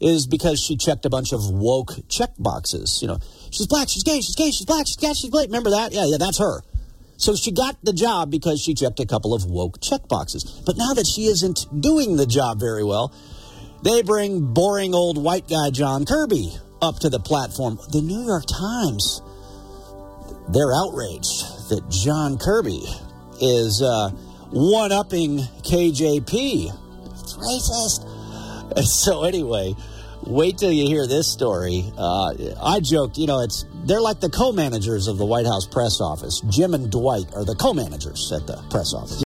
is 0.00 0.26
because 0.28 0.62
she 0.62 0.76
checked 0.76 1.04
a 1.04 1.10
bunch 1.10 1.32
of 1.32 1.40
woke 1.50 1.92
check 2.08 2.30
boxes. 2.38 3.00
You 3.02 3.08
know, 3.08 3.18
she's 3.50 3.66
black, 3.66 3.88
she's 3.88 4.02
gay, 4.02 4.20
she's 4.20 4.34
gay, 4.34 4.50
she's 4.50 4.66
black, 4.66 4.86
she's 4.86 4.96
gay, 4.96 5.12
she's 5.14 5.30
gay. 5.30 5.46
Remember 5.46 5.70
that? 5.70 5.92
Yeah, 5.92 6.06
yeah, 6.06 6.16
that's 6.18 6.38
her. 6.38 6.62
So 7.16 7.34
she 7.34 7.50
got 7.50 7.76
the 7.82 7.92
job 7.92 8.30
because 8.30 8.60
she 8.60 8.74
checked 8.74 9.00
a 9.00 9.06
couple 9.06 9.34
of 9.34 9.44
woke 9.44 9.80
check 9.80 10.06
boxes. 10.08 10.44
But 10.64 10.76
now 10.76 10.94
that 10.94 11.06
she 11.06 11.24
isn't 11.24 11.66
doing 11.80 12.16
the 12.16 12.26
job 12.26 12.60
very 12.60 12.84
well, 12.84 13.12
they 13.82 14.02
bring 14.02 14.52
boring 14.52 14.94
old 14.94 15.22
white 15.22 15.48
guy 15.48 15.70
John 15.70 16.04
Kirby 16.04 16.52
up 16.80 17.00
to 17.00 17.10
the 17.10 17.18
platform. 17.18 17.78
The 17.90 18.02
New 18.02 18.24
York 18.24 18.44
Times, 18.46 19.20
they're 20.48 20.72
outraged 20.72 21.70
that 21.70 21.88
John 21.90 22.38
Kirby 22.38 22.84
is. 23.40 23.82
Uh, 23.82 24.10
one 24.50 24.92
upping 24.92 25.38
KJP. 25.38 26.72
It's 27.20 27.34
racist. 27.34 28.06
So, 28.84 29.24
anyway, 29.24 29.74
wait 30.28 30.58
till 30.58 30.70
you 30.70 30.86
hear 30.86 31.06
this 31.06 31.32
story. 31.32 31.90
Uh, 31.96 32.34
I 32.62 32.80
joked, 32.80 33.16
you 33.16 33.26
know, 33.26 33.40
it's 33.40 33.64
they're 33.84 34.00
like 34.00 34.20
the 34.20 34.28
co 34.28 34.52
managers 34.52 35.08
of 35.08 35.18
the 35.18 35.24
White 35.24 35.46
House 35.46 35.66
press 35.66 36.00
office. 36.00 36.40
Jim 36.48 36.74
and 36.74 36.90
Dwight 36.90 37.32
are 37.34 37.44
the 37.44 37.54
co 37.54 37.72
managers 37.72 38.30
at 38.32 38.46
the 38.46 38.62
press 38.70 38.92
office. 38.94 39.16